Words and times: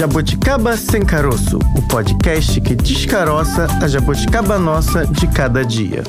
Jabuticaba 0.00 0.78
Sem 0.78 1.04
Caroço, 1.04 1.58
o 1.76 1.82
podcast 1.86 2.58
que 2.62 2.74
descaroça 2.74 3.66
a 3.82 3.86
jabuticaba 3.86 4.58
nossa 4.58 5.06
de 5.06 5.28
cada 5.28 5.62
dia. 5.62 6.02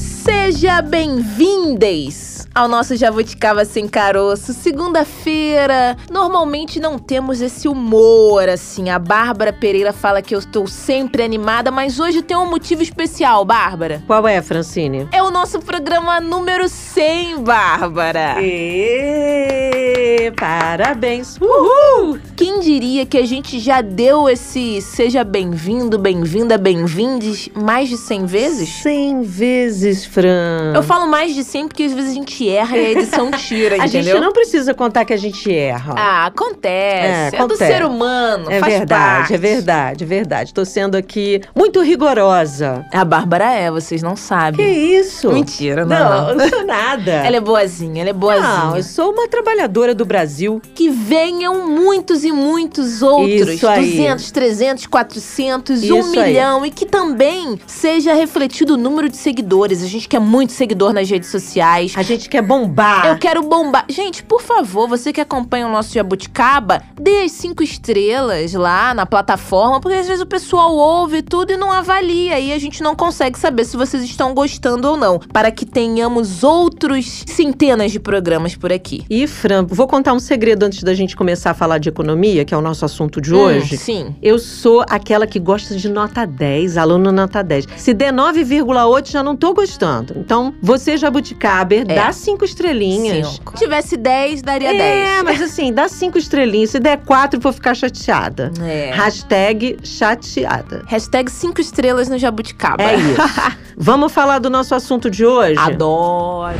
Seja 0.00 0.82
bem-vindes! 0.82 2.31
Ao 2.54 2.68
nosso 2.68 2.96
Jabuticaba 2.96 3.64
Sem 3.64 3.88
Caroço. 3.88 4.52
Segunda-feira, 4.52 5.96
normalmente 6.10 6.78
não 6.78 6.98
temos 6.98 7.40
esse 7.40 7.66
humor, 7.66 8.48
assim. 8.48 8.90
A 8.90 8.98
Bárbara 8.98 9.52
Pereira 9.52 9.92
fala 9.92 10.22
que 10.22 10.34
eu 10.34 10.38
estou 10.38 10.66
sempre 10.66 11.22
animada, 11.22 11.70
mas 11.70 11.98
hoje 11.98 12.22
tem 12.22 12.36
um 12.36 12.48
motivo 12.48 12.82
especial, 12.82 13.44
Bárbara. 13.44 14.02
Qual 14.06 14.26
é, 14.26 14.40
Francine? 14.42 15.08
É 15.12 15.22
o 15.22 15.30
nosso 15.30 15.60
programa 15.60 16.20
número 16.20 16.68
100, 16.68 17.42
Bárbara. 17.42 18.36
E... 18.40 20.30
Parabéns! 20.36 21.38
Uhul! 21.40 22.18
Quem 22.36 22.60
diria 22.60 23.06
que 23.06 23.18
a 23.18 23.26
gente 23.26 23.58
já 23.58 23.80
deu 23.80 24.28
esse 24.28 24.80
seja 24.80 25.24
bem-vindo, 25.24 25.98
bem-vinda, 25.98 26.58
bem-vindes 26.58 27.48
mais 27.54 27.88
de 27.88 27.96
100 27.96 28.26
vezes? 28.26 28.68
100 28.82 29.22
vezes, 29.22 30.04
Fran. 30.04 30.72
Eu 30.74 30.82
falo 30.82 31.06
mais 31.06 31.34
de 31.34 31.44
100 31.44 31.68
porque 31.68 31.84
às 31.84 31.92
vezes 31.92 32.10
a 32.10 32.14
gente 32.14 32.41
gente 32.42 32.48
erra 32.48 32.76
e 32.76 32.86
a 32.86 32.90
edição 32.90 33.30
tira, 33.38 33.74
a 33.76 33.86
entendeu? 33.86 34.02
gente 34.14 34.20
não 34.20 34.32
precisa 34.32 34.74
contar 34.74 35.04
que 35.04 35.12
a 35.12 35.16
gente 35.16 35.52
erra. 35.54 35.94
Ah, 35.96 36.26
acontece. 36.26 37.36
É, 37.36 37.40
é 37.40 37.46
do 37.46 37.56
ser 37.56 37.84
humano. 37.84 38.50
É 38.50 38.58
faz 38.58 38.74
verdade, 38.74 39.18
parte. 39.18 39.34
é 39.34 39.38
verdade, 39.38 40.04
é 40.04 40.06
verdade. 40.06 40.54
Tô 40.54 40.64
sendo 40.64 40.96
aqui 40.96 41.40
muito 41.54 41.80
rigorosa. 41.80 42.84
A 42.92 43.04
Bárbara 43.04 43.52
é, 43.52 43.70
vocês 43.70 44.02
não 44.02 44.16
sabem. 44.16 44.64
Que 44.64 44.72
isso? 44.72 45.30
Mentira, 45.32 45.84
não. 45.84 45.98
Não, 45.98 46.26
não, 46.28 46.34
não 46.36 46.48
sou 46.48 46.66
nada. 46.66 47.12
ela 47.24 47.36
é 47.36 47.40
boazinha, 47.40 48.02
ela 48.02 48.10
é 48.10 48.12
boazinha. 48.12 48.42
Não, 48.42 48.76
eu 48.76 48.82
sou 48.82 49.12
uma 49.12 49.28
trabalhadora 49.28 49.94
do 49.94 50.04
Brasil. 50.04 50.60
Que 50.74 50.88
venham 50.88 51.68
muitos 51.68 52.24
e 52.24 52.32
muitos 52.32 53.02
outros. 53.02 53.48
Isso 53.50 53.68
aí. 53.68 53.90
200, 53.90 54.30
300, 54.30 54.86
400, 54.86 55.82
Isso 55.82 55.94
1 55.94 56.10
milhão. 56.10 56.62
aí. 56.62 56.68
E 56.68 56.70
que 56.70 56.86
também 56.86 57.58
seja 57.66 58.14
refletido 58.14 58.74
o 58.74 58.76
número 58.76 59.08
de 59.08 59.16
seguidores. 59.16 59.82
A 59.82 59.86
gente 59.86 60.08
quer 60.08 60.20
muito 60.20 60.52
seguidor 60.52 60.92
nas 60.92 61.08
redes 61.08 61.28
sociais. 61.28 61.92
A 61.96 62.02
gente 62.02 62.28
quer 62.32 62.40
bombar. 62.42 63.06
Eu 63.06 63.18
quero 63.18 63.42
bombar. 63.42 63.84
Gente, 63.90 64.22
por 64.22 64.40
favor, 64.40 64.88
você 64.88 65.12
que 65.12 65.20
acompanha 65.20 65.66
o 65.66 65.70
nosso 65.70 65.92
Jabuticaba, 65.92 66.82
dê 66.98 67.24
as 67.24 67.32
cinco 67.32 67.62
estrelas 67.62 68.54
lá 68.54 68.94
na 68.94 69.04
plataforma, 69.04 69.80
porque 69.82 69.98
às 69.98 70.06
vezes 70.06 70.22
o 70.22 70.26
pessoal 70.26 70.74
ouve 70.74 71.20
tudo 71.20 71.52
e 71.52 71.58
não 71.58 71.70
avalia. 71.70 72.40
E 72.40 72.50
a 72.50 72.58
gente 72.58 72.82
não 72.82 72.96
consegue 72.96 73.38
saber 73.38 73.64
se 73.66 73.76
vocês 73.76 74.02
estão 74.02 74.32
gostando 74.32 74.88
ou 74.88 74.96
não. 74.96 75.18
Para 75.18 75.50
que 75.50 75.66
tenhamos 75.66 76.42
outros 76.42 77.22
centenas 77.26 77.92
de 77.92 78.00
programas 78.00 78.56
por 78.56 78.72
aqui. 78.72 79.04
E, 79.10 79.26
Fran, 79.26 79.66
vou 79.68 79.86
contar 79.86 80.14
um 80.14 80.18
segredo 80.20 80.62
antes 80.64 80.82
da 80.82 80.94
gente 80.94 81.14
começar 81.14 81.50
a 81.50 81.54
falar 81.54 81.76
de 81.76 81.90
economia, 81.90 82.46
que 82.46 82.54
é 82.54 82.56
o 82.56 82.62
nosso 82.62 82.82
assunto 82.86 83.20
de 83.20 83.34
Hum, 83.34 83.38
hoje. 83.38 83.76
sim. 83.76 84.16
Eu 84.22 84.38
sou 84.38 84.82
aquela 84.88 85.26
que 85.26 85.38
gosta 85.38 85.76
de 85.76 85.86
nota 85.90 86.26
10, 86.26 86.78
aluno 86.78 87.12
nota 87.12 87.42
10. 87.42 87.66
Se 87.76 87.92
der 87.92 88.10
9,8, 88.10 89.10
já 89.10 89.22
não 89.22 89.36
tô 89.36 89.52
gostando. 89.52 90.14
Então, 90.16 90.54
você, 90.62 90.96
Jabuticaber, 90.96 91.84
É. 91.88 91.94
dá 91.94 92.10
cinco 92.22 92.44
estrelinhas. 92.44 93.26
Sim. 93.28 93.38
Se 93.54 93.64
tivesse 93.64 93.96
10, 93.96 94.42
daria 94.42 94.70
É, 94.74 95.12
10. 95.14 95.22
mas 95.24 95.42
assim, 95.42 95.72
dá 95.72 95.88
cinco 95.88 96.18
estrelinhas. 96.18 96.70
Se 96.70 96.80
der 96.80 96.98
quatro, 96.98 97.38
eu 97.38 97.42
vou 97.42 97.52
ficar 97.52 97.74
chateada. 97.74 98.52
É. 98.62 98.90
Hashtag 98.94 99.76
chateada. 99.82 100.82
Hashtag 100.86 101.30
5 101.30 101.60
estrelas 101.60 102.08
no 102.08 102.18
Jabuticaba. 102.18 102.82
É 102.82 102.96
isso. 102.96 103.20
Vamos 103.76 104.12
falar 104.12 104.38
do 104.38 104.48
nosso 104.50 104.74
assunto 104.74 105.10
de 105.10 105.24
hoje? 105.26 105.58
Adoro. 105.58 106.54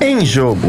Em 0.00 0.24
jogo. 0.24 0.68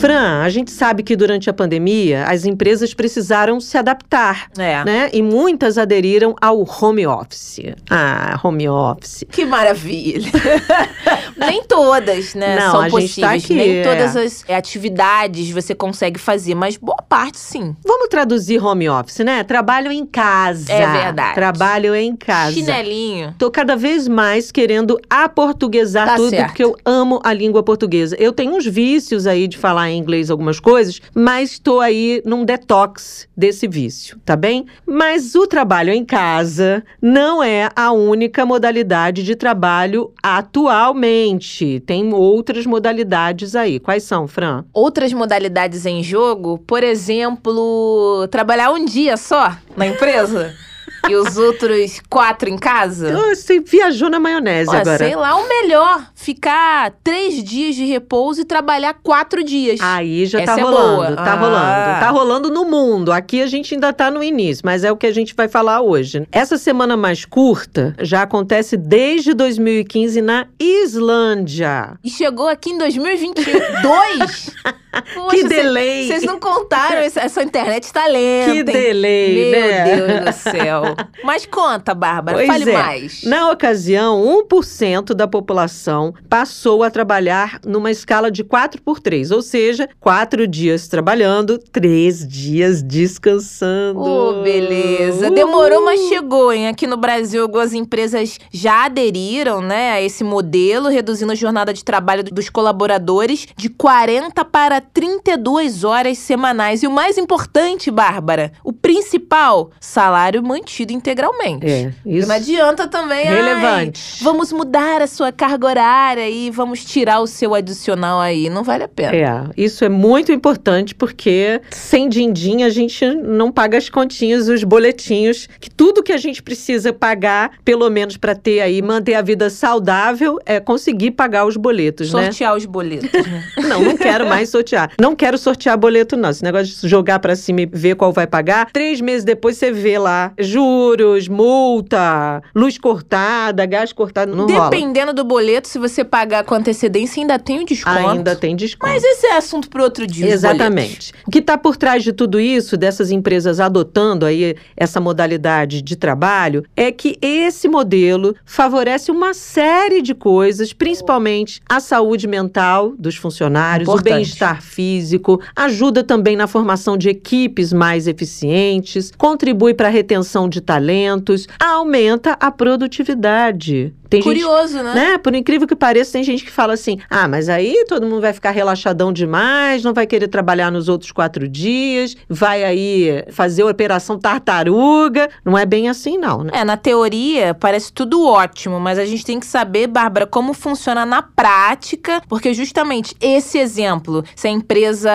Fran, 0.00 0.42
a 0.44 0.48
gente 0.48 0.70
sabe 0.70 1.02
que 1.02 1.16
durante 1.16 1.50
a 1.50 1.52
pandemia 1.52 2.24
as 2.26 2.44
empresas 2.44 2.94
precisaram 2.94 3.60
se 3.60 3.76
adaptar. 3.76 4.48
É. 4.56 4.84
Né? 4.84 5.10
E 5.12 5.20
muitas 5.20 5.76
aderiram 5.76 6.36
ao 6.40 6.60
home 6.80 7.04
office. 7.04 7.58
Ah, 7.90 8.38
home 8.44 8.68
office. 8.68 9.24
Que 9.28 9.44
maravilha. 9.44 10.30
Nem 11.36 11.64
todas, 11.64 12.34
né, 12.34 12.56
Não, 12.60 12.70
são 12.70 12.80
a 12.80 12.88
gente 12.88 13.20
tá 13.20 13.32
possíveis. 13.32 13.44
aqui, 13.44 13.54
Nem 13.54 13.78
é. 13.78 13.82
todas 13.82 14.16
as 14.16 14.44
é, 14.48 14.56
atividades 14.56 15.50
você 15.50 15.74
consegue 15.74 16.18
fazer, 16.18 16.54
mas 16.54 16.76
boa 16.76 17.02
parte 17.08 17.38
sim. 17.38 17.74
Vamos 17.84 18.08
traduzir 18.08 18.62
home 18.64 18.88
office, 18.88 19.18
né? 19.20 19.42
Trabalho 19.42 19.90
em 19.90 20.06
casa. 20.06 20.72
É 20.72 20.86
verdade. 20.92 21.34
Trabalho 21.34 21.94
em 21.94 22.14
casa. 22.14 22.52
Chinelinho. 22.52 23.34
Tô 23.36 23.50
cada 23.50 23.74
vez 23.76 24.06
mais 24.06 24.52
querendo 24.52 24.98
aportuguesar 25.10 26.06
Tá 26.06 26.16
tudo, 26.16 26.30
certo. 26.30 26.46
porque 26.48 26.62
eu 26.62 26.76
amo 26.84 27.20
a 27.24 27.32
língua 27.32 27.62
portuguesa. 27.64 28.16
Eu 28.18 28.32
tenho 28.32 28.54
uns 28.56 28.64
vícios 28.66 29.26
aí 29.26 29.48
de 29.48 29.58
falar 29.58 29.87
em 29.90 29.98
inglês 29.98 30.30
algumas 30.30 30.60
coisas, 30.60 31.00
mas 31.14 31.52
estou 31.52 31.80
aí 31.80 32.22
num 32.24 32.44
detox 32.44 33.28
desse 33.36 33.66
vício, 33.66 34.18
tá 34.24 34.36
bem? 34.36 34.66
Mas 34.86 35.34
o 35.34 35.46
trabalho 35.46 35.92
em 35.92 36.04
casa 36.04 36.82
não 37.00 37.42
é 37.42 37.68
a 37.74 37.92
única 37.92 38.44
modalidade 38.44 39.22
de 39.22 39.34
trabalho 39.34 40.12
atualmente. 40.22 41.80
Tem 41.80 42.12
outras 42.12 42.66
modalidades 42.66 43.54
aí. 43.54 43.78
Quais 43.78 44.02
são, 44.02 44.26
Fran? 44.26 44.64
Outras 44.72 45.12
modalidades 45.12 45.86
em 45.86 46.02
jogo, 46.02 46.58
por 46.58 46.82
exemplo, 46.82 48.26
trabalhar 48.30 48.70
um 48.72 48.84
dia 48.84 49.16
só 49.16 49.56
na 49.76 49.86
empresa 49.86 50.54
e 51.08 51.14
os 51.16 51.36
outros 51.36 52.00
quatro 52.08 52.48
em 52.48 52.56
casa. 52.56 53.12
Você 53.34 53.60
viajou 53.60 54.08
na 54.08 54.18
maionese 54.18 54.70
Ué, 54.70 54.80
agora. 54.80 54.98
sei 54.98 55.14
lá, 55.14 55.36
o 55.36 55.46
melhor, 55.48 56.06
ficar 56.14 56.92
três 57.04 57.42
dias 57.42 57.74
de 57.74 57.84
repouso 57.84 58.40
e 58.40 58.44
trabalhar 58.44 58.94
quatro 59.02 59.42
dias. 59.44 59.78
Aí 59.80 60.26
já 60.26 60.40
Essa 60.40 60.54
tá 60.54 60.60
é 60.60 60.62
rolando, 60.62 60.96
boa. 60.96 61.16
tá 61.16 61.32
Ah. 61.32 61.36
rolando. 61.36 62.00
Tá 62.00 62.10
rolando 62.10 62.50
no 62.50 62.64
mundo. 62.64 63.12
Aqui 63.12 63.42
a 63.42 63.46
gente 63.46 63.74
ainda 63.74 63.92
tá 63.92 64.10
no 64.10 64.22
início, 64.22 64.62
mas 64.64 64.84
é 64.84 64.90
o 64.92 64.96
que 64.96 65.06
a 65.06 65.12
gente 65.12 65.34
vai 65.34 65.48
falar 65.48 65.80
hoje. 65.80 66.26
Essa 66.32 66.56
semana 66.58 66.96
mais 66.96 67.24
curta 67.24 67.94
já 68.00 68.22
acontece 68.22 68.76
desde 68.76 69.34
2015 69.34 70.20
na 70.22 70.46
Islândia. 70.58 71.98
E 72.02 72.10
chegou 72.10 72.48
aqui 72.48 72.70
em 72.70 72.78
2022. 72.78 74.50
Poxa, 75.14 75.36
que 75.36 75.44
delay! 75.44 76.06
Vocês 76.08 76.22
não 76.24 76.38
contaram, 76.38 76.98
essa, 76.98 77.42
internet 77.42 77.92
tá 77.92 78.06
lenta. 78.06 78.52
Que 78.52 78.62
delay, 78.62 79.50
Meu 79.50 79.60
né? 79.60 79.96
Deus 79.96 80.24
do 80.24 80.32
céu. 80.50 80.82
Mas 81.24 81.46
conta, 81.46 81.94
Bárbara, 81.94 82.38
Pois 82.38 82.46
fale 82.46 82.70
é. 82.70 82.72
mais. 82.72 83.22
Na 83.24 83.50
ocasião, 83.50 84.44
1% 84.50 85.14
da 85.14 85.26
população 85.26 86.14
passou 86.28 86.82
a 86.82 86.90
trabalhar 86.90 87.60
numa 87.64 87.90
escala 87.90 88.30
de 88.30 88.44
4 88.44 88.82
por 88.82 89.00
3, 89.00 89.30
ou 89.30 89.42
seja, 89.42 89.88
quatro 90.00 90.46
dias 90.46 90.88
trabalhando, 90.88 91.58
três 91.58 92.26
dias 92.26 92.82
descansando. 92.82 94.00
Oh, 94.00 94.42
beleza. 94.42 95.26
Uhul. 95.26 95.34
Demorou, 95.34 95.84
mas 95.84 96.00
chegou, 96.08 96.52
hein? 96.52 96.68
Aqui 96.68 96.86
no 96.86 96.96
Brasil, 96.96 97.42
algumas 97.42 97.72
empresas 97.72 98.38
já 98.52 98.84
aderiram, 98.86 99.60
né, 99.60 99.92
a 99.92 100.02
esse 100.02 100.24
modelo, 100.24 100.88
reduzindo 100.88 101.32
a 101.32 101.34
jornada 101.34 101.72
de 101.72 101.84
trabalho 101.84 102.24
dos 102.24 102.48
colaboradores 102.48 103.46
de 103.56 103.68
40 103.68 104.44
para 104.44 104.80
32 104.92 105.84
horas 105.84 106.18
semanais. 106.18 106.82
E 106.82 106.86
o 106.86 106.90
mais 106.90 107.18
importante, 107.18 107.90
Bárbara, 107.90 108.52
o 108.64 108.72
principal, 108.72 109.70
salário 109.80 110.42
mantido 110.42 110.92
integralmente. 110.92 111.66
É, 111.66 111.92
isso 112.04 112.28
Não 112.28 112.34
adianta 112.34 112.86
também, 112.88 113.24
relevante. 113.24 114.22
vamos 114.22 114.52
mudar 114.52 115.02
a 115.02 115.06
sua 115.06 115.32
carga 115.32 115.66
horária 115.66 116.28
e 116.28 116.50
vamos 116.50 116.84
tirar 116.84 117.20
o 117.20 117.26
seu 117.26 117.54
adicional 117.54 118.20
aí. 118.20 118.48
Não 118.48 118.62
vale 118.62 118.84
a 118.84 118.88
pena. 118.88 119.14
É, 119.14 119.44
isso 119.56 119.84
é 119.84 119.88
muito 119.88 120.32
importante 120.32 120.94
porque 120.94 121.60
sem 121.70 122.08
din-din 122.08 122.62
a 122.62 122.70
gente 122.70 123.04
não 123.06 123.50
paga 123.50 123.78
as 123.78 123.88
continhas, 123.88 124.48
os 124.48 124.64
boletinhos, 124.64 125.48
que 125.60 125.70
tudo 125.70 126.02
que 126.02 126.12
a 126.12 126.16
gente 126.16 126.42
precisa 126.42 126.92
pagar, 126.92 127.52
pelo 127.64 127.88
menos 127.90 128.16
para 128.16 128.34
ter 128.34 128.60
aí, 128.60 128.80
manter 128.82 129.14
a 129.14 129.22
vida 129.22 129.50
saudável, 129.50 130.38
é 130.44 130.60
conseguir 130.60 131.12
pagar 131.12 131.46
os 131.46 131.56
boletos, 131.56 132.12
né? 132.12 132.24
Sortear 132.24 132.56
os 132.56 132.64
boletos, 132.66 133.10
né? 133.12 133.44
Não, 133.68 133.82
não 133.82 133.96
quero 133.96 134.26
mais 134.26 134.48
sortear. 134.48 134.67
Não 135.00 135.14
quero 135.14 135.38
sortear 135.38 135.76
boleto, 135.76 136.16
não. 136.16 136.30
Esse 136.30 136.42
negócio 136.42 136.66
de 136.66 136.88
jogar 136.88 137.18
pra 137.18 137.34
cima 137.36 137.62
e 137.62 137.66
ver 137.66 137.96
qual 137.96 138.12
vai 138.12 138.26
pagar. 138.26 138.70
Três 138.72 139.00
meses 139.00 139.24
depois 139.24 139.56
você 139.56 139.70
vê 139.70 139.98
lá 139.98 140.32
juros, 140.38 141.28
multa, 141.28 142.42
luz 142.54 142.78
cortada, 142.78 143.64
gás 143.66 143.92
cortado. 143.92 144.34
Não 144.34 144.46
rola. 144.46 144.70
Dependendo 144.70 145.12
do 145.12 145.24
boleto, 145.24 145.68
se 145.68 145.78
você 145.78 146.04
pagar 146.04 146.44
com 146.44 146.54
antecedência, 146.54 147.20
ainda 147.20 147.38
tem 147.38 147.60
o 147.60 147.64
desconto. 147.64 148.08
Ainda 148.08 148.36
tem 148.36 148.56
desconto. 148.56 148.92
Mas 148.92 149.02
esse 149.02 149.26
é 149.26 149.36
assunto 149.36 149.68
para 149.68 149.82
outro 149.82 150.06
dia. 150.06 150.28
Exatamente. 150.28 151.12
O 151.26 151.30
que 151.30 151.38
está 151.38 151.56
por 151.56 151.76
trás 151.76 152.02
de 152.02 152.12
tudo 152.12 152.40
isso, 152.40 152.76
dessas 152.76 153.10
empresas 153.10 153.60
adotando 153.60 154.26
aí 154.26 154.56
essa 154.76 155.00
modalidade 155.00 155.82
de 155.82 155.96
trabalho, 155.96 156.64
é 156.76 156.90
que 156.90 157.16
esse 157.20 157.68
modelo 157.68 158.34
favorece 158.44 159.10
uma 159.10 159.34
série 159.34 160.02
de 160.02 160.14
coisas, 160.14 160.72
principalmente 160.72 161.60
a 161.68 161.80
saúde 161.80 162.26
mental 162.26 162.94
dos 162.98 163.16
funcionários, 163.16 163.88
o 163.88 163.92
Importante. 163.92 164.38
Bem-estar 164.58 164.62
físico, 164.62 165.40
ajuda 165.54 166.02
também 166.02 166.36
na 166.36 166.46
formação 166.46 166.96
de 166.96 167.08
equipes 167.08 167.72
mais 167.72 168.06
eficientes, 168.06 169.12
contribui 169.16 169.74
para 169.74 169.88
a 169.88 169.90
retenção 169.90 170.48
de 170.48 170.60
talentos, 170.60 171.46
aumenta 171.58 172.36
a 172.40 172.50
produtividade. 172.50 173.94
Tem 174.08 174.22
Curioso, 174.22 174.72
gente, 174.74 174.84
né? 174.84 174.94
né? 174.94 175.18
Por 175.18 175.34
incrível 175.34 175.68
que 175.68 175.76
pareça, 175.76 176.12
tem 176.12 176.24
gente 176.24 176.44
que 176.44 176.50
fala 176.50 176.72
assim: 176.72 176.98
ah, 177.10 177.28
mas 177.28 177.48
aí 177.48 177.84
todo 177.86 178.06
mundo 178.06 178.22
vai 178.22 178.32
ficar 178.32 178.50
relaxadão 178.50 179.12
demais, 179.12 179.84
não 179.84 179.92
vai 179.92 180.06
querer 180.06 180.28
trabalhar 180.28 180.70
nos 180.70 180.88
outros 180.88 181.12
quatro 181.12 181.46
dias, 181.46 182.16
vai 182.28 182.64
aí 182.64 183.24
fazer 183.30 183.62
a 183.62 183.66
operação 183.66 184.18
tartaruga. 184.18 185.28
Não 185.44 185.58
é 185.58 185.66
bem 185.66 185.88
assim, 185.88 186.16
não, 186.16 186.42
né? 186.42 186.50
É, 186.54 186.64
na 186.64 186.76
teoria 186.76 187.52
parece 187.52 187.92
tudo 187.92 188.24
ótimo, 188.24 188.80
mas 188.80 188.98
a 188.98 189.04
gente 189.04 189.24
tem 189.24 189.38
que 189.38 189.46
saber, 189.46 189.86
Bárbara, 189.86 190.26
como 190.26 190.54
funciona 190.54 191.04
na 191.04 191.20
prática, 191.20 192.22
porque 192.28 192.54
justamente 192.54 193.14
esse 193.20 193.58
exemplo, 193.58 194.24
se 194.34 194.48
a 194.48 194.50
empresa 194.50 195.10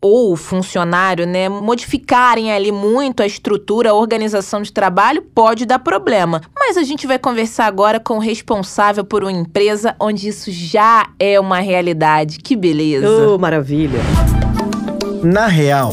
ou 0.00 0.32
o 0.32 0.36
funcionário, 0.36 1.26
né, 1.26 1.48
modificarem 1.48 2.52
ali 2.52 2.72
muito 2.72 3.22
a 3.22 3.26
estrutura, 3.26 3.90
a 3.90 3.94
organização 3.94 4.62
de 4.62 4.72
trabalho, 4.72 5.22
pode 5.34 5.66
dar 5.66 5.78
problema. 5.78 6.40
Mas 6.58 6.76
a 6.76 6.82
gente 6.82 7.06
vai 7.06 7.18
conversar 7.18 7.66
agora 7.66 8.00
com 8.00 8.21
responsável 8.22 9.04
por 9.04 9.22
uma 9.22 9.32
empresa 9.32 9.94
onde 10.00 10.28
isso 10.28 10.50
já 10.50 11.10
é 11.18 11.38
uma 11.38 11.60
realidade. 11.60 12.38
Que 12.38 12.56
beleza! 12.56 13.06
Oh, 13.08 13.36
maravilha! 13.36 14.00
Na 15.22 15.46
real. 15.46 15.92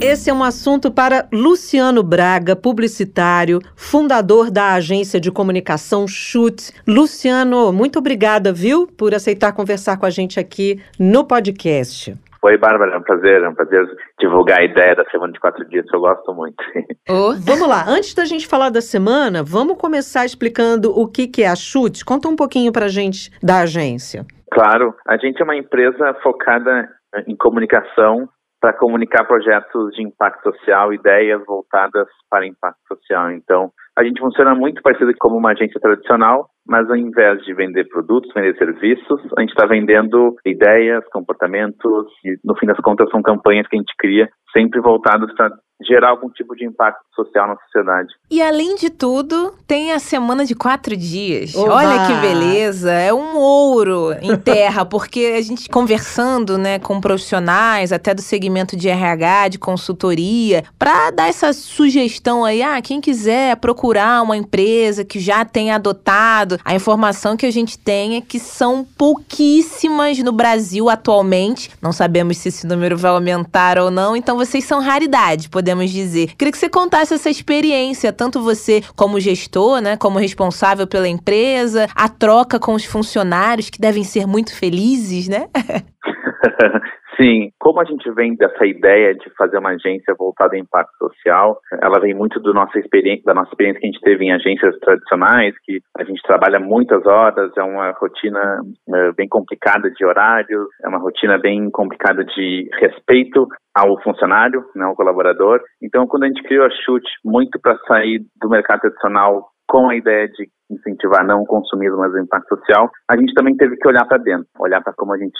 Esse 0.00 0.28
é 0.28 0.34
um 0.34 0.44
assunto 0.44 0.90
para 0.90 1.26
Luciano 1.32 2.02
Braga, 2.02 2.54
publicitário, 2.54 3.58
fundador 3.74 4.50
da 4.50 4.74
agência 4.74 5.18
de 5.18 5.30
comunicação 5.30 6.06
Chute. 6.06 6.72
Luciano, 6.86 7.72
muito 7.72 8.00
obrigada, 8.00 8.52
viu, 8.52 8.86
por 8.86 9.14
aceitar 9.14 9.52
conversar 9.52 9.96
com 9.96 10.04
a 10.04 10.10
gente 10.10 10.38
aqui 10.38 10.78
no 10.98 11.24
podcast. 11.24 12.14
Oi, 12.44 12.58
Bárbara, 12.58 12.92
é 12.92 12.98
um 12.98 13.02
prazer, 13.02 13.42
é 13.42 13.48
um 13.48 13.54
prazer 13.54 13.86
divulgar 14.20 14.60
a 14.60 14.64
ideia 14.64 14.94
da 14.94 15.04
semana 15.06 15.32
de 15.32 15.40
quatro 15.40 15.66
dias, 15.66 15.86
eu 15.90 15.98
gosto 15.98 16.34
muito. 16.34 16.62
Oh. 17.08 17.32
Vamos 17.40 17.66
lá, 17.66 17.86
antes 17.88 18.12
da 18.12 18.26
gente 18.26 18.46
falar 18.46 18.68
da 18.68 18.82
semana, 18.82 19.42
vamos 19.42 19.78
começar 19.78 20.26
explicando 20.26 20.90
o 20.90 21.08
que, 21.08 21.26
que 21.26 21.42
é 21.42 21.48
a 21.48 21.56
Chute. 21.56 22.04
Conta 22.04 22.28
um 22.28 22.36
pouquinho 22.36 22.70
pra 22.70 22.88
gente 22.88 23.30
da 23.42 23.60
agência. 23.60 24.26
Claro, 24.52 24.94
a 25.08 25.16
gente 25.16 25.40
é 25.40 25.44
uma 25.44 25.56
empresa 25.56 26.12
focada 26.22 26.86
em 27.26 27.34
comunicação 27.34 28.28
para 28.64 28.72
comunicar 28.72 29.24
projetos 29.26 29.90
de 29.94 30.02
impacto 30.02 30.50
social, 30.50 30.90
ideias 30.90 31.44
voltadas 31.44 32.08
para 32.30 32.46
impacto 32.46 32.80
social. 32.88 33.30
Então, 33.32 33.70
a 33.94 34.02
gente 34.02 34.18
funciona 34.18 34.54
muito 34.54 34.80
parecido 34.80 35.12
como 35.20 35.36
uma 35.36 35.50
agência 35.50 35.78
tradicional, 35.78 36.48
mas 36.66 36.88
ao 36.88 36.96
invés 36.96 37.42
de 37.42 37.52
vender 37.52 37.86
produtos, 37.90 38.32
vender 38.32 38.56
serviços, 38.56 39.20
a 39.36 39.42
gente 39.42 39.50
está 39.50 39.66
vendendo 39.66 40.34
ideias, 40.46 41.04
comportamentos 41.12 42.06
e, 42.24 42.38
no 42.42 42.56
fim 42.56 42.64
das 42.64 42.78
contas, 42.78 43.10
são 43.10 43.20
campanhas 43.20 43.68
que 43.68 43.76
a 43.76 43.78
gente 43.78 43.92
cria 43.98 44.30
sempre 44.50 44.80
voltadas 44.80 45.30
para 45.34 45.50
gerar 45.82 46.10
algum 46.10 46.28
tipo 46.30 46.54
de 46.54 46.64
impacto 46.64 47.02
social 47.14 47.48
na 47.48 47.56
sociedade. 47.56 48.14
E 48.30 48.40
além 48.40 48.76
de 48.76 48.90
tudo, 48.90 49.54
tem 49.66 49.92
a 49.92 49.98
semana 49.98 50.44
de 50.44 50.54
quatro 50.54 50.96
dias. 50.96 51.54
Oba! 51.54 51.74
Olha 51.74 52.06
que 52.06 52.20
beleza! 52.20 52.92
É 52.92 53.12
um 53.12 53.36
ouro 53.36 54.12
em 54.20 54.36
terra, 54.36 54.84
porque 54.86 55.34
a 55.36 55.42
gente 55.42 55.68
conversando, 55.68 56.56
né, 56.56 56.78
com 56.78 57.00
profissionais, 57.00 57.92
até 57.92 58.14
do 58.14 58.22
segmento 58.22 58.76
de 58.76 58.88
RH, 58.88 59.48
de 59.48 59.58
consultoria, 59.58 60.64
para 60.78 61.10
dar 61.10 61.28
essa 61.28 61.52
sugestão 61.52 62.44
aí, 62.44 62.62
ah, 62.62 62.80
quem 62.80 63.00
quiser 63.00 63.56
procurar 63.56 64.22
uma 64.22 64.36
empresa 64.36 65.04
que 65.04 65.18
já 65.18 65.44
tenha 65.44 65.74
adotado, 65.74 66.58
a 66.64 66.74
informação 66.74 67.36
que 67.36 67.46
a 67.46 67.52
gente 67.52 67.78
tem 67.78 68.16
é 68.16 68.20
que 68.20 68.38
são 68.38 68.84
pouquíssimas 68.96 70.18
no 70.18 70.32
Brasil 70.32 70.88
atualmente. 70.88 71.70
Não 71.82 71.92
sabemos 71.92 72.38
se 72.38 72.48
esse 72.48 72.66
número 72.66 72.96
vai 72.96 73.10
aumentar 73.10 73.78
ou 73.78 73.90
não, 73.90 74.16
então 74.16 74.36
vocês 74.36 74.64
são 74.64 74.80
raridade, 74.80 75.48
podemos 75.48 75.63
dizer. 75.90 76.34
Queria 76.36 76.52
que 76.52 76.58
você 76.58 76.68
contasse 76.68 77.14
essa 77.14 77.30
experiência, 77.30 78.12
tanto 78.12 78.40
você 78.42 78.82
como 78.94 79.18
gestor, 79.18 79.80
né, 79.80 79.96
como 79.96 80.18
responsável 80.18 80.86
pela 80.86 81.08
empresa, 81.08 81.88
a 81.94 82.08
troca 82.08 82.58
com 82.58 82.74
os 82.74 82.84
funcionários 82.84 83.70
que 83.70 83.80
devem 83.80 84.04
ser 84.04 84.26
muito 84.26 84.54
felizes, 84.54 85.28
né? 85.28 85.48
Sim, 87.16 87.50
como 87.60 87.80
a 87.80 87.84
gente 87.84 88.10
vem 88.12 88.34
dessa 88.34 88.66
ideia 88.66 89.14
de 89.14 89.30
fazer 89.36 89.58
uma 89.58 89.70
agência 89.70 90.14
voltada 90.18 90.56
em 90.56 90.60
impacto 90.60 90.92
social, 90.98 91.60
ela 91.80 92.00
vem 92.00 92.14
muito 92.14 92.40
do 92.40 92.52
nossa 92.52 92.78
experiência, 92.78 93.24
da 93.24 93.34
nossa 93.34 93.50
experiência 93.50 93.80
que 93.80 93.86
a 93.86 93.90
gente 93.90 94.00
teve 94.00 94.24
em 94.24 94.32
agências 94.32 94.76
tradicionais, 94.80 95.54
que 95.64 95.80
a 95.96 96.04
gente 96.04 96.20
trabalha 96.22 96.58
muitas 96.58 97.06
horas, 97.06 97.52
é 97.56 97.62
uma 97.62 97.92
rotina 97.92 98.60
é, 98.88 99.12
bem 99.12 99.28
complicada 99.28 99.90
de 99.90 100.04
horários, 100.04 100.66
é 100.82 100.88
uma 100.88 100.98
rotina 100.98 101.38
bem 101.38 101.70
complicada 101.70 102.24
de 102.24 102.68
respeito 102.80 103.46
ao 103.74 104.00
funcionário, 104.02 104.64
né, 104.74 104.84
ao 104.84 104.96
colaborador. 104.96 105.60
Então, 105.82 106.06
quando 106.06 106.24
a 106.24 106.26
gente 106.26 106.42
criou 106.42 106.66
a 106.66 106.70
Chute, 106.70 107.08
muito 107.24 107.60
para 107.60 107.78
sair 107.86 108.24
do 108.40 108.48
mercado 108.48 108.80
tradicional 108.80 109.48
com 109.68 109.88
a 109.88 109.96
ideia 109.96 110.28
de 110.28 110.48
incentivar 110.70 111.24
não 111.24 111.42
o 111.42 111.46
consumismo, 111.46 111.98
mas 111.98 112.12
o 112.12 112.18
impacto 112.18 112.56
social, 112.56 112.90
a 113.08 113.16
gente 113.16 113.34
também 113.34 113.56
teve 113.56 113.76
que 113.76 113.88
olhar 113.88 114.04
para 114.06 114.18
dentro, 114.18 114.46
olhar 114.58 114.82
para 114.82 114.92
como 114.94 115.12
a 115.14 115.18
gente 115.18 115.36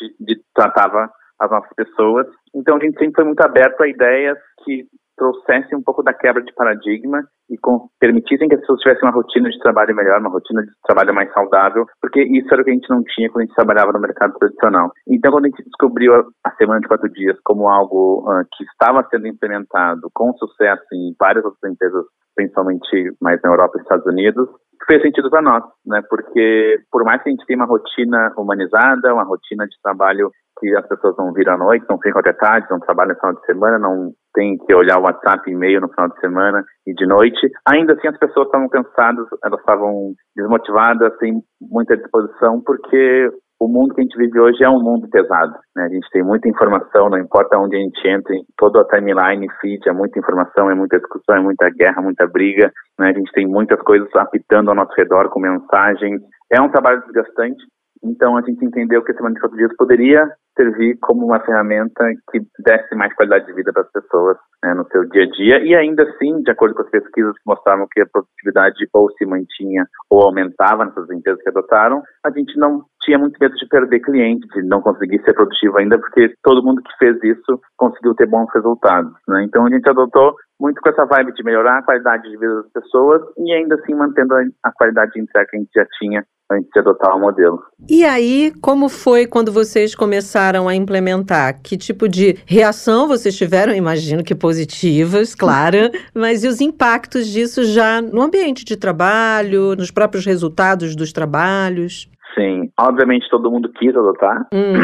tratava 0.54 1.10
as 1.44 1.50
nossas 1.50 1.73
pessoas. 1.75 2.26
Então 2.55 2.76
a 2.76 2.81
gente 2.81 2.99
sempre 2.99 3.14
foi 3.14 3.25
muito 3.25 3.41
aberto 3.41 3.81
a 3.82 3.88
ideias 3.88 4.38
que 4.64 4.87
trouxessem 5.17 5.79
um 5.79 5.82
pouco 5.82 6.02
da 6.02 6.12
quebra 6.12 6.43
de 6.43 6.52
paradigma 6.55 7.23
e 7.50 7.58
com, 7.58 7.88
permitissem 8.00 8.49
que 8.49 8.55
as 8.55 8.61
pessoas 8.61 8.81
tivessem 8.81 9.08
uma 9.08 9.14
rotina 9.14 9.49
de 9.50 9.58
trabalho 9.58 9.94
melhor, 9.94 10.20
uma 10.20 10.31
rotina 10.31 10.62
de 10.62 10.70
trabalho 10.85 11.14
mais 11.14 11.32
saudável, 11.32 11.87
porque 12.00 12.23
isso 12.23 12.49
era 12.52 12.62
o 12.62 12.64
que 12.64 12.70
a 12.70 12.75
gente 12.75 12.91
não 12.91 13.02
tinha 13.05 13.29
quando 13.31 13.43
a 13.43 13.46
gente 13.46 13.55
trabalhava 13.55 13.93
no 13.93 14.00
mercado 14.00 14.35
tradicional. 14.38 14.91
Então, 15.08 15.31
quando 15.31 15.46
a 15.46 15.49
gente 15.49 15.64
descobriu 15.64 16.14
a, 16.14 16.25
a 16.44 16.50
semana 16.56 16.81
de 16.81 16.88
quatro 16.88 17.08
dias 17.11 17.38
como 17.44 17.69
algo 17.69 18.25
uh, 18.29 18.44
que 18.56 18.64
estava 18.64 19.06
sendo 19.11 19.26
implementado 19.26 20.08
com 20.12 20.32
sucesso 20.35 20.85
em 20.93 21.14
várias 21.19 21.44
outras 21.44 21.70
empresas, 21.70 22.05
principalmente 22.35 23.12
mais 23.20 23.41
na 23.43 23.50
Europa 23.50 23.79
e 23.79 23.82
Estados 23.82 24.06
Unidos, 24.06 24.49
fez 24.86 25.02
sentido 25.02 25.31
para 25.31 25.42
nós, 25.42 25.64
né? 25.86 26.02
Porque 26.08 26.78
por 26.90 27.04
mais 27.04 27.22
que 27.22 27.28
a 27.28 27.32
gente 27.32 27.46
tenha 27.46 27.58
uma 27.58 27.66
rotina 27.66 28.32
humanizada, 28.36 29.14
uma 29.14 29.25
rotina 29.25 29.66
de 29.66 29.76
trabalho 29.82 30.31
que 30.60 30.75
as 30.76 30.86
pessoas 30.86 31.16
não 31.16 31.32
viram 31.32 31.54
à 31.54 31.58
noite, 31.58 31.86
não 31.88 31.98
ficam 31.98 32.20
até 32.20 32.32
tarde, 32.32 32.69
não 32.70 32.81
trabalham 32.81 33.14
no 33.14 33.20
final 33.20 33.34
de 33.34 33.46
semana, 33.46 33.78
não 33.78 34.12
tem 34.32 34.56
que 34.58 34.75
olhar 34.75 34.98
o 34.98 35.02
WhatsApp 35.02 35.50
e-mail 35.50 35.81
no 35.81 35.88
final 35.88 36.08
de 36.08 36.20
semana 36.20 36.64
e 36.86 36.94
de 36.94 37.06
noite. 37.06 37.50
Ainda 37.69 37.94
assim, 37.94 38.08
as 38.08 38.19
pessoas 38.19 38.46
estavam 38.46 38.69
cansadas, 38.69 39.26
elas 39.44 39.60
estavam 39.60 40.12
desmotivadas, 40.36 41.16
sem 41.19 41.42
muita 41.60 41.96
disposição, 41.96 42.60
porque 42.60 43.31
o 43.64 43.69
mundo 43.69 43.94
que 43.94 44.00
a 44.02 44.05
gente 44.05 44.19
vive 44.19 44.38
hoje 44.38 44.62
é 44.62 44.69
um 44.69 44.82
mundo 44.82 45.08
pesado. 45.08 45.55
Né? 45.75 45.84
A 45.84 45.88
gente 45.88 46.06
tem 46.11 46.22
muita 46.22 46.46
informação, 46.46 47.08
não 47.08 47.19
importa 47.19 47.56
onde 47.56 47.75
a 47.76 47.78
gente 47.78 48.06
entra, 48.06 48.34
toda 48.58 48.82
a 48.82 48.84
timeline, 48.84 49.49
feed, 49.58 49.88
é 49.88 49.93
muita 49.93 50.19
informação, 50.19 50.70
é 50.70 50.75
muita 50.75 50.99
discussão, 50.99 51.37
é 51.37 51.40
muita 51.40 51.70
guerra, 51.70 52.02
muita 52.02 52.26
briga. 52.26 52.70
Né? 52.99 53.08
A 53.08 53.12
gente 53.14 53.32
tem 53.32 53.46
muitas 53.46 53.81
coisas 53.81 54.08
apitando 54.16 54.69
ao 54.69 54.75
nosso 54.75 54.93
redor 54.94 55.31
com 55.31 55.40
mensagens. 55.40 56.20
É 56.52 56.61
um 56.61 56.69
trabalho 56.69 57.00
desgastante, 57.05 57.64
então 58.04 58.36
a 58.36 58.42
gente 58.42 58.64
entendeu 58.64 59.02
que 59.02 59.12
de 59.12 59.18
Quatro 59.18 59.56
Dias 59.56 59.74
poderia 59.76 60.30
servir 60.56 60.96
como 61.00 61.26
uma 61.26 61.40
ferramenta 61.40 62.05
que 62.31 62.40
desse 62.60 62.94
mais 62.94 63.12
qualidade 63.14 63.46
de 63.46 63.52
vida 63.52 63.72
para 63.72 63.82
as 63.82 63.90
pessoas 63.90 64.36
né, 64.62 64.72
no 64.74 64.86
seu 64.88 65.05
dia 65.08 65.24
a 65.24 65.31
dia 65.31 65.64
e 65.64 65.74
ainda 65.74 66.05
assim, 66.05 66.43
de 66.43 66.50
acordo 66.50 66.74
com 66.74 66.82
as 66.82 66.90
pesquisas 66.90 67.32
que 67.32 67.43
mostravam 67.46 67.86
que 67.90 68.00
a 68.00 68.06
produtividade 68.06 68.86
ou 68.93 69.10
se 69.12 69.26
mantinha 69.26 69.86
ou 70.10 70.22
aumentava 70.22 70.84
nessas 70.84 71.10
empresas 71.10 71.43
que 71.43 71.48
adotaram, 71.48 72.02
a 72.24 72.31
gente 72.31 72.56
não 72.56 72.84
tinha 73.02 73.19
muito 73.19 73.36
medo 73.40 73.55
de 73.56 73.69
perder 73.69 74.00
cliente, 74.00 74.46
de 74.48 74.62
não 74.62 74.81
conseguir 74.81 75.20
ser 75.24 75.34
produtivo 75.34 75.79
ainda, 75.79 75.98
porque 75.98 76.32
todo 76.43 76.62
mundo 76.62 76.82
que 76.82 76.96
fez 76.98 77.17
isso 77.22 77.60
conseguiu 77.76 78.14
ter 78.14 78.26
bons 78.26 78.48
resultados. 78.55 79.12
Né? 79.29 79.44
Então 79.44 79.67
a 79.67 79.70
gente 79.70 79.88
adotou 79.88 80.34
muito 80.58 80.81
com 80.81 80.88
essa 80.88 81.05
vibe 81.05 81.34
de 81.34 81.43
melhorar 81.43 81.79
a 81.79 81.82
qualidade 81.82 82.22
de 82.22 82.38
vida 82.38 82.62
das 82.62 82.72
pessoas 82.72 83.22
e 83.36 83.52
ainda 83.52 83.74
assim 83.74 83.94
mantendo 83.94 84.34
a 84.62 84.72
qualidade 84.72 85.12
de 85.12 85.20
entrega 85.20 85.48
que 85.50 85.56
a 85.56 85.60
gente 85.60 85.72
já 85.74 85.86
tinha 85.98 86.24
antes 86.51 86.69
de 86.72 86.81
adotar 86.81 87.17
o 87.17 87.20
modelo. 87.20 87.63
E 87.89 88.05
aí, 88.05 88.53
como 88.60 88.89
foi 88.89 89.27
quando 89.27 89.53
vocês 89.53 89.94
começaram 89.94 90.69
a 90.69 90.74
implementar? 90.74 91.60
Que 91.63 91.77
tipo 91.77 92.08
de 92.08 92.36
reação 92.46 93.08
vocês 93.08 93.36
tiveram? 93.36 93.74
Imagino 93.74 94.22
que 94.22 94.34
positivas, 94.34 95.34
claro, 95.34 95.91
mas 96.15 96.44
e 96.44 96.48
os 96.48 96.60
impactos 96.60 97.27
disso 97.27 97.65
já 97.65 98.01
no 98.01 98.22
ambiente 98.22 98.65
de 98.65 98.77
trabalho, 98.77 99.74
nos 99.77 99.91
próprios 99.91 100.24
resultados 100.24 100.94
dos 100.94 101.13
trabalhos? 101.13 102.08
Sim, 102.34 102.70
obviamente 102.79 103.29
todo 103.31 103.51
mundo 103.51 103.70
quis 103.79 103.94
adotar. 103.94 104.46
Hum. 104.53 104.74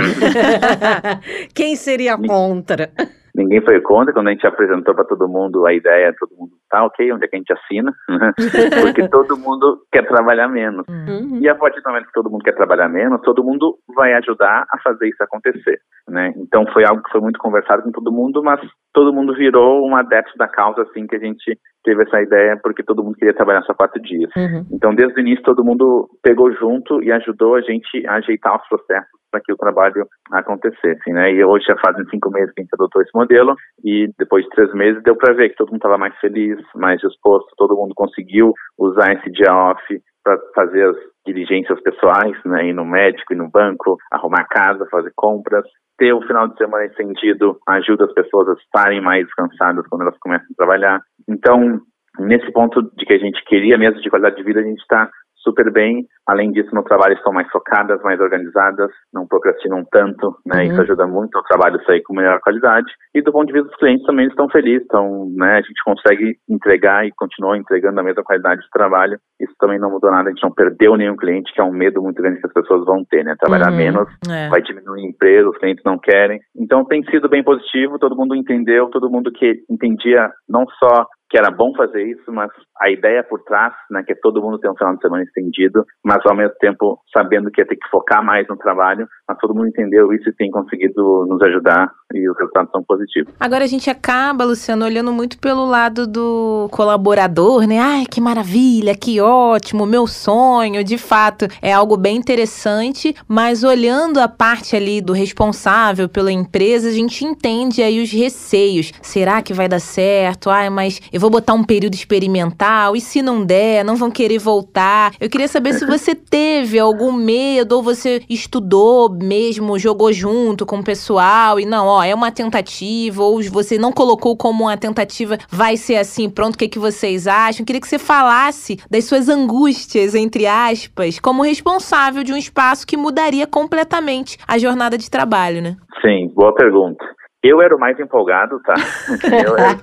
Quem 1.54 1.74
seria 1.74 2.16
contra? 2.16 2.90
Ninguém 3.34 3.60
foi 3.62 3.80
contra 3.80 4.12
quando 4.12 4.28
a 4.28 4.32
gente 4.32 4.46
apresentou 4.46 4.94
para 4.94 5.04
todo 5.04 5.28
mundo 5.28 5.66
a 5.66 5.72
ideia, 5.72 6.14
todo 6.18 6.30
mundo 6.36 6.52
tá 6.70 6.84
ok, 6.84 7.12
onde 7.12 7.24
é 7.24 7.28
que 7.28 7.36
a 7.36 7.38
gente 7.38 7.52
assina? 7.52 7.92
Porque 8.82 9.08
todo 9.08 9.36
mundo 9.36 9.82
quer 9.92 10.06
trabalhar 10.06 10.48
menos. 10.48 10.86
Uhum. 10.88 11.40
E 11.40 11.48
a 11.48 11.54
partir 11.54 11.80
do 11.82 11.88
momento 11.90 12.06
que 12.06 12.12
todo 12.12 12.30
mundo 12.30 12.42
quer 12.42 12.54
trabalhar 12.54 12.88
menos, 12.88 13.20
todo 13.22 13.44
mundo 13.44 13.76
vai 13.94 14.14
ajudar 14.14 14.64
a 14.70 14.78
fazer 14.82 15.08
isso 15.08 15.22
acontecer, 15.22 15.80
né? 16.08 16.32
Então 16.36 16.64
foi 16.72 16.84
algo 16.84 17.02
que 17.02 17.10
foi 17.10 17.20
muito 17.20 17.38
conversado 17.38 17.82
com 17.82 17.90
todo 17.90 18.12
mundo, 18.12 18.42
mas 18.42 18.60
todo 18.94 19.12
mundo 19.12 19.34
virou 19.34 19.86
um 19.86 19.96
adepto 19.96 20.36
da 20.38 20.48
causa 20.48 20.82
assim 20.82 21.06
que 21.06 21.16
a 21.16 21.20
gente 21.20 21.58
teve 21.84 22.02
essa 22.02 22.20
ideia 22.22 22.58
porque 22.62 22.82
todo 22.82 23.02
mundo 23.02 23.16
queria 23.16 23.34
trabalhar 23.34 23.62
só 23.62 23.74
quatro 23.74 24.00
dias. 24.00 24.30
Uhum. 24.36 24.66
Então 24.72 24.94
desde 24.94 25.18
o 25.18 25.20
início 25.20 25.42
todo 25.42 25.64
mundo 25.64 26.08
pegou 26.22 26.52
junto 26.54 27.02
e 27.02 27.10
ajudou 27.10 27.56
a 27.56 27.60
gente 27.60 28.06
a 28.06 28.14
ajeitar 28.14 28.56
os 28.56 28.68
processos 28.68 29.20
para 29.30 29.40
que 29.40 29.52
o 29.52 29.56
trabalho 29.56 30.06
acontecesse, 30.32 31.10
né? 31.12 31.32
E 31.32 31.44
hoje 31.44 31.64
já 31.66 31.76
fazem 31.76 32.04
cinco 32.10 32.30
meses 32.30 32.52
que 32.52 32.60
a 32.60 32.64
gente 32.64 32.74
adotou 32.74 33.00
esse 33.00 33.14
modelo 33.14 33.54
e 33.84 34.10
depois 34.18 34.44
de 34.44 34.50
três 34.50 34.74
meses 34.74 35.02
deu 35.02 35.16
para 35.16 35.34
ver 35.34 35.50
que 35.50 35.56
todo 35.56 35.68
mundo 35.68 35.76
estava 35.76 35.96
mais 35.96 36.14
feliz, 36.18 36.58
mais 36.74 37.00
disposto, 37.00 37.54
todo 37.56 37.76
mundo 37.76 37.94
conseguiu 37.94 38.52
usar 38.78 39.12
esse 39.14 39.30
dia 39.30 39.52
off 39.52 39.82
para 40.22 40.38
fazer 40.54 40.88
as 40.88 40.96
diligências 41.26 41.80
pessoais, 41.82 42.36
né, 42.44 42.66
ir 42.66 42.72
no 42.72 42.84
médico, 42.84 43.32
ir 43.32 43.36
no 43.36 43.50
banco, 43.50 43.96
arrumar 44.10 44.44
casa, 44.44 44.86
fazer 44.90 45.12
compras. 45.16 45.64
Ter 45.98 46.12
o 46.12 46.22
final 46.26 46.48
de 46.48 46.56
semana 46.56 46.86
estendido 46.86 47.58
ajuda 47.68 48.06
as 48.06 48.12
pessoas 48.14 48.48
a 48.48 48.52
estarem 48.54 49.00
mais 49.00 49.26
descansadas 49.26 49.86
quando 49.88 50.02
elas 50.02 50.18
começam 50.18 50.46
a 50.50 50.56
trabalhar. 50.56 51.00
Então, 51.28 51.80
nesse 52.18 52.50
ponto 52.52 52.82
de 52.96 53.04
que 53.04 53.12
a 53.12 53.18
gente 53.18 53.42
queria 53.44 53.76
mesmo 53.76 54.00
de 54.00 54.08
qualidade 54.08 54.36
de 54.36 54.42
vida, 54.42 54.60
a 54.60 54.64
gente 54.64 54.80
está 54.80 55.10
super 55.42 55.70
bem. 55.72 56.06
Além 56.26 56.50
disso, 56.52 56.74
no 56.74 56.82
trabalho 56.82 57.14
estão 57.14 57.32
mais 57.32 57.48
focadas, 57.50 58.00
mais 58.02 58.20
organizadas, 58.20 58.90
não 59.12 59.26
procrastinam 59.26 59.84
tanto, 59.90 60.36
né? 60.46 60.64
Uhum. 60.64 60.72
Isso 60.72 60.80
ajuda 60.82 61.06
muito 61.06 61.36
ao 61.36 61.44
trabalho 61.44 61.82
sair 61.84 62.02
com 62.02 62.14
melhor 62.14 62.40
qualidade. 62.40 62.92
E 63.14 63.22
do 63.22 63.32
ponto 63.32 63.46
de 63.46 63.52
vista 63.52 63.68
dos 63.68 63.78
clientes 63.78 64.06
também 64.06 64.26
estão 64.26 64.48
felizes, 64.48 64.84
então, 64.84 65.26
né? 65.36 65.54
A 65.54 65.62
gente 65.62 65.82
consegue 65.84 66.36
entregar 66.48 67.06
e 67.06 67.12
continua 67.16 67.56
entregando 67.56 68.00
a 68.00 68.02
mesma 68.02 68.22
qualidade 68.22 68.60
de 68.60 68.70
trabalho. 68.70 69.18
Isso 69.40 69.54
também 69.58 69.78
não 69.78 69.90
mudou 69.90 70.10
nada, 70.10 70.28
a 70.28 70.32
gente 70.32 70.42
não 70.42 70.52
perdeu 70.52 70.96
nenhum 70.96 71.16
cliente, 71.16 71.52
que 71.52 71.60
é 71.60 71.64
um 71.64 71.72
medo 71.72 72.02
muito 72.02 72.20
grande 72.20 72.40
que 72.40 72.46
as 72.46 72.52
pessoas 72.52 72.84
vão 72.84 73.04
ter, 73.04 73.24
né? 73.24 73.34
Trabalhar 73.40 73.70
uhum. 73.70 73.76
menos, 73.76 74.08
é. 74.28 74.48
vai 74.48 74.62
diminuir 74.62 75.02
a 75.02 75.08
empresa, 75.08 75.48
os 75.48 75.58
clientes 75.58 75.84
não 75.84 75.98
querem. 75.98 76.40
Então 76.56 76.84
tem 76.84 77.02
sido 77.04 77.28
bem 77.28 77.42
positivo, 77.42 77.98
todo 77.98 78.16
mundo 78.16 78.34
entendeu, 78.34 78.88
todo 78.88 79.10
mundo 79.10 79.32
que 79.32 79.62
entendia 79.68 80.30
não 80.48 80.64
só 80.78 81.06
que 81.30 81.38
era 81.38 81.50
bom 81.50 81.72
fazer 81.76 82.02
isso, 82.02 82.32
mas 82.32 82.50
a 82.80 82.90
ideia 82.90 83.22
por 83.22 83.40
trás, 83.44 83.72
né, 83.88 84.02
que 84.02 84.12
é 84.12 84.16
todo 84.20 84.42
mundo 84.42 84.58
ter 84.58 84.68
um 84.68 84.74
final 84.74 84.96
de 84.96 85.00
semana 85.00 85.22
estendido, 85.22 85.84
mas 86.04 86.18
ao 86.26 86.34
mesmo 86.34 86.54
tempo 86.60 86.98
sabendo 87.12 87.50
que 87.50 87.60
ia 87.60 87.66
ter 87.66 87.76
que 87.76 87.88
focar 87.88 88.22
mais 88.24 88.46
no 88.48 88.56
trabalho, 88.56 89.06
mas 89.28 89.38
todo 89.38 89.54
mundo 89.54 89.68
entendeu 89.68 90.12
isso 90.12 90.28
e 90.28 90.34
tem 90.34 90.50
conseguido 90.50 91.24
nos 91.28 91.40
ajudar 91.42 91.92
e 92.12 92.28
os 92.28 92.36
resultados 92.36 92.72
são 92.72 92.82
positivos. 92.82 93.32
Agora 93.38 93.62
a 93.62 93.68
gente 93.68 93.88
acaba, 93.88 94.44
Luciano, 94.44 94.84
olhando 94.84 95.12
muito 95.12 95.38
pelo 95.38 95.64
lado 95.64 96.04
do 96.04 96.68
colaborador, 96.72 97.64
né? 97.66 97.78
Ai, 97.78 98.04
que 98.10 98.20
maravilha, 98.20 98.96
que 98.96 99.20
ótimo, 99.20 99.86
meu 99.86 100.08
sonho, 100.08 100.82
de 100.82 100.98
fato, 100.98 101.46
é 101.62 101.72
algo 101.72 101.96
bem 101.96 102.16
interessante, 102.16 103.14
mas 103.28 103.62
olhando 103.62 104.18
a 104.18 104.26
parte 104.26 104.74
ali 104.74 105.00
do 105.00 105.12
responsável 105.12 106.08
pela 106.08 106.32
empresa, 106.32 106.88
a 106.88 106.92
gente 106.92 107.24
entende 107.24 107.82
aí 107.82 108.02
os 108.02 108.10
receios. 108.10 108.92
Será 109.00 109.40
que 109.42 109.54
vai 109.54 109.68
dar 109.68 109.78
certo? 109.78 110.50
Ai, 110.50 110.68
mas 110.68 111.00
eu 111.12 111.19
vou 111.20 111.30
botar 111.30 111.52
um 111.52 111.62
período 111.62 111.94
experimental 111.94 112.96
e 112.96 113.00
se 113.00 113.20
não 113.20 113.44
der, 113.44 113.84
não 113.84 113.94
vão 113.94 114.10
querer 114.10 114.38
voltar. 114.38 115.12
Eu 115.20 115.28
queria 115.28 115.46
saber 115.46 115.74
se 115.74 115.84
você 115.86 116.14
teve 116.14 116.78
algum 116.78 117.12
medo 117.12 117.76
ou 117.76 117.82
você 117.82 118.22
estudou 118.28 119.10
mesmo, 119.10 119.78
jogou 119.78 120.12
junto 120.12 120.64
com 120.64 120.78
o 120.78 120.84
pessoal 120.84 121.60
e 121.60 121.66
não, 121.66 121.86
ó, 121.86 122.02
é 122.02 122.14
uma 122.14 122.32
tentativa 122.32 123.22
ou 123.22 123.42
você 123.42 123.78
não 123.78 123.92
colocou 123.92 124.36
como 124.36 124.64
uma 124.64 124.76
tentativa, 124.76 125.36
vai 125.48 125.76
ser 125.76 125.96
assim, 125.96 126.28
pronto, 126.30 126.54
o 126.54 126.58
que, 126.58 126.68
que 126.68 126.78
vocês 126.78 127.26
acham? 127.26 127.62
Eu 127.62 127.66
queria 127.66 127.80
que 127.80 127.88
você 127.88 127.98
falasse 127.98 128.78
das 128.90 129.04
suas 129.04 129.28
angústias, 129.28 130.14
entre 130.14 130.46
aspas, 130.46 131.18
como 131.20 131.42
responsável 131.42 132.24
de 132.24 132.32
um 132.32 132.36
espaço 132.36 132.86
que 132.86 132.96
mudaria 132.96 133.46
completamente 133.46 134.38
a 134.48 134.56
jornada 134.56 134.96
de 134.96 135.10
trabalho, 135.10 135.60
né? 135.60 135.76
Sim, 136.00 136.28
boa 136.34 136.54
pergunta. 136.54 137.04
Eu 137.42 137.62
era 137.62 137.74
o 137.74 137.80
mais 137.80 137.98
empolgado, 137.98 138.60
tá? 138.62 138.74
Eu 139.46 139.56
era 139.56 139.76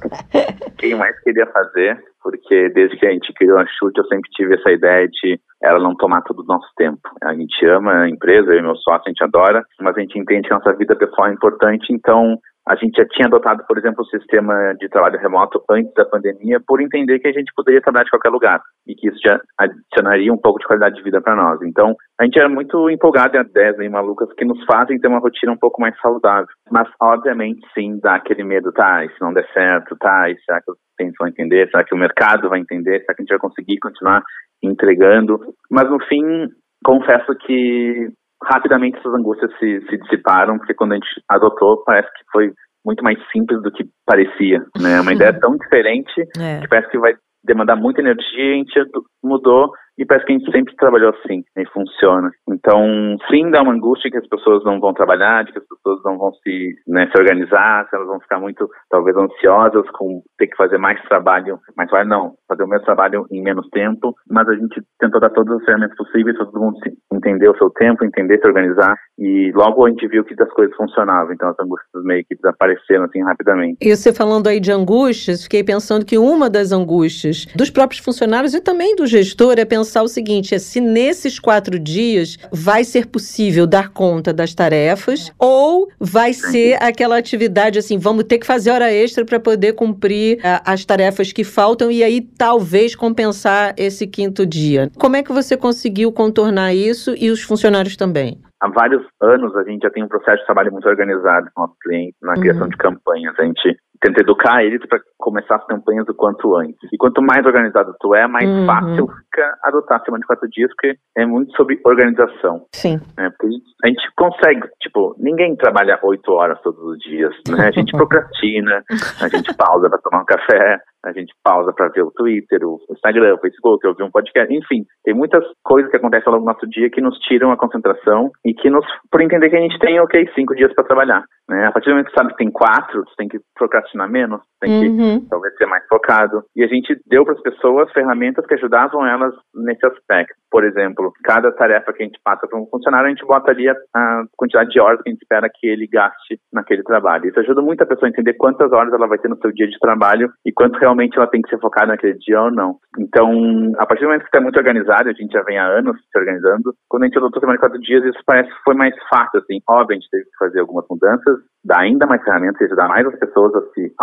quem 0.77 0.93
mais 0.95 1.19
queria 1.21 1.47
fazer, 1.47 1.99
porque 2.21 2.69
desde 2.69 2.97
que 2.97 3.05
a 3.07 3.11
gente 3.11 3.33
criou 3.33 3.57
a 3.57 3.65
Chute, 3.65 3.99
eu 3.99 4.05
sempre 4.05 4.29
tive 4.31 4.55
essa 4.55 4.71
ideia 4.71 5.07
de 5.07 5.39
ela 5.63 5.79
não 5.79 5.95
tomar 5.95 6.21
todo 6.21 6.41
o 6.41 6.45
nosso 6.45 6.67
tempo. 6.75 6.99
A 7.23 7.33
gente 7.33 7.65
ama 7.65 8.03
a 8.03 8.09
empresa, 8.09 8.51
eu 8.51 8.59
e 8.59 8.61
meu 8.61 8.75
sócio, 8.75 9.03
a 9.05 9.09
gente 9.09 9.23
adora, 9.23 9.63
mas 9.79 9.97
a 9.97 9.99
gente 9.99 10.19
entende 10.19 10.47
que 10.47 10.53
a 10.53 10.57
nossa 10.57 10.73
vida 10.73 10.95
pessoal 10.95 11.29
é 11.29 11.33
importante, 11.33 11.91
então 11.91 12.37
a 12.67 12.75
gente 12.75 12.97
já 12.97 13.05
tinha 13.07 13.27
adotado, 13.27 13.63
por 13.67 13.77
exemplo, 13.77 14.03
o 14.03 14.07
sistema 14.07 14.74
de 14.79 14.89
trabalho 14.89 15.19
remoto 15.19 15.63
antes 15.69 15.93
da 15.93 16.05
pandemia, 16.05 16.59
por 16.65 16.81
entender 16.81 17.19
que 17.19 17.27
a 17.27 17.31
gente 17.31 17.51
poderia 17.55 17.81
trabalhar 17.81 18.03
de 18.03 18.09
qualquer 18.09 18.29
lugar 18.29 18.62
e 18.86 18.93
que 18.93 19.07
isso 19.07 19.17
já 19.24 19.39
adicionaria 19.57 20.33
um 20.33 20.38
pouco 20.38 20.59
de 20.59 20.67
qualidade 20.67 20.95
de 20.95 21.03
vida 21.03 21.21
para 21.21 21.36
nós. 21.36 21.62
Então, 21.62 21.95
a 22.19 22.25
gente 22.25 22.38
era 22.38 22.50
muito 22.50 22.89
empolgado 22.89 23.38
em 23.38 23.41
ideias 23.41 23.79
aí 23.79 23.88
malucas 23.88 24.31
que 24.33 24.45
nos 24.45 24.63
fazem 24.65 25.00
ter 25.00 25.07
uma 25.07 25.19
rotina 25.19 25.53
um 25.53 25.57
pouco 25.57 25.81
mais 25.81 25.97
saudável. 26.00 26.47
Mas, 26.69 26.89
obviamente, 27.01 27.65
sim, 27.74 28.00
dá 28.01 28.15
aquele 28.15 28.43
medo, 28.43 28.71
tá, 28.74 29.05
e 29.05 29.09
se 29.09 29.21
não 29.21 29.33
der 29.33 29.47
certo, 29.53 29.95
tá, 29.97 30.29
e 30.29 30.38
será 30.41 30.62
que 30.62 30.71
os 30.71 30.77
clientes 30.97 31.17
vão 31.17 31.29
entender? 31.29 31.69
Será 31.69 31.83
que 31.83 31.95
o 31.95 31.97
mercado 31.97 32.50
vai 32.50 32.59
entender? 32.59 33.00
Será 33.01 33.15
que 33.15 33.21
a 33.21 33.24
gente 33.24 33.29
vai 33.29 33.39
conseguir 33.39 33.79
continuar 33.79 34.21
entregando? 34.62 35.39
Mas, 35.71 35.89
no 35.89 36.03
fim, 36.05 36.50
confesso 36.83 37.33
que 37.45 38.09
rapidamente 38.44 38.98
essas 38.98 39.13
angústias 39.13 39.51
se, 39.60 39.82
se 39.89 39.98
dissiparam, 39.98 40.58
porque 40.58 40.74
quando 40.74 40.94
a 40.94 40.96
gente 40.96 41.08
adotou, 41.29 41.84
parece 41.84 42.08
que 42.13 42.24
foi 42.32 42.53
muito 42.86 43.03
mais 43.03 43.17
simples 43.32 43.62
do 43.62 43.72
que 43.72 43.86
parecia, 44.06 44.60
né? 44.79 44.98
É 44.98 45.01
uma 45.01 45.13
ideia 45.13 45.38
tão 45.39 45.58
diferente 45.58 46.22
é. 46.39 46.62
que 46.62 46.67
parece 46.67 46.89
que 46.89 46.98
vai 46.98 47.13
demandar 47.44 47.75
muita 47.75 48.01
energia, 48.01 48.53
a 48.53 48.58
gente 48.58 48.79
mudou 49.24 49.72
e 49.97 50.05
parece 50.05 50.25
que 50.25 50.33
a 50.33 50.37
gente 50.37 50.51
sempre 50.51 50.75
trabalhou 50.75 51.09
assim 51.09 51.43
e 51.57 51.65
funciona. 51.67 52.31
Então, 52.47 53.17
sim, 53.29 53.49
dá 53.49 53.61
uma 53.61 53.73
angústia 53.73 54.11
que 54.11 54.17
as 54.17 54.27
pessoas 54.27 54.63
não 54.63 54.79
vão 54.79 54.93
trabalhar, 54.93 55.43
de 55.43 55.51
que 55.51 55.57
as 55.57 55.67
pessoas 55.67 55.99
não 56.05 56.17
vão 56.17 56.31
se, 56.43 56.75
né, 56.87 57.09
se 57.11 57.19
organizar, 57.19 57.87
elas 57.91 58.07
vão 58.07 58.19
ficar 58.19 58.39
muito, 58.39 58.69
talvez, 58.89 59.17
ansiosas 59.17 59.89
com 59.91 60.21
ter 60.37 60.47
que 60.47 60.55
fazer 60.55 60.77
mais 60.77 61.01
trabalho, 61.07 61.59
mas 61.75 61.89
vai 61.89 62.05
não, 62.05 62.35
fazer 62.47 62.63
o 62.63 62.67
mesmo 62.67 62.85
trabalho 62.85 63.25
em 63.31 63.41
menos 63.41 63.67
tempo, 63.69 64.15
mas 64.29 64.47
a 64.47 64.53
gente 64.53 64.81
tentou 64.99 65.19
dar 65.19 65.31
todas 65.31 65.57
as 65.57 65.65
ferramentas 65.65 65.97
possíveis, 65.97 66.37
todo 66.37 66.59
mundo 66.59 66.77
entender 67.11 67.49
o 67.49 67.57
seu 67.57 67.69
tempo, 67.71 68.05
entender, 68.05 68.39
se 68.39 68.47
organizar, 68.47 68.95
e 69.17 69.51
logo 69.55 69.85
a 69.85 69.89
gente 69.89 70.07
viu 70.07 70.23
que 70.23 70.35
as 70.41 70.51
coisas 70.51 70.75
funcionavam, 70.75 71.33
então 71.33 71.49
as 71.49 71.59
angústias 71.59 72.03
meio 72.03 72.23
que 72.25 72.35
desapareceram 72.35 73.05
assim 73.05 73.23
rapidamente. 73.23 73.77
E 73.81 73.95
você 73.95 74.13
falando 74.13 74.47
aí 74.47 74.59
de 74.59 74.71
angústias, 74.71 75.43
fiquei 75.43 75.63
pensando 75.63 76.05
que 76.05 76.17
uma 76.17 76.49
das 76.49 76.71
angústias 76.71 77.45
dos 77.55 77.71
próprios 77.71 78.03
funcionários 78.03 78.53
e 78.53 78.61
também 78.61 78.95
do 78.95 79.07
gestor 79.07 79.55
é 79.57 79.65
pensar 79.65 79.87
pensar 79.88 80.03
o 80.03 80.08
seguinte: 80.08 80.53
é 80.53 80.60
se 80.60 80.82
nesses 80.82 81.39
quatro 81.39 81.79
dias 81.79 82.38
vai 82.51 82.84
ser 82.84 83.08
possível 83.08 83.65
dar 83.65 83.89
conta 83.89 84.34
das 84.34 84.53
tarefas 84.53 85.32
ou 85.39 85.88
vai 85.98 86.34
ser 86.34 86.77
aquela 86.84 87.17
atividade 87.17 87.79
assim, 87.79 87.98
vamos 87.98 88.25
ter 88.25 88.38
que 88.38 88.46
fazer 88.46 88.72
hora 88.72 88.91
extra 88.91 89.24
para 89.24 89.39
poder 89.39 89.74
cumprir 89.74 90.39
a, 90.44 90.74
as 90.74 90.84
tarefas 90.84 91.32
que 91.32 91.44
faltam 91.44 91.89
e 91.89 92.03
aí 92.03 92.22
talvez 92.22 92.96
compensar 92.96 93.74
esse 93.77 94.06
quinto 94.06 94.46
dia. 94.46 94.91
Como 95.00 95.15
é 95.15 95.24
que 95.24 95.32
você 95.32 95.56
conseguiu 95.56 96.12
contornar 96.12 96.74
isso 96.74 97.15
e 97.17 97.32
os 97.32 97.41
funcionários 97.41 97.96
também? 97.96 98.41
há 98.60 98.70
vários 98.70 99.06
anos 99.22 99.56
a 99.56 99.63
gente 99.63 99.84
já 99.84 99.89
tem 99.91 100.03
um 100.03 100.08
processo 100.08 100.39
de 100.39 100.46
trabalho 100.46 100.72
muito 100.72 100.89
organizado 100.89 101.48
com 101.53 101.62
nossos 101.62 101.77
clientes 101.79 102.17
na 102.24 102.34
criação 102.34 102.63
uhum. 102.63 102.70
de 102.70 102.77
campanhas. 102.77 103.36
A 103.38 103.44
gente 103.44 103.77
tenta 104.01 104.21
educar 104.21 104.63
eles 104.63 104.85
para 104.87 104.99
começar 105.17 105.55
as 105.55 105.65
campanhas 105.65 106.07
o 106.07 106.13
quanto 106.13 106.55
antes. 106.55 106.77
E 106.91 106.97
quanto 106.97 107.21
mais 107.21 107.45
organizado 107.45 107.95
tu 107.99 108.13
é, 108.15 108.27
mais 108.27 108.47
uhum. 108.47 108.65
fácil 108.65 109.07
fica 109.07 109.57
adotar 109.63 109.99
a 109.99 110.03
semana 110.03 110.21
de 110.21 110.27
quatro 110.27 110.49
dias, 110.49 110.69
porque 110.71 110.97
é 111.17 111.25
muito 111.25 111.55
sobre 111.55 111.79
organização. 111.85 112.65
Sim. 112.73 112.99
Né? 113.17 113.29
Porque 113.29 113.55
a 113.83 113.87
gente 113.87 114.03
consegue, 114.15 114.67
tipo, 114.81 115.15
ninguém 115.17 115.55
trabalha 115.55 115.99
oito 116.03 116.31
horas 116.33 116.59
todos 116.61 116.79
os 116.81 116.97
dias, 116.99 117.33
né? 117.49 117.67
A 117.67 117.71
gente 117.71 117.91
procrastina, 117.97 118.83
a 119.21 119.27
gente 119.27 119.55
pausa 119.55 119.89
para 119.89 119.99
tomar 119.99 120.21
um 120.21 120.25
café, 120.25 120.79
a 121.05 121.11
gente 121.11 121.33
pausa 121.43 121.71
para 121.73 121.89
ver 121.89 122.03
o 122.03 122.11
Twitter, 122.11 122.59
o 122.63 122.79
Instagram, 122.91 123.35
o 123.35 123.39
Facebook, 123.39 123.85
ouvir 123.87 124.03
um 124.03 124.11
podcast, 124.11 124.53
enfim, 124.53 124.83
tem 125.03 125.13
muitas 125.13 125.43
coisas 125.63 125.89
que 125.89 125.97
acontecem 125.97 126.27
ao 126.27 126.33
longo 126.33 126.45
do 126.45 126.53
nosso 126.53 126.67
dia 126.67 126.89
que 126.89 127.01
nos 127.01 127.17
tiram 127.19 127.51
a 127.51 127.57
concentração 127.57 128.31
e 128.45 128.53
que 128.53 128.69
nos, 128.69 128.85
por 129.11 129.21
entender 129.21 129.49
que 129.49 129.55
a 129.55 129.61
gente 129.61 129.79
tem, 129.79 129.99
ok, 129.99 130.29
cinco 130.35 130.55
dias 130.55 130.73
para 130.73 130.83
trabalhar, 130.83 131.23
né? 131.49 131.65
A 131.65 131.71
partir 131.71 131.89
do 131.89 131.91
momento 131.91 132.09
que 132.09 132.17
sabe 132.17 132.31
que 132.31 132.37
tem 132.37 132.51
quatro, 132.51 133.05
você 133.05 133.15
tem 133.17 133.27
que 133.27 133.39
procrastinar 133.55 133.87
menos, 134.10 134.41
tem 134.59 134.89
uhum. 134.89 135.19
que 135.21 135.29
talvez 135.29 135.55
ser 135.55 135.65
mais 135.65 135.85
focado. 135.87 136.43
E 136.55 136.63
a 136.63 136.67
gente 136.67 136.99
deu 137.07 137.23
para 137.23 137.33
as 137.33 137.41
pessoas 137.41 137.91
ferramentas 137.91 138.45
que 138.45 138.55
ajudavam 138.55 139.05
elas 139.05 139.33
nesse 139.55 139.85
aspecto. 139.85 140.33
Por 140.49 140.63
exemplo, 140.63 141.11
cada 141.23 141.51
tarefa 141.51 141.93
que 141.93 142.03
a 142.03 142.05
gente 142.05 142.19
passa 142.23 142.47
para 142.47 142.59
um 142.59 142.67
funcionário, 142.67 143.07
a 143.07 143.09
gente 143.09 143.25
bota 143.25 143.51
ali 143.51 143.69
a, 143.69 143.75
a, 143.95 144.23
quantidade 144.35 144.69
de 144.69 144.79
horas 144.79 145.01
que 145.01 145.09
a 145.09 145.11
gente 145.11 145.21
espera 145.21 145.49
que 145.53 145.67
ele 145.67 145.87
gaste 145.87 146.39
naquele 146.51 146.83
trabalho. 146.83 147.27
Isso 147.27 147.39
ajuda 147.39 147.61
muito 147.61 147.81
a 147.81 147.85
pessoa 147.85 148.07
a 148.07 148.09
entender 148.09 148.33
quantas 148.33 148.71
horas 148.71 148.93
ela 148.93 149.07
vai 149.07 149.17
ter 149.17 149.27
no 149.27 149.37
seu 149.37 149.51
dia 149.51 149.67
de 149.67 149.77
trabalho 149.79 150.31
e 150.45 150.51
quanto 150.51 150.79
realmente 150.79 151.17
ela 151.17 151.27
tem 151.27 151.41
que 151.41 151.49
ser 151.49 151.59
focada 151.59 151.87
naquele 151.87 152.17
dia 152.17 152.41
ou 152.41 152.51
não. 152.51 152.77
Então, 152.99 153.73
a 153.77 153.85
partir 153.85 154.03
do 154.03 154.07
momento 154.07 154.21
que 154.21 154.27
está 154.27 154.41
muito 154.41 154.57
organizado, 154.57 155.09
a 155.09 155.13
gente 155.13 155.31
já 155.31 155.43
vem 155.43 155.57
há 155.57 155.65
anos 155.65 155.97
se 155.97 156.17
organizando, 156.17 156.73
quando 156.89 157.03
a 157.03 157.05
gente 157.07 157.17
adotou 157.17 157.39
semana 157.39 157.57
de 157.57 157.61
quatro 157.61 157.79
dias, 157.79 158.03
isso 158.05 158.19
parece 158.25 158.49
que 158.49 158.63
foi 158.63 158.75
mais 158.75 158.93
fácil, 159.09 159.39
assim. 159.39 159.59
Óbvio, 159.69 159.97
a 159.97 159.99
gente 159.99 160.09
teve 160.09 160.23
que 160.23 160.37
fazer 160.39 160.59
algumas 160.59 160.85
mudanças, 160.89 161.39
dar 161.63 161.79
ainda 161.79 162.07
mais 162.07 162.23
ferramentas, 162.23 162.61
ajudar 162.61 162.87
mais 162.87 163.05
as 163.05 163.19
pessoas 163.19 163.53
a 163.55 163.61
se 163.73 163.93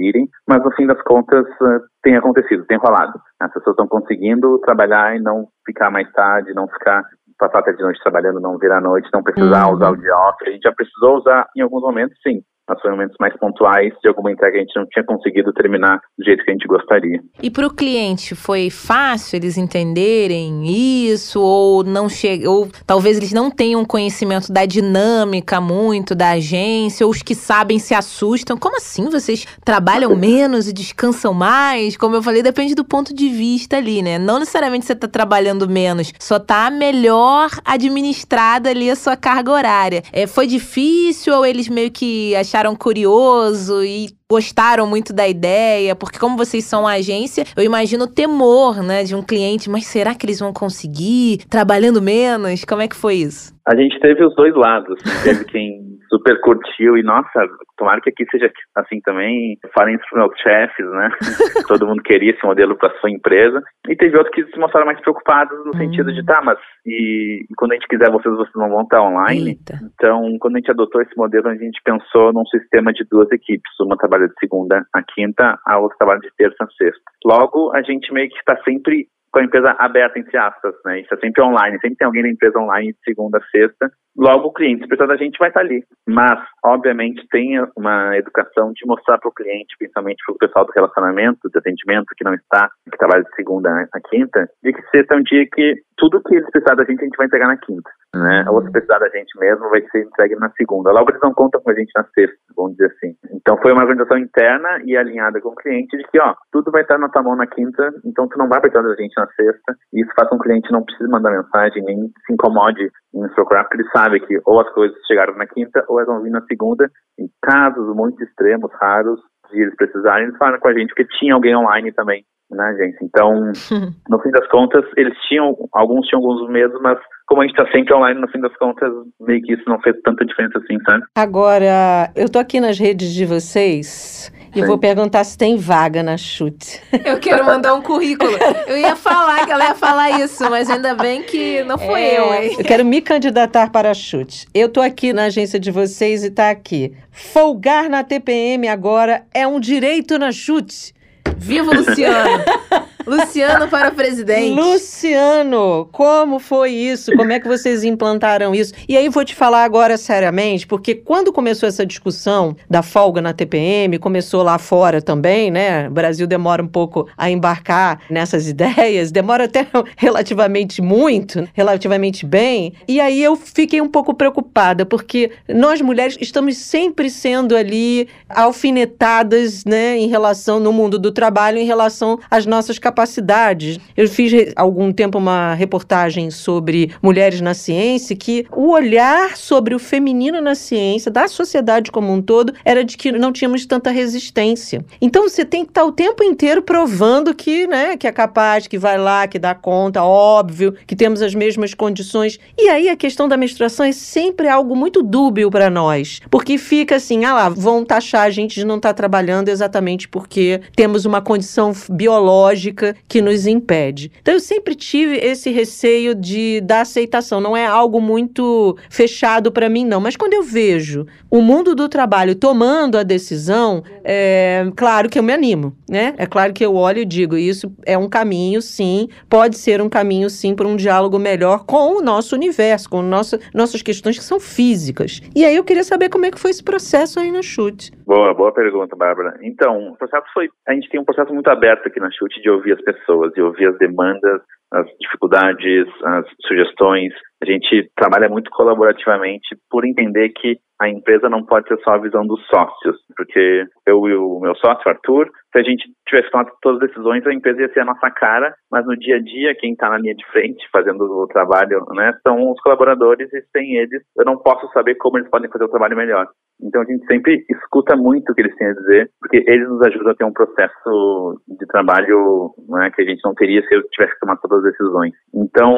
autogerirem, 0.00 0.28
mas 0.48 0.62
no 0.64 0.72
fim 0.72 0.86
das 0.86 1.00
contas 1.02 1.46
uh, 1.60 1.80
tem 2.02 2.16
acontecido, 2.16 2.64
tem 2.66 2.78
rolado. 2.78 3.20
As 3.38 3.52
pessoas 3.52 3.74
estão 3.74 3.86
conseguindo 3.86 4.58
trabalhar 4.60 5.16
e 5.16 5.20
não 5.20 5.48
ficar 5.64 5.90
mais 5.90 6.10
tarde, 6.12 6.54
não 6.54 6.66
ficar 6.68 7.04
passar 7.38 7.60
até 7.60 7.72
de 7.72 7.82
noite 7.82 8.02
trabalhando, 8.02 8.38
não 8.38 8.58
virar 8.58 8.82
noite, 8.82 9.08
não 9.14 9.22
precisar 9.22 9.66
uhum. 9.66 9.74
usar 9.74 9.90
o 9.90 9.96
dia 9.96 10.14
off. 10.14 10.36
A 10.46 10.50
gente 10.50 10.62
já 10.62 10.72
precisou 10.72 11.16
usar 11.16 11.46
em 11.56 11.62
alguns 11.62 11.82
momentos, 11.82 12.16
sim, 12.22 12.42
mas 12.70 12.80
foram 12.80 12.94
momentos 12.94 13.16
mais 13.18 13.36
pontuais 13.36 13.92
de 14.00 14.08
alguma 14.08 14.30
entrega 14.30 14.52
que 14.52 14.58
a 14.58 14.60
gente 14.60 14.76
não 14.76 14.86
tinha 14.86 15.04
conseguido 15.04 15.52
terminar 15.52 16.00
do 16.16 16.24
jeito 16.24 16.44
que 16.44 16.50
a 16.50 16.54
gente 16.54 16.68
gostaria. 16.68 17.20
E 17.42 17.50
para 17.50 17.66
o 17.66 17.74
cliente 17.74 18.36
foi 18.36 18.70
fácil 18.70 19.36
eles 19.36 19.58
entenderem 19.58 20.64
isso 21.10 21.42
ou 21.42 21.82
não 21.82 22.08
chega, 22.08 22.48
ou 22.48 22.68
talvez 22.86 23.16
eles 23.16 23.32
não 23.32 23.50
tenham 23.50 23.84
conhecimento 23.84 24.52
da 24.52 24.64
dinâmica 24.64 25.60
muito 25.60 26.14
da 26.14 26.30
agência, 26.30 27.04
ou 27.04 27.10
os 27.10 27.22
que 27.22 27.34
sabem 27.34 27.80
se 27.80 27.92
assustam. 27.92 28.56
Como 28.56 28.76
assim 28.76 29.10
vocês 29.10 29.44
trabalham 29.64 30.14
menos 30.14 30.68
e 30.68 30.72
descansam 30.72 31.34
mais? 31.34 31.96
Como 31.96 32.14
eu 32.14 32.22
falei, 32.22 32.40
depende 32.40 32.76
do 32.76 32.84
ponto 32.84 33.12
de 33.12 33.28
vista 33.28 33.78
ali, 33.78 34.00
né? 34.00 34.16
Não 34.16 34.38
necessariamente 34.38 34.86
você 34.86 34.92
está 34.92 35.08
trabalhando 35.08 35.68
menos, 35.68 36.12
só 36.20 36.38
tá 36.38 36.70
melhor 36.70 37.50
administrada 37.64 38.70
ali 38.70 38.88
a 38.88 38.94
sua 38.94 39.16
carga 39.16 39.50
horária. 39.50 40.02
É, 40.12 40.28
foi 40.28 40.46
difícil 40.46 41.34
ou 41.34 41.44
eles 41.44 41.68
meio 41.68 41.90
que 41.90 42.36
acharam 42.36 42.59
curioso 42.76 43.82
e 43.82 44.08
gostaram 44.30 44.86
muito 44.86 45.12
da 45.12 45.26
ideia, 45.26 45.96
porque 45.96 46.18
como 46.18 46.36
vocês 46.36 46.64
são 46.64 46.86
agência, 46.86 47.44
eu 47.56 47.64
imagino 47.64 48.04
o 48.04 48.12
temor, 48.12 48.82
né, 48.82 49.02
de 49.02 49.14
um 49.14 49.22
cliente, 49.22 49.68
mas 49.68 49.86
será 49.86 50.14
que 50.14 50.24
eles 50.24 50.38
vão 50.38 50.52
conseguir 50.52 51.38
trabalhando 51.48 52.00
menos? 52.00 52.64
Como 52.64 52.82
é 52.82 52.88
que 52.88 52.96
foi 52.96 53.16
isso? 53.16 53.52
A 53.66 53.74
gente 53.74 53.98
teve 54.00 54.24
os 54.24 54.34
dois 54.36 54.54
lados. 54.54 54.98
Teve 55.24 55.44
quem 55.44 55.89
super 56.10 56.38
curtiu 56.40 56.98
e, 56.98 57.02
nossa, 57.02 57.46
tomara 57.78 58.00
que 58.00 58.10
aqui 58.10 58.26
seja 58.30 58.52
assim 58.76 59.00
também. 59.00 59.56
Falem 59.72 59.94
isso 59.94 60.04
para 60.10 60.20
meus 60.20 60.38
chefes, 60.40 60.86
né? 60.90 61.08
Todo 61.68 61.86
mundo 61.86 62.02
queria 62.02 62.32
esse 62.32 62.44
modelo 62.44 62.76
para 62.76 62.92
sua 62.98 63.10
empresa. 63.10 63.62
E 63.88 63.96
teve 63.96 64.18
outros 64.18 64.34
que 64.34 64.44
se 64.50 64.58
mostraram 64.58 64.86
mais 64.86 65.00
preocupados 65.00 65.56
no 65.64 65.70
hum. 65.70 65.78
sentido 65.78 66.12
de, 66.12 66.24
tá, 66.24 66.42
mas 66.42 66.58
e, 66.84 67.46
e, 67.48 67.54
quando 67.56 67.72
a 67.72 67.74
gente 67.76 67.88
quiser 67.88 68.10
vocês, 68.10 68.34
vocês 68.34 68.54
não 68.56 68.68
vão 68.68 68.82
estar 68.82 69.00
online? 69.00 69.50
Eita. 69.50 69.78
Então, 69.94 70.36
quando 70.40 70.56
a 70.56 70.58
gente 70.58 70.70
adotou 70.70 71.00
esse 71.00 71.16
modelo, 71.16 71.48
a 71.48 71.54
gente 71.54 71.80
pensou 71.84 72.32
num 72.32 72.44
sistema 72.46 72.92
de 72.92 73.04
duas 73.10 73.30
equipes. 73.30 73.70
Uma 73.80 73.96
trabalha 73.96 74.28
de 74.28 74.34
segunda 74.40 74.84
a 74.92 75.02
quinta, 75.02 75.58
a 75.66 75.78
outra 75.78 75.96
trabalha 75.98 76.20
de 76.20 76.30
terça 76.36 76.56
a 76.64 76.66
sexta. 76.76 77.02
Logo, 77.24 77.72
a 77.74 77.82
gente 77.82 78.12
meio 78.12 78.28
que 78.28 78.36
está 78.36 78.56
sempre 78.64 79.06
com 79.32 79.38
a 79.38 79.44
empresa 79.44 79.74
aberta, 79.78 80.18
entre 80.18 80.36
aspas, 80.36 80.74
né? 80.84 81.00
Isso 81.00 81.14
é 81.14 81.16
sempre 81.18 81.42
online, 81.42 81.78
sempre 81.80 81.96
tem 81.96 82.06
alguém 82.06 82.22
da 82.22 82.28
empresa 82.30 82.58
online 82.58 82.92
de 82.92 82.98
segunda 83.04 83.38
a 83.38 83.42
sexta. 83.50 83.90
Logo, 84.16 84.48
o 84.48 84.52
cliente, 84.52 84.86
precisar 84.86 85.06
da 85.06 85.16
gente, 85.16 85.38
vai 85.38 85.48
estar 85.48 85.60
ali. 85.60 85.84
Mas, 86.08 86.40
obviamente, 86.64 87.26
tem 87.30 87.60
uma 87.76 88.16
educação 88.16 88.72
de 88.72 88.86
mostrar 88.86 89.18
para 89.18 89.28
o 89.28 89.34
cliente, 89.34 89.76
principalmente 89.78 90.22
para 90.26 90.34
o 90.34 90.38
pessoal 90.38 90.64
do 90.64 90.72
relacionamento, 90.72 91.48
de 91.48 91.58
atendimento, 91.58 92.14
que 92.16 92.24
não 92.24 92.34
está, 92.34 92.68
que 92.90 92.98
trabalha 92.98 93.22
de 93.22 93.34
segunda 93.36 93.88
a 93.92 94.00
quinta, 94.08 94.48
de 94.62 94.72
que 94.72 94.82
seja 94.90 95.14
um 95.14 95.22
dia 95.22 95.46
que 95.52 95.76
tudo 95.96 96.22
que 96.22 96.34
eles 96.34 96.50
precisarem 96.50 96.78
da 96.78 96.90
gente, 96.90 97.00
a 97.00 97.04
gente 97.04 97.16
vai 97.16 97.26
entregar 97.26 97.46
na 97.46 97.56
quinta. 97.56 97.90
Né? 98.14 98.44
Ou 98.50 98.60
se 98.64 98.72
precisar 98.72 98.98
da 98.98 99.08
gente 99.08 99.38
mesmo, 99.38 99.70
vai 99.70 99.82
ser 99.88 100.02
entregue 100.02 100.34
na 100.34 100.50
segunda. 100.50 100.90
Logo, 100.90 101.10
eles 101.10 101.22
não 101.22 101.32
contam 101.32 101.60
com 101.60 101.70
a 101.70 101.74
gente 101.74 101.92
na 101.94 102.04
sexta, 102.12 102.36
vamos 102.56 102.72
dizer 102.72 102.92
assim. 102.92 103.14
Então, 103.32 103.56
foi 103.58 103.72
uma 103.72 103.82
organização 103.82 104.18
interna 104.18 104.82
e 104.84 104.96
alinhada 104.96 105.40
com 105.40 105.50
o 105.50 105.54
cliente 105.54 105.96
de 105.96 106.02
que, 106.10 106.20
ó, 106.20 106.34
tudo 106.50 106.72
vai 106.72 106.82
estar 106.82 106.98
na 106.98 107.08
tua 107.08 107.22
mão 107.22 107.36
na 107.36 107.46
quinta, 107.46 107.90
então 108.04 108.26
tu 108.26 108.36
não 108.36 108.48
vai 108.48 108.60
precisar 108.60 108.82
da 108.82 108.96
gente 108.96 109.14
na 109.16 109.28
sexta. 109.28 109.76
E 109.92 110.02
isso 110.02 110.10
faz 110.16 110.28
com 110.28 110.36
que 110.38 110.42
o 110.42 110.44
cliente 110.44 110.72
não 110.72 110.82
precise 110.82 111.08
mandar 111.08 111.30
mensagem, 111.30 111.84
nem 111.84 112.10
se 112.26 112.32
incomode 112.32 112.90
em 113.14 113.20
nos 113.20 113.32
procurar, 113.34 113.64
porque 113.64 113.80
ele 113.80 113.90
sabe 113.90 114.20
que 114.20 114.40
ou 114.44 114.60
as 114.60 114.68
coisas 114.70 114.96
chegaram 115.06 115.36
na 115.36 115.46
quinta 115.46 115.84
ou 115.88 116.00
elas 116.00 116.12
vão 116.12 116.22
vir 116.22 116.30
na 116.30 116.42
segunda. 116.46 116.90
Em 117.16 117.28
casos 117.42 117.94
muito 117.94 118.22
extremos, 118.24 118.72
raros, 118.80 119.20
se 119.48 119.60
eles 119.60 119.76
precisarem, 119.76 120.26
eles 120.26 120.36
falaram 120.36 120.58
com 120.58 120.68
a 120.68 120.74
gente, 120.74 120.88
porque 120.88 121.06
tinha 121.18 121.34
alguém 121.34 121.56
online 121.56 121.92
também 121.92 122.24
na 122.50 122.68
agência. 122.68 122.98
Então, 123.02 123.52
no 124.08 124.18
fim 124.20 124.30
das 124.30 124.46
contas, 124.48 124.84
eles 124.96 125.16
tinham, 125.28 125.56
alguns 125.72 126.06
tinham 126.06 126.22
alguns 126.22 126.48
medos, 126.50 126.80
mas 126.82 126.98
como 127.26 127.42
a 127.42 127.46
gente 127.46 127.58
está 127.58 127.70
sempre 127.72 127.94
online, 127.94 128.20
no 128.20 128.28
fim 128.28 128.40
das 128.40 128.54
contas, 128.56 128.92
meio 129.20 129.40
que 129.42 129.54
isso 129.54 129.64
não 129.66 129.80
fez 129.80 129.96
tanta 130.02 130.24
diferença 130.24 130.58
assim, 130.58 130.78
sabe? 130.84 131.04
Agora, 131.14 132.10
eu 132.16 132.28
tô 132.28 132.38
aqui 132.38 132.60
nas 132.60 132.78
redes 132.78 133.12
de 133.12 133.24
vocês 133.24 134.32
e 134.54 134.62
vou 134.62 134.78
perguntar 134.78 135.22
se 135.24 135.38
tem 135.38 135.56
vaga 135.56 136.02
na 136.02 136.16
chute. 136.16 136.80
Eu 137.04 137.18
quero 137.18 137.44
mandar 137.44 137.74
um 137.74 137.82
currículo. 137.82 138.32
Eu 138.66 138.76
ia 138.76 138.96
falar 138.96 139.46
que 139.46 139.52
ela 139.52 139.64
ia 139.64 139.74
falar 139.74 140.20
isso, 140.20 140.48
mas 140.50 140.68
ainda 140.68 140.94
bem 140.94 141.22
que 141.22 141.62
não 141.64 141.78
foi 141.78 142.00
é, 142.00 142.18
eu, 142.18 142.34
hein? 142.34 142.56
Eu 142.58 142.64
quero 142.64 142.84
me 142.84 143.00
candidatar 143.00 143.70
para 143.70 143.90
a 143.90 143.94
chute. 143.94 144.46
Eu 144.54 144.68
tô 144.68 144.80
aqui 144.80 145.12
na 145.12 145.24
agência 145.24 145.58
de 145.58 145.70
vocês 145.70 146.24
e 146.24 146.30
tá 146.30 146.50
aqui. 146.50 146.94
Folgar 147.10 147.88
na 147.88 148.02
TPM 148.02 148.68
agora 148.68 149.24
é 149.34 149.46
um 149.46 149.60
direito 149.60 150.18
na 150.18 150.32
chute. 150.32 150.94
Viva 151.40 151.70
o 151.70 151.74
Luciano! 151.74 152.44
Luciano 153.10 153.66
para 153.66 153.90
presidente. 153.90 154.54
Luciano, 154.54 155.88
como 155.90 156.38
foi 156.38 156.70
isso? 156.70 157.10
Como 157.16 157.32
é 157.32 157.40
que 157.40 157.48
vocês 157.48 157.82
implantaram 157.82 158.54
isso? 158.54 158.72
E 158.88 158.96
aí 158.96 159.08
vou 159.08 159.24
te 159.24 159.34
falar 159.34 159.64
agora 159.64 159.96
seriamente, 159.96 160.64
porque 160.64 160.94
quando 160.94 161.32
começou 161.32 161.68
essa 161.68 161.84
discussão 161.84 162.56
da 162.68 162.82
folga 162.82 163.20
na 163.20 163.32
TPM, 163.32 163.98
começou 163.98 164.44
lá 164.44 164.58
fora 164.58 165.02
também, 165.02 165.50
né? 165.50 165.88
O 165.88 165.90
Brasil 165.90 166.24
demora 166.24 166.62
um 166.62 166.68
pouco 166.68 167.08
a 167.18 167.28
embarcar 167.28 168.00
nessas 168.08 168.46
ideias, 168.48 169.10
demora 169.10 169.46
até 169.46 169.66
relativamente 169.96 170.80
muito, 170.80 171.48
relativamente 171.52 172.24
bem. 172.24 172.74
E 172.86 173.00
aí 173.00 173.20
eu 173.20 173.34
fiquei 173.34 173.80
um 173.80 173.88
pouco 173.88 174.14
preocupada, 174.14 174.86
porque 174.86 175.32
nós 175.48 175.80
mulheres 175.80 176.16
estamos 176.20 176.56
sempre 176.58 177.10
sendo 177.10 177.56
ali 177.56 178.06
alfinetadas, 178.28 179.64
né, 179.64 179.98
em 179.98 180.06
relação 180.06 180.60
no 180.60 180.72
mundo 180.72 180.96
do 180.96 181.10
trabalho, 181.10 181.58
em 181.58 181.66
relação 181.66 182.16
às 182.30 182.46
nossas 182.46 182.78
capacidades 182.78 182.99
capacidades. 183.00 183.78
Eu 183.96 184.08
fiz 184.08 184.52
algum 184.54 184.92
tempo 184.92 185.18
uma 185.18 185.54
reportagem 185.54 186.30
sobre 186.30 186.92
mulheres 187.02 187.40
na 187.40 187.54
ciência 187.54 188.14
que 188.14 188.46
o 188.52 188.70
olhar 188.70 189.36
sobre 189.36 189.74
o 189.74 189.78
feminino 189.78 190.40
na 190.40 190.54
ciência 190.54 191.10
da 191.10 191.26
sociedade 191.28 191.90
como 191.90 192.12
um 192.12 192.20
todo 192.20 192.52
era 192.64 192.84
de 192.84 192.96
que 192.96 193.12
não 193.12 193.32
tínhamos 193.32 193.64
tanta 193.64 193.90
resistência. 193.90 194.84
Então 195.00 195.28
você 195.28 195.44
tem 195.44 195.64
que 195.64 195.70
estar 195.70 195.84
o 195.84 195.92
tempo 195.92 196.22
inteiro 196.22 196.62
provando 196.62 197.34
que, 197.34 197.66
né, 197.66 197.96
que 197.96 198.06
é 198.06 198.12
capaz, 198.12 198.66
que 198.66 198.78
vai 198.78 198.98
lá, 198.98 199.26
que 199.26 199.38
dá 199.38 199.54
conta, 199.54 200.02
óbvio, 200.02 200.74
que 200.86 200.94
temos 200.94 201.22
as 201.22 201.34
mesmas 201.34 201.72
condições. 201.74 202.38
E 202.58 202.68
aí 202.68 202.88
a 202.88 202.96
questão 202.96 203.28
da 203.28 203.36
menstruação 203.36 203.86
é 203.86 203.92
sempre 203.92 204.48
algo 204.48 204.76
muito 204.76 205.02
dúbio 205.02 205.50
para 205.50 205.70
nós, 205.70 206.20
porque 206.30 206.58
fica 206.58 206.96
assim, 206.96 207.24
ah 207.24 207.34
lá, 207.34 207.48
vão 207.48 207.84
taxar 207.84 208.22
a 208.22 208.30
gente 208.30 208.54
de 208.54 208.64
não 208.64 208.76
estar 208.76 208.92
trabalhando 208.92 209.48
exatamente 209.48 210.08
porque 210.08 210.60
temos 210.76 211.04
uma 211.04 211.20
condição 211.20 211.72
biológica 211.88 212.79
que 213.08 213.22
nos 213.22 213.46
impede. 213.46 214.10
Então 214.20 214.34
eu 214.34 214.40
sempre 214.40 214.74
tive 214.74 215.16
esse 215.16 215.50
receio 215.50 216.14
de 216.14 216.60
da 216.60 216.82
aceitação, 216.82 217.40
não 217.40 217.56
é 217.56 217.66
algo 217.66 218.00
muito 218.00 218.76
fechado 218.88 219.50
para 219.52 219.68
mim 219.68 219.84
não, 219.84 220.00
mas 220.00 220.16
quando 220.16 220.34
eu 220.34 220.42
vejo 220.42 221.06
o 221.30 221.40
mundo 221.40 221.74
do 221.74 221.88
trabalho 221.88 222.34
tomando 222.34 222.98
a 222.98 223.02
decisão, 223.02 223.82
é 224.04 224.64
claro 224.76 225.08
que 225.08 225.18
eu 225.18 225.22
me 225.22 225.32
animo, 225.32 225.74
né? 225.88 226.14
É 226.18 226.26
claro 226.26 226.52
que 226.52 226.64
eu 226.64 226.74
olho 226.74 227.00
e 227.00 227.04
digo, 227.04 227.36
isso 227.36 227.72
é 227.86 227.96
um 227.96 228.08
caminho 228.08 228.60
sim, 228.60 229.08
pode 229.28 229.56
ser 229.56 229.80
um 229.80 229.88
caminho 229.88 230.28
sim 230.30 230.54
para 230.54 230.66
um 230.66 230.76
diálogo 230.76 231.18
melhor 231.18 231.64
com 231.64 231.98
o 231.98 232.02
nosso 232.02 232.34
universo, 232.34 232.88
com 232.88 233.02
nossa, 233.02 233.38
nossas 233.54 233.82
questões 233.82 234.18
que 234.18 234.24
são 234.24 234.40
físicas. 234.40 235.20
E 235.34 235.44
aí 235.44 235.54
eu 235.54 235.64
queria 235.64 235.84
saber 235.84 236.08
como 236.08 236.26
é 236.26 236.30
que 236.30 236.40
foi 236.40 236.50
esse 236.50 236.62
processo 236.62 237.20
aí 237.20 237.30
na 237.30 237.42
Chute. 237.42 237.92
Boa, 238.06 238.34
boa 238.34 238.52
pergunta, 238.52 238.96
Bárbara. 238.96 239.38
Então, 239.42 239.92
o 239.92 239.96
processo 239.96 240.26
foi, 240.34 240.48
a 240.66 240.72
gente 240.72 240.88
tem 240.88 241.00
um 241.00 241.04
processo 241.04 241.32
muito 241.32 241.48
aberto 241.48 241.86
aqui 241.86 242.00
na 242.00 242.10
Chute 242.10 242.40
de 242.42 242.50
ouvir 242.50 242.69
ouvir 242.70 242.72
as 242.72 242.80
pessoas 242.82 243.32
e 243.36 243.40
ouvir 243.40 243.68
as 243.68 243.78
demandas, 243.78 244.42
as 244.72 244.86
dificuldades, 245.00 245.86
as 246.04 246.26
sugestões. 246.46 247.12
A 247.42 247.46
gente 247.46 247.90
trabalha 247.96 248.28
muito 248.28 248.50
colaborativamente 248.50 249.56
por 249.70 249.84
entender 249.84 250.30
que 250.30 250.58
a 250.80 250.88
empresa 250.88 251.28
não 251.28 251.44
pode 251.44 251.68
ser 251.68 251.78
só 251.82 251.92
a 251.92 251.98
visão 251.98 252.26
dos 252.26 252.40
sócios, 252.46 252.96
porque 253.14 253.66
eu 253.86 254.08
e 254.08 254.14
o 254.14 254.40
meu 254.40 254.54
sócio, 254.56 254.88
Arthur, 254.88 255.30
se 255.52 255.58
a 255.58 255.62
gente 255.62 255.84
tivesse 256.08 256.30
tomado 256.30 256.50
todas 256.62 256.80
as 256.80 256.88
decisões, 256.88 257.26
a 257.26 257.34
empresa 257.34 257.60
ia 257.60 257.72
ser 257.72 257.80
a 257.80 257.84
nossa 257.84 258.10
cara, 258.10 258.54
mas 258.70 258.86
no 258.86 258.96
dia 258.96 259.16
a 259.16 259.20
dia, 259.20 259.54
quem 259.54 259.72
está 259.72 259.90
na 259.90 259.98
linha 259.98 260.14
de 260.14 260.24
frente 260.32 260.66
fazendo 260.72 261.02
o 261.02 261.26
trabalho, 261.26 261.84
né, 261.92 262.14
são 262.26 262.50
os 262.50 262.60
colaboradores 262.62 263.30
e 263.32 263.42
sem 263.52 263.76
eles, 263.76 264.02
eu 264.16 264.24
não 264.24 264.38
posso 264.38 264.66
saber 264.72 264.94
como 264.94 265.18
eles 265.18 265.28
podem 265.28 265.50
fazer 265.50 265.64
o 265.64 265.70
trabalho 265.70 265.96
melhor. 265.96 266.26
Então 266.62 266.82
a 266.82 266.84
gente 266.84 267.04
sempre 267.06 267.44
escuta 267.50 267.96
muito 267.96 268.30
o 268.30 268.34
que 268.34 268.42
eles 268.42 268.56
têm 268.56 268.68
a 268.68 268.74
dizer, 268.74 269.10
porque 269.20 269.44
eles 269.46 269.68
nos 269.68 269.82
ajudam 269.82 270.12
a 270.12 270.14
ter 270.14 270.24
um 270.24 270.32
processo 270.32 271.40
de 271.46 271.66
trabalho 271.66 272.54
né, 272.68 272.90
que 272.90 273.02
a 273.02 273.04
gente 273.04 273.20
não 273.24 273.34
teria 273.34 273.62
se 273.62 273.74
eu 273.74 273.82
tivesse 273.90 274.18
tomado 274.20 274.40
todas 274.40 274.59
as 274.60 274.72
decisões. 274.72 275.12
Então, 275.34 275.76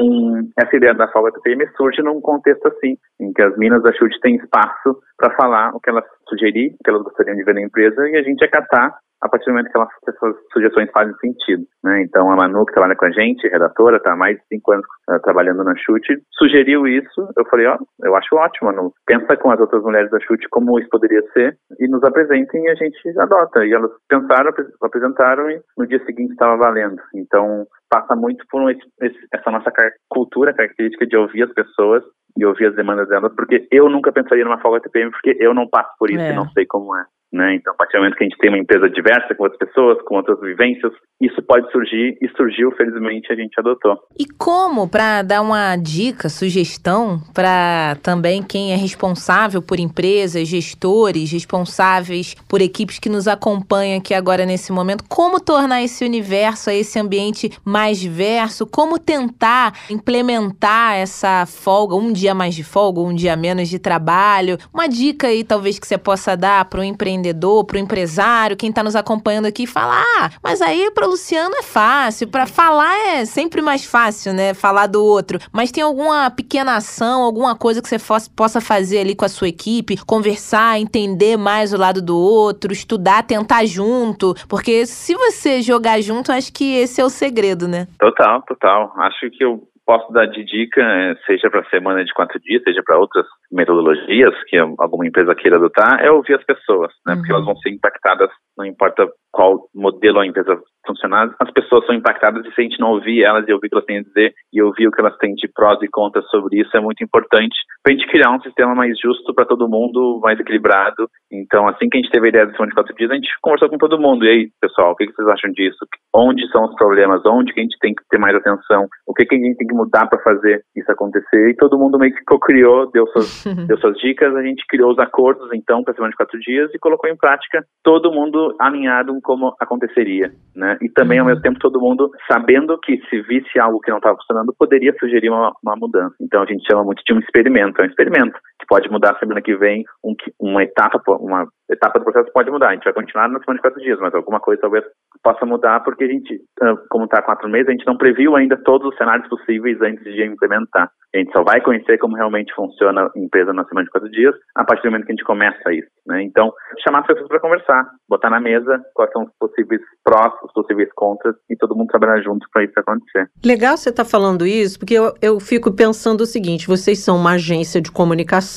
essa 0.58 0.76
ideia 0.76 0.94
da 0.94 1.08
folga 1.08 1.32
TPM 1.32 1.66
surge 1.76 2.02
num 2.02 2.20
contexto 2.20 2.68
assim, 2.68 2.96
em 3.20 3.32
que 3.32 3.42
as 3.42 3.56
minas 3.56 3.82
da 3.82 3.92
Chute 3.92 4.20
têm 4.20 4.36
espaço 4.36 4.98
para 5.16 5.34
falar 5.34 5.74
o 5.74 5.80
que 5.80 5.90
elas 5.90 6.04
sugerir, 6.28 6.74
o 6.74 6.84
que 6.84 6.90
elas 6.90 7.02
gostariam 7.02 7.36
de 7.36 7.44
ver 7.44 7.54
na 7.54 7.62
empresa, 7.62 8.08
e 8.08 8.16
a 8.16 8.22
gente 8.22 8.44
acatar 8.44 8.96
a 9.22 9.28
partir 9.28 9.46
do 9.46 9.52
momento 9.52 9.70
que 9.70 9.76
elas, 9.76 9.88
essas 10.08 10.34
sugestões 10.52 10.90
fazem 10.90 11.14
sentido. 11.18 11.64
Né? 11.84 12.02
Então, 12.02 12.30
a 12.30 12.36
Manu, 12.36 12.66
que 12.66 12.72
trabalha 12.72 12.96
com 12.96 13.06
a 13.06 13.10
gente, 13.10 13.48
redatora, 13.48 13.96
está 13.96 14.12
há 14.12 14.16
mais 14.16 14.36
de 14.36 14.42
cinco 14.48 14.72
anos 14.72 14.86
uh, 15.08 15.20
trabalhando 15.22 15.62
na 15.62 15.74
Chute, 15.76 16.20
sugeriu 16.32 16.86
isso. 16.86 17.28
Eu 17.36 17.44
falei, 17.46 17.66
ó, 17.66 17.78
oh, 17.80 18.06
eu 18.06 18.16
acho 18.16 18.34
ótimo, 18.34 18.70
Manu. 18.70 18.92
Pensa 19.06 19.36
com 19.36 19.50
as 19.50 19.60
outras 19.60 19.82
mulheres 19.82 20.10
da 20.10 20.20
Chute 20.20 20.48
como 20.50 20.78
isso 20.78 20.88
poderia 20.90 21.22
ser 21.32 21.56
e 21.78 21.88
nos 21.88 22.02
apresentem 22.02 22.64
e 22.64 22.70
a 22.70 22.74
gente 22.74 23.18
adota. 23.18 23.64
E 23.64 23.72
elas 23.72 23.92
pensaram, 24.08 24.52
apresentaram 24.82 25.50
e 25.50 25.60
no 25.78 25.86
dia 25.86 26.04
seguinte 26.04 26.32
estava 26.32 26.56
valendo. 26.56 27.00
Então, 27.14 27.64
passa 27.88 28.16
muito 28.16 28.44
por 28.50 28.70
esse, 28.70 29.18
essa 29.32 29.50
nossa 29.50 29.70
cultura 30.08 30.52
característica 30.52 31.06
de 31.06 31.16
ouvir 31.16 31.44
as 31.44 31.52
pessoas 31.52 32.02
e 32.36 32.44
ouvir 32.44 32.66
as 32.66 32.74
demandas 32.74 33.08
delas, 33.08 33.32
porque 33.36 33.68
eu 33.70 33.88
nunca 33.90 34.10
pensaria 34.10 34.44
numa 34.44 34.60
folga 34.60 34.80
TPM, 34.80 35.10
porque 35.10 35.36
eu 35.38 35.52
não 35.52 35.68
passo 35.68 35.90
por 35.98 36.10
isso 36.10 36.20
é. 36.20 36.32
e 36.32 36.34
não 36.34 36.48
sei 36.50 36.64
como 36.66 36.96
é. 36.96 37.04
Né? 37.32 37.54
Então, 37.54 37.72
a 37.72 37.76
partir 37.76 37.96
do 37.96 38.00
momento 38.00 38.16
que 38.16 38.24
a 38.24 38.28
gente 38.28 38.38
tem 38.38 38.50
uma 38.50 38.58
empresa 38.58 38.90
diversa, 38.90 39.34
com 39.34 39.44
outras 39.44 39.58
pessoas, 39.58 40.02
com 40.02 40.16
outras 40.16 40.38
vivências, 40.38 40.92
isso 41.18 41.40
pode 41.40 41.70
surgir 41.72 42.18
e 42.20 42.28
surgiu, 42.36 42.70
felizmente, 42.72 43.32
a 43.32 43.34
gente 43.34 43.58
adotou. 43.58 43.96
E 44.18 44.26
como, 44.26 44.86
para 44.86 45.22
dar 45.22 45.40
uma 45.40 45.74
dica, 45.76 46.28
sugestão 46.28 47.22
para 47.32 47.96
também 48.02 48.42
quem 48.42 48.72
é 48.72 48.76
responsável 48.76 49.62
por 49.62 49.80
empresas, 49.80 50.46
gestores, 50.46 51.32
responsáveis 51.32 52.34
por 52.46 52.60
equipes 52.60 52.98
que 52.98 53.08
nos 53.08 53.26
acompanham 53.26 53.96
aqui 53.96 54.12
agora 54.12 54.44
nesse 54.44 54.70
momento, 54.70 55.02
como 55.08 55.40
tornar 55.40 55.82
esse 55.82 56.04
universo, 56.04 56.68
esse 56.68 56.98
ambiente 56.98 57.50
mais 57.64 57.98
diverso, 57.98 58.66
como 58.66 58.98
tentar 58.98 59.72
implementar 59.88 60.96
essa 60.96 61.46
folga, 61.46 61.94
um 61.94 62.12
dia 62.12 62.34
mais 62.34 62.54
de 62.54 62.62
folga, 62.62 63.00
um 63.00 63.14
dia 63.14 63.34
menos 63.36 63.70
de 63.70 63.78
trabalho, 63.78 64.58
uma 64.74 64.86
dica 64.86 65.28
aí 65.28 65.42
talvez 65.42 65.78
que 65.78 65.86
você 65.86 65.96
possa 65.96 66.36
dar 66.36 66.66
para 66.66 66.80
o 66.80 66.84
empreendedor 66.84 67.21
empreendedor, 67.22 67.64
para 67.64 67.76
o 67.76 67.80
empresário, 67.80 68.56
quem 68.56 68.70
está 68.70 68.82
nos 68.82 68.96
acompanhando 68.96 69.46
aqui, 69.46 69.66
falar, 69.66 70.02
ah, 70.18 70.30
mas 70.42 70.60
aí 70.60 70.90
para 70.90 71.06
Luciano 71.06 71.54
é 71.56 71.62
fácil, 71.62 72.28
para 72.28 72.46
falar 72.46 72.94
é 73.06 73.24
sempre 73.24 73.62
mais 73.62 73.84
fácil, 73.84 74.34
né? 74.34 74.52
Falar 74.52 74.88
do 74.88 75.02
outro. 75.02 75.38
Mas 75.52 75.70
tem 75.70 75.82
alguma 75.82 76.30
pequena 76.30 76.76
ação, 76.76 77.22
alguma 77.22 77.56
coisa 77.56 77.80
que 77.80 77.88
você 77.88 77.96
possa 78.34 78.60
fazer 78.60 78.98
ali 78.98 79.14
com 79.14 79.24
a 79.24 79.28
sua 79.28 79.48
equipe, 79.48 80.04
conversar, 80.04 80.78
entender 80.78 81.36
mais 81.36 81.72
o 81.72 81.78
lado 81.78 82.02
do 82.02 82.18
outro, 82.18 82.72
estudar, 82.72 83.22
tentar 83.22 83.64
junto, 83.64 84.34
porque 84.48 84.84
se 84.86 85.14
você 85.14 85.62
jogar 85.62 86.00
junto, 86.00 86.32
acho 86.32 86.52
que 86.52 86.76
esse 86.76 87.00
é 87.00 87.04
o 87.04 87.10
segredo, 87.10 87.68
né? 87.68 87.86
Total, 87.98 88.42
total. 88.42 88.92
Acho 88.98 89.30
que 89.30 89.44
eu 89.44 89.62
posso 89.86 90.12
dar 90.12 90.26
de 90.26 90.44
dica, 90.44 90.80
eh, 90.80 91.14
seja 91.26 91.50
para 91.50 91.68
semana 91.68 92.04
de 92.04 92.12
quatro 92.14 92.38
dias, 92.40 92.62
seja 92.62 92.82
para 92.84 92.98
outras 92.98 93.26
metodologias 93.52 94.34
que 94.48 94.56
alguma 94.56 95.06
empresa 95.06 95.34
queira 95.34 95.56
adotar, 95.56 96.00
é 96.02 96.10
ouvir 96.10 96.34
as 96.34 96.44
pessoas, 96.44 96.92
né? 97.06 97.12
Uhum. 97.12 97.18
Porque 97.18 97.32
elas 97.32 97.44
vão 97.44 97.56
ser 97.56 97.70
impactadas, 97.70 98.30
não 98.56 98.64
importa 98.64 99.06
qual 99.30 99.68
modelo 99.74 100.20
a 100.20 100.26
empresa 100.26 100.60
funcionar, 100.86 101.34
as 101.38 101.50
pessoas 101.52 101.86
são 101.86 101.94
impactadas 101.94 102.44
e 102.44 102.52
se 102.52 102.60
a 102.60 102.64
gente 102.64 102.80
não 102.80 102.92
ouvir 102.92 103.22
elas 103.22 103.46
e 103.48 103.52
ouvir 103.52 103.68
o 103.68 103.70
que 103.70 103.76
elas 103.76 103.86
têm 103.86 103.98
a 103.98 104.02
dizer 104.02 104.34
e 104.52 104.62
ouvir 104.62 104.88
o 104.88 104.90
que 104.90 105.00
elas 105.00 105.16
têm 105.18 105.34
de 105.34 105.48
prós 105.48 105.80
e 105.82 105.88
contras 105.88 106.26
sobre 106.28 106.60
isso 106.60 106.76
é 106.76 106.80
muito 106.80 107.04
importante 107.04 107.56
para 107.82 107.92
a 107.92 107.96
gente 107.96 108.08
criar 108.08 108.30
um 108.30 108.40
sistema 108.40 108.74
mais 108.74 108.98
justo 108.98 109.34
para 109.34 109.44
todo 109.44 109.68
mundo, 109.68 110.20
mais 110.22 110.38
equilibrado. 110.38 111.08
Então, 111.30 111.66
assim 111.68 111.88
que 111.88 111.98
a 111.98 112.00
gente 112.00 112.12
teve 112.12 112.26
a 112.26 112.28
ideia 112.28 112.46
do 112.46 112.52
Semana 112.52 112.68
de 112.68 112.74
Quatro 112.74 112.94
Dias, 112.94 113.10
a 113.10 113.14
gente 113.14 113.28
conversou 113.42 113.68
com 113.68 113.78
todo 113.78 114.00
mundo. 114.00 114.24
E 114.24 114.28
aí, 114.28 114.48
pessoal, 114.60 114.92
o 114.92 114.96
que 114.96 115.06
vocês 115.06 115.28
acham 115.28 115.50
disso? 115.50 115.78
Onde 116.14 116.46
são 116.52 116.64
os 116.64 116.74
problemas? 116.76 117.22
Onde 117.26 117.52
que 117.52 117.60
a 117.60 117.62
gente 117.62 117.78
tem 117.80 117.92
que 117.92 118.02
ter 118.08 118.18
mais 118.18 118.36
atenção? 118.36 118.86
O 119.06 119.12
que, 119.12 119.24
que 119.24 119.34
a 119.34 119.38
gente 119.38 119.56
tem 119.56 119.66
que 119.66 119.74
mudar 119.74 120.06
para 120.06 120.22
fazer 120.22 120.62
isso 120.76 120.90
acontecer? 120.92 121.50
E 121.50 121.56
todo 121.56 121.78
mundo 121.78 121.98
meio 121.98 122.14
que 122.14 122.24
co-criou, 122.24 122.88
deu 122.92 123.06
suas, 123.08 123.41
deu 123.66 123.78
suas 123.78 123.96
dicas, 123.98 124.34
a 124.34 124.42
gente 124.42 124.64
criou 124.66 124.92
os 124.92 124.98
acordos, 124.98 125.48
então, 125.52 125.82
para 125.82 125.92
a 125.92 125.94
Semana 125.94 126.10
de 126.10 126.16
Quatro 126.16 126.38
Dias 126.40 126.70
e 126.74 126.78
colocou 126.78 127.08
em 127.08 127.16
prática 127.16 127.64
todo 127.82 128.12
mundo 128.12 128.54
alinhado 128.60 129.18
como 129.22 129.54
aconteceria, 129.60 130.32
né? 130.54 130.76
E 130.80 130.88
também, 130.88 131.18
ao 131.18 131.24
uhum. 131.24 131.30
mesmo 131.30 131.42
tempo, 131.42 131.58
todo 131.58 131.80
mundo 131.80 132.10
sabendo 132.30 132.78
que 132.78 133.00
se 133.08 133.20
visse 133.22 133.58
algo 133.58 133.80
que 133.80 133.90
não 133.90 133.98
estava 133.98 134.16
funcionando, 134.16 134.54
poderia 134.58 134.94
sugerir 134.98 135.30
uma, 135.30 135.52
uma, 135.62 135.76
mudança. 135.76 136.14
Então, 136.20 136.42
a 136.42 136.46
gente 136.46 136.64
chama 136.66 136.84
muito 136.84 137.02
de 137.04 137.12
um 137.12 137.18
experimento. 137.18 137.80
É 137.80 137.84
um 137.84 137.88
experimento 137.88 138.38
que 138.62 138.66
pode 138.66 138.88
mudar 138.88 139.18
semana 139.18 139.42
que 139.42 139.56
vem, 139.56 139.84
um, 140.04 140.14
uma 140.40 140.62
etapa, 140.62 141.00
uma 141.16 141.46
etapa 141.68 141.98
do 141.98 142.04
processo 142.04 142.32
pode 142.32 142.50
mudar. 142.50 142.68
A 142.68 142.74
gente 142.74 142.84
vai 142.84 142.92
continuar 142.92 143.28
na 143.28 143.40
semana 143.40 143.56
de 143.56 143.62
quatro 143.62 143.80
dias, 143.80 143.98
mas 143.98 144.14
alguma 144.14 144.38
coisa 144.38 144.60
talvez 144.60 144.84
possa 145.22 145.44
mudar 145.44 145.80
porque 145.80 146.04
a 146.04 146.08
gente, 146.08 146.40
como 146.88 147.04
está 147.04 147.20
quatro 147.22 147.48
meses, 147.48 147.68
a 147.68 147.72
gente 147.72 147.86
não 147.86 147.96
previu 147.96 148.36
ainda 148.36 148.56
todos 148.56 148.88
os 148.88 148.96
cenários 148.96 149.28
possíveis 149.28 149.80
antes 149.80 150.04
de 150.04 150.24
implementar. 150.24 150.90
A 151.14 151.18
gente 151.18 151.32
só 151.32 151.42
vai 151.42 151.60
conhecer 151.60 151.98
como 151.98 152.16
realmente 152.16 152.54
funciona 152.54 153.02
a 153.04 153.18
empresa 153.18 153.52
na 153.52 153.64
semana 153.64 153.84
de 153.84 153.90
quatro 153.90 154.10
dias 154.10 154.34
a 154.54 154.64
partir 154.64 154.84
do 154.84 154.92
momento 154.92 155.06
que 155.06 155.12
a 155.12 155.14
gente 155.14 155.24
começa 155.24 155.72
isso. 155.72 155.88
Né? 156.06 156.22
Então, 156.22 156.52
chamar 156.82 157.00
as 157.00 157.06
pessoas 157.06 157.28
para 157.28 157.40
conversar, 157.40 157.86
botar 158.08 158.30
na 158.30 158.40
mesa 158.40 158.80
quais 158.94 159.10
são 159.12 159.24
os 159.24 159.30
possíveis 159.38 159.80
prós, 160.02 160.32
os 160.42 160.52
possíveis 160.52 160.88
contras 160.94 161.34
e 161.50 161.56
todo 161.56 161.76
mundo 161.76 161.88
trabalhar 161.88 162.22
junto 162.22 162.46
para 162.52 162.64
isso 162.64 162.72
acontecer. 162.76 163.28
Legal 163.44 163.76
você 163.76 163.90
estar 163.90 164.04
tá 164.04 164.10
falando 164.10 164.46
isso, 164.46 164.78
porque 164.78 164.94
eu, 164.94 165.12
eu 165.20 165.38
fico 165.38 165.74
pensando 165.74 166.22
o 166.22 166.26
seguinte: 166.26 166.66
vocês 166.66 167.04
são 167.04 167.16
uma 167.16 167.32
agência 167.32 167.80
de 167.80 167.92
comunicação 167.92 168.51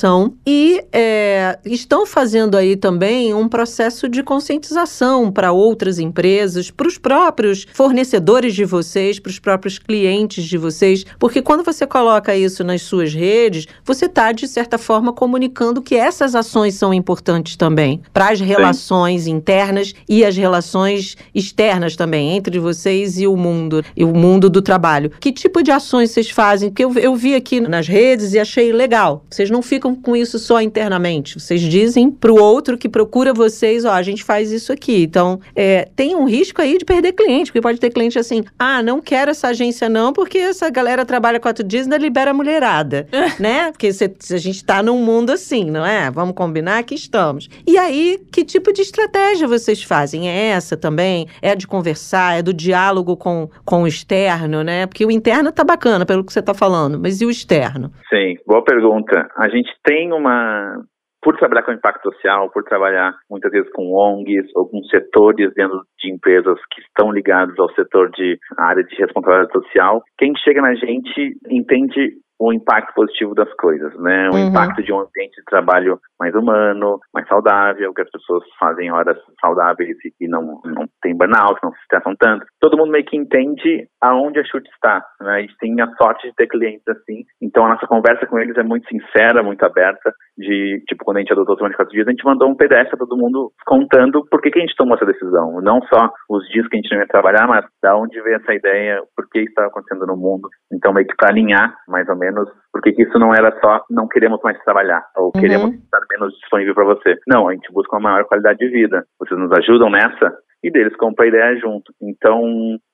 e 0.46 0.82
é, 0.92 1.58
estão 1.64 2.06
fazendo 2.06 2.56
aí 2.56 2.76
também 2.76 3.32
um 3.32 3.48
processo 3.48 4.08
de 4.08 4.22
conscientização 4.22 5.30
para 5.30 5.52
outras 5.52 5.98
empresas, 5.98 6.70
para 6.70 6.88
os 6.88 6.98
próprios 6.98 7.66
fornecedores 7.72 8.54
de 8.54 8.64
vocês, 8.64 9.18
para 9.18 9.30
os 9.30 9.38
próprios 9.38 9.78
clientes 9.78 10.44
de 10.44 10.58
vocês, 10.58 11.04
porque 11.18 11.40
quando 11.42 11.62
você 11.62 11.86
coloca 11.86 12.34
isso 12.34 12.56
isso 12.56 12.64
nas 12.64 12.82
suas 12.82 13.12
redes, 13.12 13.66
você 13.84 14.06
está, 14.06 14.32
de 14.32 14.48
certa 14.48 14.78
forma, 14.78 15.12
comunicando 15.12 15.82
que 15.82 15.94
essas 15.94 16.34
ações 16.34 16.74
são 16.74 16.94
importantes 16.94 17.56
também 17.56 18.00
para 18.12 18.30
as 18.30 18.40
relações 18.40 19.22
Sim. 19.22 19.32
internas 19.32 19.94
e 20.08 20.24
as 20.24 20.36
relações 20.36 21.16
externas 21.34 21.96
também, 21.96 22.36
entre 22.36 22.58
vocês 22.58 23.18
e 23.18 23.26
o 23.26 23.36
mundo, 23.36 23.84
e 23.94 24.04
o 24.04 24.14
mundo 24.14 24.48
do 24.48 24.62
trabalho. 24.62 25.10
Que 25.20 25.32
tipo 25.32 25.62
de 25.62 25.70
ações 25.70 26.10
vocês 26.10 26.30
fazem? 26.30 26.70
Porque 26.70 26.84
eu, 26.84 26.92
eu 26.94 27.14
vi 27.14 27.34
aqui 27.34 27.60
nas 27.60 27.86
redes 27.86 28.32
e 28.32 28.38
achei 28.38 28.72
legal. 28.72 29.24
Vocês 29.30 29.50
não 29.50 29.60
ficam 29.60 29.85
com 29.94 30.16
isso 30.16 30.38
só 30.38 30.60
internamente. 30.60 31.38
Vocês 31.38 31.60
dizem 31.60 32.10
para 32.10 32.32
o 32.32 32.40
outro 32.40 32.78
que 32.78 32.88
procura 32.88 33.32
vocês, 33.32 33.84
ó, 33.84 33.92
a 33.92 34.02
gente 34.02 34.24
faz 34.24 34.50
isso 34.50 34.72
aqui. 34.72 35.02
Então, 35.02 35.40
é, 35.54 35.88
tem 35.94 36.14
um 36.14 36.24
risco 36.24 36.60
aí 36.60 36.78
de 36.78 36.84
perder 36.84 37.12
cliente, 37.12 37.50
porque 37.50 37.60
pode 37.60 37.78
ter 37.78 37.90
cliente 37.90 38.18
assim, 38.18 38.44
ah, 38.58 38.82
não 38.82 39.00
quero 39.00 39.30
essa 39.30 39.48
agência 39.48 39.88
não, 39.88 40.12
porque 40.12 40.38
essa 40.38 40.68
galera 40.70 41.04
trabalha 41.04 41.40
quatro 41.40 41.64
dias 41.64 41.86
e 41.86 41.86
ainda 41.86 41.98
libera 41.98 42.32
mulherada, 42.32 43.06
né? 43.38 43.70
Porque 43.70 43.92
se, 43.92 44.14
se 44.18 44.34
a 44.34 44.38
gente 44.38 44.56
está 44.56 44.82
num 44.82 45.04
mundo 45.04 45.30
assim, 45.30 45.64
não 45.64 45.84
é? 45.84 46.10
Vamos 46.10 46.34
combinar 46.34 46.82
que 46.84 46.94
estamos. 46.94 47.48
E 47.66 47.78
aí, 47.78 48.20
que 48.32 48.44
tipo 48.44 48.72
de 48.72 48.82
estratégia 48.82 49.46
vocês 49.46 49.82
fazem? 49.82 50.28
É 50.28 50.48
essa 50.48 50.76
também? 50.76 51.26
É 51.40 51.54
de 51.54 51.66
conversar, 51.66 52.38
é 52.38 52.42
do 52.42 52.52
diálogo 52.52 53.16
com, 53.16 53.48
com 53.64 53.82
o 53.82 53.86
externo, 53.86 54.62
né? 54.62 54.86
Porque 54.86 55.04
o 55.04 55.10
interno 55.10 55.52
tá 55.52 55.64
bacana, 55.64 56.06
pelo 56.06 56.24
que 56.24 56.32
você 56.32 56.40
está 56.40 56.54
falando, 56.54 56.98
mas 56.98 57.20
e 57.20 57.26
o 57.26 57.30
externo? 57.30 57.92
Sim, 58.08 58.36
boa 58.46 58.62
pergunta. 58.64 59.28
A 59.36 59.48
gente 59.48 59.65
tem 59.84 60.12
uma 60.12 60.82
por 61.22 61.36
trabalhar 61.36 61.64
com 61.64 61.72
impacto 61.72 62.12
social, 62.12 62.48
por 62.50 62.62
trabalhar 62.62 63.12
muitas 63.28 63.50
vezes 63.50 63.68
com 63.72 63.92
ONGs 63.92 64.46
ou 64.54 64.68
com 64.68 64.80
setores 64.84 65.52
dentro 65.54 65.82
de 65.98 66.12
empresas 66.12 66.56
que 66.70 66.80
estão 66.82 67.10
ligados 67.10 67.58
ao 67.58 67.68
setor 67.74 68.10
de 68.12 68.38
área 68.56 68.84
de 68.84 68.94
responsabilidade 68.94 69.52
social, 69.52 70.04
quem 70.18 70.36
chega 70.36 70.62
na 70.62 70.76
gente 70.76 71.36
entende 71.50 72.12
o 72.38 72.52
impacto 72.52 72.94
positivo 72.94 73.34
das 73.34 73.52
coisas, 73.54 73.94
né? 73.98 74.28
O 74.30 74.34
uhum. 74.34 74.48
impacto 74.48 74.82
de 74.82 74.92
um 74.92 75.00
ambiente 75.00 75.36
de 75.36 75.44
trabalho 75.44 75.98
mais 76.18 76.34
humano, 76.34 76.98
mais 77.12 77.26
saudável, 77.28 77.92
que 77.94 78.02
as 78.02 78.10
pessoas 78.10 78.44
fazem 78.58 78.90
horas 78.90 79.16
saudáveis 79.40 79.96
e 80.20 80.28
não, 80.28 80.60
não 80.64 80.86
tem 81.02 81.16
burnout, 81.16 81.58
não 81.62 81.72
se 81.72 81.80
estressam 81.80 82.14
tanto. 82.18 82.46
Todo 82.60 82.76
mundo 82.76 82.92
meio 82.92 83.04
que 83.04 83.16
entende 83.16 83.88
aonde 84.00 84.40
a 84.40 84.44
chute 84.44 84.68
está, 84.70 85.04
né? 85.20 85.36
A 85.36 85.40
gente 85.40 85.56
tem 85.58 85.80
a 85.80 85.88
sorte 85.96 86.28
de 86.28 86.34
ter 86.34 86.46
clientes 86.46 86.86
assim. 86.88 87.24
Então 87.40 87.64
a 87.64 87.70
nossa 87.70 87.86
conversa 87.86 88.26
com 88.26 88.38
eles 88.38 88.56
é 88.56 88.62
muito 88.62 88.88
sincera, 88.88 89.42
muito 89.42 89.64
aberta. 89.64 90.12
De, 90.36 90.82
tipo, 90.86 91.02
quando 91.04 91.16
a 91.16 91.20
gente 91.20 91.32
adotou 91.32 91.54
o 91.54 91.58
Semana 91.58 91.72
de 91.72 91.76
Quatro 91.76 91.94
Dias, 91.94 92.06
a 92.06 92.10
gente 92.10 92.24
mandou 92.24 92.50
um 92.50 92.54
PDF 92.54 92.90
para 92.90 92.98
todo 92.98 93.16
mundo 93.16 93.50
contando 93.64 94.26
por 94.30 94.42
que, 94.42 94.50
que 94.50 94.58
a 94.58 94.60
gente 94.60 94.76
tomou 94.76 94.94
essa 94.94 95.06
decisão. 95.06 95.60
Não 95.62 95.80
só 95.82 96.10
os 96.28 96.46
dias 96.48 96.68
que 96.68 96.76
a 96.76 96.80
gente 96.80 96.92
não 96.92 97.00
ia 97.00 97.08
trabalhar, 97.08 97.46
mas 97.46 97.64
da 97.82 97.96
onde 97.96 98.20
veio 98.20 98.36
essa 98.36 98.52
ideia, 98.52 99.02
por 99.16 99.26
que 99.30 99.40
isso 99.40 99.48
estava 99.48 99.68
acontecendo 99.68 100.06
no 100.06 100.16
mundo. 100.16 100.48
Então 100.72 100.92
meio 100.92 101.06
que 101.06 101.16
para 101.16 101.30
alinhar, 101.30 101.74
mais 101.88 102.06
ou 102.08 102.16
menos, 102.16 102.25
menos, 102.26 102.48
porque 102.72 102.94
isso 102.98 103.18
não 103.18 103.32
era 103.34 103.56
só 103.60 103.84
não 103.90 104.08
queremos 104.08 104.40
mais 104.42 104.58
trabalhar 104.64 105.02
ou 105.16 105.26
uhum. 105.26 105.40
queremos 105.40 105.74
estar 105.74 106.00
menos 106.10 106.34
disponível 106.38 106.74
para 106.74 106.84
você. 106.84 107.16
Não, 107.26 107.48
a 107.48 107.54
gente 107.54 107.72
busca 107.72 107.96
uma 107.96 108.10
maior 108.10 108.24
qualidade 108.24 108.58
de 108.58 108.68
vida. 108.68 109.04
Vocês 109.18 109.38
nos 109.38 109.52
ajudam 109.52 109.90
nessa? 109.90 110.36
E 110.64 110.70
deles 110.70 110.96
compra 110.96 111.24
a 111.24 111.28
ideia 111.28 111.56
junto. 111.60 111.92
Então, 112.02 112.42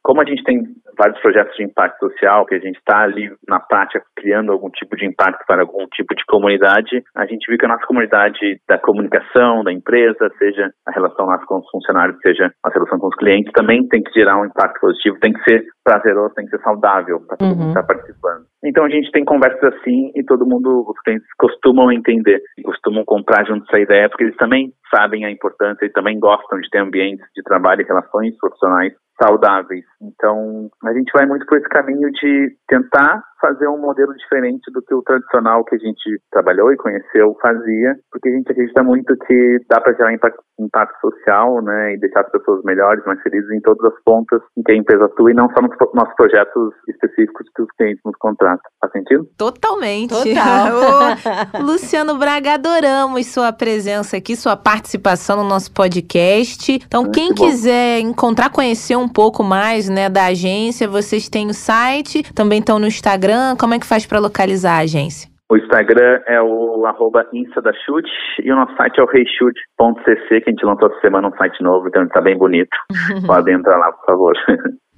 como 0.02 0.20
a 0.20 0.24
gente 0.24 0.42
tem 0.42 0.62
vários 0.98 1.18
projetos 1.20 1.56
de 1.56 1.64
impacto 1.64 2.06
social, 2.06 2.44
que 2.44 2.54
a 2.54 2.58
gente 2.58 2.76
está 2.76 3.02
ali 3.02 3.30
na 3.48 3.60
prática 3.60 4.04
criando 4.16 4.52
algum 4.52 4.68
tipo 4.68 4.96
de 4.96 5.06
impacto 5.06 5.44
para 5.46 5.62
algum 5.62 5.86
tipo 5.86 6.14
de 6.14 6.24
comunidade, 6.26 7.02
a 7.16 7.24
gente 7.24 7.46
viu 7.48 7.56
que 7.56 7.64
a 7.64 7.68
nossa 7.68 7.86
comunidade 7.86 8.60
da 8.68 8.78
comunicação, 8.78 9.64
da 9.64 9.72
empresa, 9.72 10.30
seja 10.38 10.70
a 10.86 10.90
relação 10.90 11.26
nossa 11.26 11.46
com 11.46 11.58
os 11.60 11.70
funcionários, 11.70 12.18
seja 12.20 12.52
a 12.64 12.70
relação 12.70 12.98
com 12.98 13.08
os 13.08 13.16
clientes, 13.16 13.52
também 13.52 13.86
tem 13.88 14.02
que 14.02 14.12
gerar 14.12 14.38
um 14.38 14.46
impacto 14.46 14.80
positivo, 14.80 15.18
tem 15.20 15.32
que 15.32 15.42
ser 15.44 15.64
prazeroso, 15.84 16.34
tem 16.34 16.44
que 16.44 16.56
ser 16.56 16.62
saudável 16.62 17.20
para 17.26 17.36
todo 17.36 17.48
uhum. 17.48 17.56
mundo 17.56 17.68
está 17.68 17.82
participando. 17.82 18.51
Então 18.64 18.84
a 18.84 18.88
gente 18.88 19.10
tem 19.10 19.24
conversas 19.24 19.74
assim 19.74 20.12
e 20.14 20.22
todo 20.22 20.46
mundo, 20.46 20.84
os 20.88 20.98
clientes 21.00 21.26
costumam 21.36 21.90
entender, 21.90 22.40
costumam 22.64 23.04
comprar 23.04 23.44
junto 23.44 23.64
essa 23.66 23.80
ideia, 23.80 24.08
porque 24.08 24.24
eles 24.24 24.36
também 24.36 24.72
sabem 24.94 25.24
a 25.24 25.30
importância 25.30 25.84
e 25.84 25.90
também 25.90 26.18
gostam 26.18 26.60
de 26.60 26.70
ter 26.70 26.78
ambientes 26.78 27.26
de 27.34 27.42
trabalho 27.42 27.82
e 27.82 27.84
relações 27.84 28.36
profissionais 28.38 28.92
saudáveis. 29.22 29.84
Então, 30.00 30.68
a 30.84 30.92
gente 30.92 31.12
vai 31.12 31.26
muito 31.26 31.46
por 31.46 31.58
esse 31.58 31.68
caminho 31.68 32.10
de 32.10 32.56
tentar 32.68 33.22
fazer 33.42 33.66
um 33.66 33.78
modelo 33.78 34.14
diferente 34.14 34.70
do 34.72 34.80
que 34.80 34.94
o 34.94 35.02
tradicional 35.02 35.64
que 35.64 35.74
a 35.74 35.78
gente 35.78 36.20
trabalhou 36.30 36.72
e 36.72 36.76
conheceu 36.76 37.36
fazia, 37.42 37.96
porque 38.10 38.28
a 38.28 38.32
gente 38.32 38.50
acredita 38.50 38.84
muito 38.84 39.16
que 39.26 39.58
dá 39.68 39.80
para 39.80 39.94
gerar 39.94 40.14
impacto, 40.14 40.40
impacto, 40.60 41.00
social, 41.00 41.60
né, 41.60 41.94
e 41.94 41.98
deixar 41.98 42.20
as 42.20 42.30
pessoas 42.30 42.62
melhores, 42.62 43.04
mais 43.04 43.20
felizes 43.22 43.50
em 43.50 43.60
todas 43.60 43.92
as 43.92 44.02
pontas 44.04 44.40
em 44.56 44.62
que 44.62 44.70
a 44.70 44.76
empresa 44.76 45.06
atua 45.06 45.32
e 45.32 45.34
não 45.34 45.48
só 45.50 45.60
nos 45.60 45.76
nossos 45.92 46.14
projetos 46.14 46.72
específicos 46.88 47.48
que 47.54 47.62
os 47.62 47.68
clientes 47.76 48.00
nos 48.04 48.16
contratam. 48.16 48.62
Faz 48.80 48.92
sentido? 48.92 49.26
Totalmente. 49.36 50.10
Total. 50.10 51.58
Ô, 51.60 51.62
Luciano 51.64 52.16
Braga, 52.16 52.54
adoramos 52.54 53.26
sua 53.26 53.52
presença 53.52 54.16
aqui, 54.16 54.36
sua 54.36 54.56
participação 54.56 55.38
no 55.38 55.48
nosso 55.48 55.72
podcast. 55.72 56.72
Então, 56.72 57.02
Muito 57.02 57.14
quem 57.14 57.30
bom. 57.30 57.34
quiser 57.34 57.98
encontrar, 58.00 58.50
conhecer 58.50 58.94
um 58.94 59.08
pouco 59.12 59.42
mais, 59.44 59.88
né, 59.88 60.08
da 60.08 60.26
agência, 60.26 60.88
vocês 60.88 61.28
têm 61.28 61.48
o 61.48 61.54
site, 61.54 62.22
também 62.34 62.60
estão 62.60 62.78
no 62.78 62.86
Instagram. 62.86 63.56
Como 63.58 63.74
é 63.74 63.78
que 63.78 63.86
faz 63.86 64.06
para 64.06 64.18
localizar 64.18 64.78
a 64.78 64.82
agência? 64.82 65.30
O 65.50 65.56
Instagram 65.58 66.20
é 66.26 66.40
o 66.40 66.86
arroba 66.86 67.26
Insta 67.32 67.60
da 67.60 67.72
Chute 67.84 68.08
e 68.42 68.50
o 68.50 68.56
nosso 68.56 68.74
site 68.74 68.98
é 68.98 69.02
o 69.02 69.06
reichute.cc, 69.06 70.40
que 70.40 70.48
a 70.48 70.50
gente 70.50 70.64
lançou 70.64 70.88
essa 70.90 71.00
semana 71.00 71.28
um 71.28 71.36
site 71.36 71.62
novo, 71.62 71.88
então 71.88 72.08
tá 72.08 72.22
bem 72.22 72.38
bonito. 72.38 72.74
Podem 73.26 73.56
entrar 73.56 73.76
lá, 73.76 73.92
por 73.92 74.06
favor. 74.06 74.32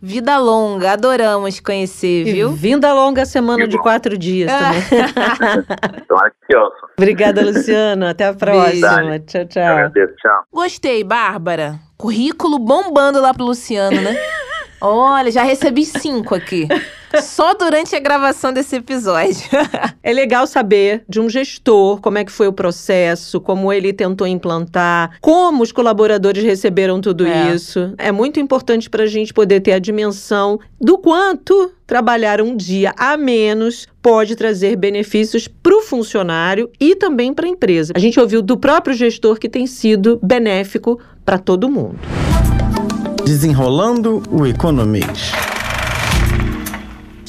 Vida 0.01 0.37
longa, 0.39 0.93
adoramos 0.93 1.59
conhecer, 1.61 2.27
E 2.27 2.33
viu? 2.33 2.51
Vinda 2.51 2.93
longa 2.93 3.25
semana 3.25 3.67
de 3.67 3.79
quatro 3.79 4.17
dias 4.19 4.53
também. 4.53 4.83
Tomara 6.07 6.33
que 6.47 6.57
ouçam. 6.57 6.89
Obrigada, 6.99 7.43
Luciano. 7.43 8.07
Até 8.07 8.27
a 8.27 8.35
próxima. 8.35 9.19
Tchau, 9.21 9.47
tchau. 9.47 9.63
agradeço, 9.63 10.15
tchau. 10.17 10.43
Gostei, 10.53 11.03
Bárbara. 11.03 11.81
Currículo 12.05 12.59
bombando 12.59 13.19
lá 13.19 13.33
pro 13.33 13.47
Luciano, 13.47 13.99
né? 13.99 14.15
Olha, 14.79 15.33
já 15.33 15.43
recebi 15.43 15.87
cinco 15.87 16.35
aqui. 16.35 16.69
Só 17.23 17.55
durante 17.55 17.95
a 17.95 18.01
gravação 18.01 18.53
desse 18.53 18.77
episódio. 18.77 19.35
É 20.07 20.13
legal 20.13 20.47
saber 20.47 21.03
de 21.09 21.19
um 21.19 21.31
gestor 21.31 21.99
como 21.99 22.19
é 22.19 22.25
que 22.27 22.31
foi 22.31 22.47
o 22.47 22.53
processo, 22.53 23.41
como 23.41 23.73
ele 23.73 23.91
tentou 23.91 24.27
implantar, 24.27 25.17
como 25.19 25.63
os 25.63 25.73
colaboradores 25.73 26.45
receberam 26.45 27.01
tudo 27.01 27.27
É. 27.27 27.55
isso. 27.55 27.95
É 27.97 28.13
muito 28.13 28.39
importante 28.39 28.91
para 28.91 29.05
a 29.05 29.07
gente 29.07 29.33
poder 29.33 29.61
ter 29.61 29.73
a 29.73 29.79
dimensão 29.79 30.61
do 30.79 30.99
quanto 30.99 31.73
trabalhar 31.87 32.43
um 32.43 32.55
dia 32.55 32.93
a 32.99 33.17
menos 33.17 33.87
pode 34.03 34.37
trazer 34.37 34.77
benefícios 34.77 35.49
para 35.49 35.75
o 35.75 35.81
funcionário 35.81 36.71
e 36.79 36.95
também 36.95 37.33
para 37.33 37.47
a 37.47 37.49
empresa. 37.49 37.95
A 37.97 37.99
gente 37.99 38.21
ouviu 38.21 38.43
do 38.43 38.59
próprio 38.59 38.95
gestor 38.95 39.39
que 39.39 39.49
tem 39.49 39.67
sido 39.67 40.21
benéfico 40.23 41.01
para 41.25 41.39
todo 41.39 41.69
mundo. 41.71 41.99
Desenrolando 43.25 44.23
o 44.31 44.47
economês. 44.47 45.33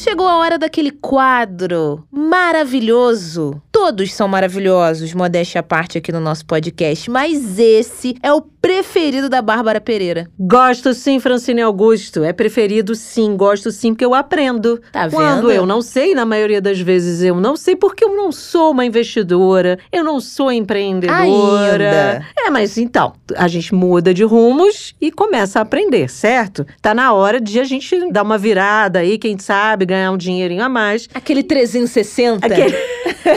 Chegou 0.08 0.28
a 0.28 0.38
hora 0.38 0.60
daquele 0.60 0.91
quadro 0.91 2.06
maravilhoso. 2.12 3.60
Todos 3.72 4.13
são 4.13 4.28
maravilhosos, 4.28 5.15
modéstia 5.15 5.62
à 5.62 5.63
parte 5.63 5.98
aqui 5.98 6.12
no 6.12 6.20
nosso 6.20 6.46
podcast, 6.46 7.10
mas 7.10 7.58
esse 7.58 8.15
é 8.22 8.32
o 8.32 8.39
preferido 8.39 9.30
da 9.30 9.44
Bárbara 9.44 9.80
Pereira. 9.80 10.28
Gosto 10.39 10.94
sim, 10.94 11.20
Francine 11.20 11.62
Augusto. 11.62 12.24
É 12.24 12.34
preferido 12.34 12.96
sim, 12.96 13.38
gosto 13.38 13.72
sim, 13.72 13.94
porque 13.94 14.04
eu 14.04 14.15
aprendo. 14.15 14.82
Tá 14.91 15.08
Quando 15.08 15.50
vendo? 15.50 15.52
eu 15.52 15.65
não 15.68 15.84
sei, 15.84 16.15
na 16.15 16.26
maioria 16.26 16.60
das 16.60 16.80
vezes 16.80 17.22
eu 17.22 17.36
não 17.36 17.56
sei, 17.56 17.76
porque 17.76 18.04
eu 18.04 18.15
não 18.15 18.32
sou 18.32 18.72
uma 18.72 18.84
investidora, 18.84 19.78
eu 19.91 20.04
não 20.04 20.20
sou 20.20 20.52
empreendedora. 20.52 21.13
Ainda. 21.22 22.26
É, 22.36 22.50
mas 22.50 22.78
então, 22.78 23.13
a 23.36 23.48
gente 23.48 23.74
muda 23.76 24.13
de 24.13 24.24
rumos 24.24 24.96
e 25.00 25.12
começa 25.12 25.60
a 25.60 25.62
aprender, 25.62 26.10
certo? 26.10 26.65
Tá 26.82 26.96
na 26.96 27.13
hora 27.13 27.39
de 27.39 27.60
a 27.60 27.63
gente 27.63 28.12
dar 28.12 28.24
uma 28.24 28.38
virada 28.38 29.00
aí, 29.00 29.20
quem 29.20 29.38
sabe, 29.38 29.86
ganhar 29.95 30.12
um 30.12 30.17
dinheirinho 30.17 30.63
a 30.63 30.69
mais. 30.69 31.08
Aquele 31.13 31.43
360. 31.43 32.45
Aquele... 32.45 32.75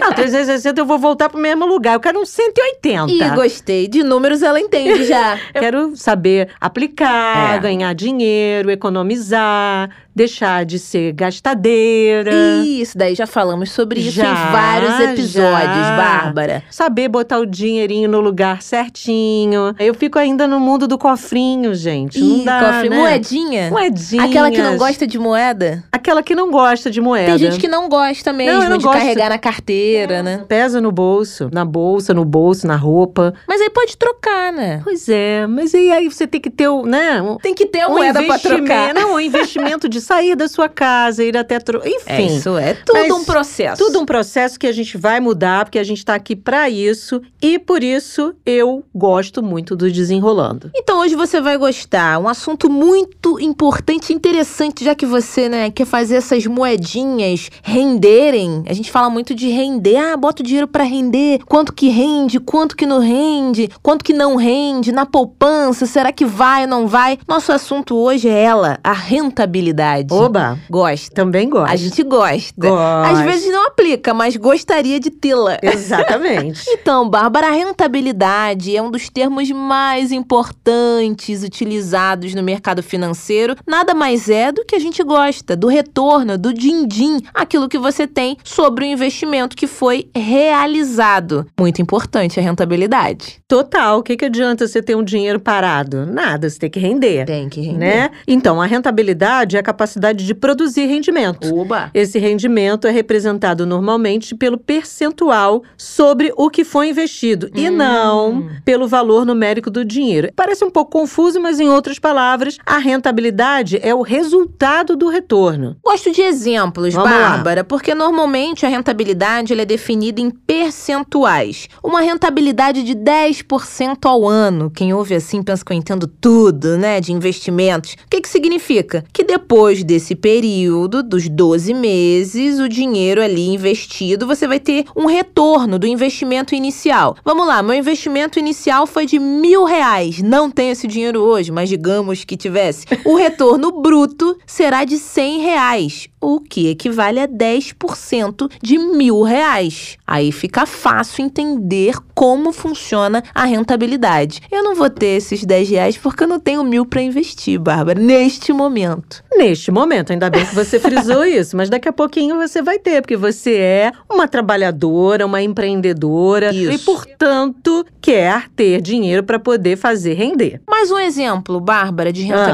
não, 0.00 0.12
360 0.12 0.80
eu 0.80 0.84
vou 0.86 0.98
voltar 0.98 1.28
pro 1.28 1.38
mesmo 1.40 1.66
lugar. 1.66 1.94
Eu 1.94 2.00
quero 2.00 2.20
um 2.20 2.24
180. 2.26 3.10
Ih, 3.12 3.30
gostei. 3.34 3.88
De 3.88 4.02
números 4.02 4.42
ela 4.42 4.60
entende 4.60 5.04
já. 5.04 5.38
Quero 5.52 5.96
saber 5.96 6.48
aplicar, 6.60 7.56
É. 7.56 7.58
ganhar 7.58 7.92
dinheiro, 7.94 8.70
economizar, 8.70 9.90
deixar 10.14 10.64
de 10.64 10.78
ser 10.78 11.12
gastadeira. 11.12 12.30
Isso, 12.64 12.96
daí 12.96 13.14
já 13.14 13.26
falamos 13.26 13.70
sobre 13.70 14.00
isso 14.00 14.12
Já, 14.12 14.24
em 14.30 14.52
vários 14.52 15.00
episódios, 15.00 15.86
já. 15.86 15.96
Bárbara. 15.96 16.62
Saber 16.70 17.08
botar 17.08 17.38
o 17.38 17.46
dinheirinho 17.46 18.08
no 18.08 18.20
lugar 18.20 18.62
certinho. 18.62 19.74
Eu 19.78 19.94
fico 19.94 20.18
ainda 20.18 20.46
no 20.46 20.58
mundo 20.60 20.86
do 20.86 20.98
cofrinho, 20.98 21.74
gente. 21.74 22.20
não 22.20 22.38
Ih, 22.38 22.44
dá, 22.44 22.58
cofre- 22.60 22.88
né? 22.88 22.96
moedinha? 22.96 23.70
Moedinhas. 23.70 24.24
Aquela 24.28 24.50
que 24.50 24.62
não 24.62 24.76
gosta 24.76 25.06
de 25.06 25.18
moeda? 25.18 25.84
Aquela 25.92 26.22
que 26.22 26.34
não 26.34 26.50
gosta 26.50 26.90
de 26.90 27.00
moeda. 27.00 27.26
Tem 27.26 27.38
gente 27.38 27.58
que 27.58 27.68
não 27.68 27.88
gosta 27.88 28.32
mesmo 28.32 28.62
eu 28.62 28.70
não 28.70 28.78
de 28.78 28.84
gosto. 28.84 28.98
carregar 28.98 29.28
na 29.30 29.38
carteira, 29.38 29.77
né? 30.22 30.44
Pesa 30.46 30.80
no 30.80 30.92
bolso, 30.92 31.48
na 31.52 31.64
bolsa, 31.64 32.14
no 32.14 32.24
bolso, 32.24 32.66
na 32.66 32.76
roupa. 32.76 33.34
Mas 33.46 33.60
aí 33.60 33.70
pode 33.70 33.96
trocar, 33.96 34.52
né? 34.52 34.80
Pois 34.84 35.08
é, 35.08 35.46
mas 35.46 35.74
e 35.74 35.90
aí 35.90 36.08
você 36.08 36.26
tem 36.26 36.40
que 36.40 36.50
ter 36.50 36.68
o, 36.68 36.84
né, 36.84 37.20
um, 37.20 37.36
Tem 37.36 37.54
que 37.54 37.66
ter 37.66 37.80
a 37.80 37.88
um 37.88 37.94
moeda 37.94 38.22
pra 38.22 38.38
trocar. 38.38 38.92
não, 38.94 39.14
um 39.14 39.20
investimento 39.20 39.88
de 39.88 40.00
sair 40.00 40.34
da 40.34 40.48
sua 40.48 40.68
casa, 40.68 41.24
ir 41.24 41.36
até, 41.36 41.58
tro... 41.58 41.78
enfim. 41.84 42.04
É, 42.06 42.22
isso 42.22 42.56
é 42.56 42.74
tudo 42.74 42.98
Mas 42.98 43.10
um 43.10 43.24
processo. 43.24 43.84
Tudo 43.84 44.00
um 44.00 44.06
processo 44.06 44.58
que 44.58 44.66
a 44.66 44.72
gente 44.72 44.96
vai 44.96 45.20
mudar, 45.20 45.64
porque 45.64 45.78
a 45.78 45.84
gente 45.84 46.04
tá 46.04 46.14
aqui 46.14 46.34
pra 46.34 46.68
isso 46.68 47.20
e 47.40 47.58
por 47.58 47.82
isso 47.82 48.34
eu 48.44 48.84
gosto 48.94 49.42
muito 49.42 49.76
do 49.76 49.90
desenrolando. 49.90 50.70
Então 50.74 51.00
hoje 51.00 51.14
você 51.14 51.40
vai 51.40 51.56
gostar. 51.56 52.18
Um 52.18 52.28
assunto 52.28 52.70
muito 52.70 53.40
importante 53.40 54.10
e 54.10 54.14
interessante, 54.14 54.84
já 54.84 54.94
que 54.94 55.06
você, 55.06 55.48
né, 55.48 55.70
quer 55.70 55.86
fazer 55.86 56.16
essas 56.16 56.46
moedinhas 56.46 57.50
renderem. 57.62 58.64
A 58.68 58.72
gente 58.72 58.90
fala 58.90 59.10
muito 59.10 59.34
de 59.34 59.48
render. 59.48 59.67
Ah, 59.96 60.16
bota 60.16 60.42
o 60.42 60.44
dinheiro 60.44 60.68
pra 60.68 60.84
render. 60.84 61.40
Quanto 61.46 61.72
que 61.72 61.88
rende, 61.88 62.40
quanto 62.40 62.76
que 62.76 62.86
não 62.86 63.00
rende, 63.00 63.68
quanto 63.82 64.04
que 64.04 64.12
não 64.12 64.36
rende, 64.36 64.92
na 64.92 65.04
poupança, 65.04 65.86
será 65.86 66.12
que 66.12 66.24
vai 66.24 66.62
ou 66.62 66.68
não 66.68 66.86
vai? 66.86 67.18
Nosso 67.28 67.52
assunto 67.52 67.96
hoje 67.96 68.28
é 68.28 68.42
ela, 68.42 68.78
a 68.82 68.92
rentabilidade. 68.92 70.12
Oba, 70.12 70.58
Gosta. 70.70 71.14
também 71.14 71.48
gosto. 71.48 71.72
A 71.72 71.76
gente 71.76 72.02
gosta. 72.02 72.52
Gosto. 72.68 73.12
Às 73.12 73.20
vezes 73.20 73.52
não 73.52 73.66
aplica, 73.66 74.14
mas 74.14 74.36
gostaria 74.36 74.98
de 74.98 75.10
tê-la. 75.10 75.58
Exatamente. 75.62 76.64
Então, 76.80 77.08
Bárbara, 77.08 77.48
a 77.48 77.50
rentabilidade 77.50 78.74
é 78.76 78.80
um 78.80 78.90
dos 78.90 79.08
termos 79.08 79.50
mais 79.50 80.12
importantes 80.12 81.42
utilizados 81.42 82.34
no 82.34 82.42
mercado 82.42 82.82
financeiro. 82.82 83.56
Nada 83.66 83.94
mais 83.94 84.28
é 84.28 84.52
do 84.52 84.64
que 84.64 84.76
a 84.76 84.78
gente 84.78 85.02
gosta, 85.02 85.56
do 85.56 85.66
retorno, 85.66 86.38
do 86.38 86.52
din-din, 86.52 87.20
aquilo 87.34 87.68
que 87.68 87.78
você 87.78 88.06
tem 88.06 88.36
sobre 88.44 88.84
o 88.84 88.88
investimento 88.88 89.47
que 89.56 89.66
foi 89.66 90.08
realizado. 90.14 91.46
Muito 91.58 91.80
importante 91.82 92.38
a 92.38 92.42
rentabilidade. 92.42 93.40
Total. 93.46 93.98
O 93.98 94.02
que, 94.02 94.16
que 94.16 94.24
adianta 94.24 94.66
você 94.66 94.82
ter 94.82 94.96
um 94.96 95.02
dinheiro 95.02 95.40
parado? 95.40 96.06
Nada, 96.06 96.48
você 96.48 96.58
tem 96.58 96.70
que 96.70 96.78
render. 96.80 97.24
Tem 97.24 97.48
que 97.48 97.60
render. 97.60 97.78
Né? 97.78 98.10
Então, 98.26 98.60
a 98.60 98.66
rentabilidade 98.66 99.56
é 99.56 99.60
a 99.60 99.62
capacidade 99.62 100.26
de 100.26 100.34
produzir 100.34 100.86
rendimento. 100.86 101.54
Oba! 101.54 101.90
Esse 101.94 102.18
rendimento 102.18 102.86
é 102.86 102.90
representado 102.90 103.64
normalmente 103.66 104.34
pelo 104.34 104.58
percentual 104.58 105.62
sobre 105.76 106.32
o 106.36 106.50
que 106.50 106.64
foi 106.64 106.88
investido 106.90 107.50
e 107.54 107.68
Hum. 107.68 107.76
não 107.76 108.48
pelo 108.64 108.88
valor 108.88 109.24
numérico 109.24 109.70
do 109.70 109.84
dinheiro. 109.84 110.30
Parece 110.34 110.64
um 110.64 110.70
pouco 110.70 110.90
confuso, 110.92 111.40
mas 111.40 111.60
em 111.60 111.68
outras 111.68 111.98
palavras, 111.98 112.58
a 112.64 112.78
rentabilidade 112.78 113.78
é 113.82 113.94
o 113.94 114.02
resultado 114.02 114.96
do 114.96 115.08
retorno. 115.08 115.76
Gosto 115.84 116.10
de 116.12 116.22
exemplos, 116.22 116.94
Vamos 116.94 117.10
lá. 117.10 117.18
Bárbara, 117.30 117.64
porque 117.64 117.94
normalmente 117.94 118.64
a 118.64 118.68
rentabilidade 118.68 119.37
ela 119.52 119.62
é 119.62 119.64
definida 119.64 120.20
em 120.20 120.30
percentuais. 120.30 121.68
Uma 121.82 122.00
rentabilidade 122.00 122.82
de 122.82 122.94
10% 122.94 123.98
ao 124.04 124.26
ano. 124.26 124.70
Quem 124.70 124.92
ouve 124.92 125.14
assim 125.14 125.42
pensa 125.42 125.64
que 125.64 125.72
eu 125.72 125.76
entendo 125.76 126.06
tudo, 126.06 126.76
né, 126.76 127.00
de 127.00 127.12
investimentos. 127.12 127.92
O 127.92 128.10
que 128.10 128.20
que 128.20 128.28
significa? 128.28 129.04
Que 129.12 129.22
depois 129.24 129.84
desse 129.84 130.14
período, 130.14 131.02
dos 131.02 131.28
12 131.28 131.72
meses, 131.74 132.58
o 132.58 132.68
dinheiro 132.68 133.22
ali 133.22 133.48
investido, 133.48 134.26
você 134.26 134.46
vai 134.46 134.58
ter 134.58 134.84
um 134.96 135.06
retorno 135.06 135.78
do 135.78 135.86
investimento 135.86 136.54
inicial. 136.54 137.16
Vamos 137.24 137.46
lá, 137.46 137.62
meu 137.62 137.74
investimento 137.74 138.38
inicial 138.38 138.86
foi 138.86 139.06
de 139.06 139.18
mil 139.18 139.64
reais. 139.64 140.20
Não 140.22 140.50
tenho 140.50 140.72
esse 140.72 140.86
dinheiro 140.86 141.20
hoje, 141.20 141.52
mas 141.52 141.68
digamos 141.68 142.24
que 142.24 142.36
tivesse. 142.36 142.86
O 143.04 143.16
retorno 143.16 143.80
bruto 143.80 144.36
será 144.46 144.84
de 144.84 144.98
100 144.98 145.40
reais, 145.40 146.08
o 146.20 146.40
que 146.40 146.68
equivale 146.68 147.20
a 147.20 147.28
10% 147.28 148.50
de 148.62 148.78
mil 148.78 149.22
reais. 149.22 149.96
Aí 150.06 150.32
fica 150.32 150.66
fácil 150.66 151.24
entender 151.24 151.94
como 152.14 152.52
funciona 152.52 153.22
a 153.34 153.44
rentabilidade. 153.44 154.40
Eu 154.50 154.62
não 154.64 154.74
vou 154.74 154.90
ter 154.90 155.16
esses 155.16 155.44
10 155.44 155.70
reais 155.70 155.96
porque 155.96 156.24
eu 156.24 156.28
não 156.28 156.40
tenho 156.40 156.64
mil 156.64 156.84
para 156.84 157.02
investir, 157.02 157.58
Bárbara, 157.60 158.00
neste 158.00 158.52
momento. 158.52 159.22
Neste 159.36 159.70
momento, 159.70 160.12
ainda 160.12 160.28
bem 160.30 160.44
que 160.44 160.54
você 160.54 160.78
frisou 160.80 161.24
isso, 161.26 161.56
mas 161.56 161.70
daqui 161.70 161.88
a 161.88 161.92
pouquinho 161.92 162.36
você 162.36 162.60
vai 162.62 162.78
ter, 162.78 163.00
porque 163.02 163.16
você 163.16 163.54
é 163.56 163.92
uma 164.10 164.26
trabalhadora, 164.26 165.26
uma 165.26 165.42
empreendedora 165.42 166.52
e, 166.52 166.74
Isso. 166.74 166.84
portanto, 166.84 167.84
quer 168.00 168.48
ter 168.56 168.80
dinheiro 168.80 169.22
para 169.22 169.38
poder 169.38 169.76
fazer 169.76 170.14
render. 170.14 170.60
Mais 170.68 170.90
um 170.90 170.98
exemplo, 170.98 171.60
Bárbara, 171.60 172.12
de 172.12 172.30
Ah. 172.32 172.44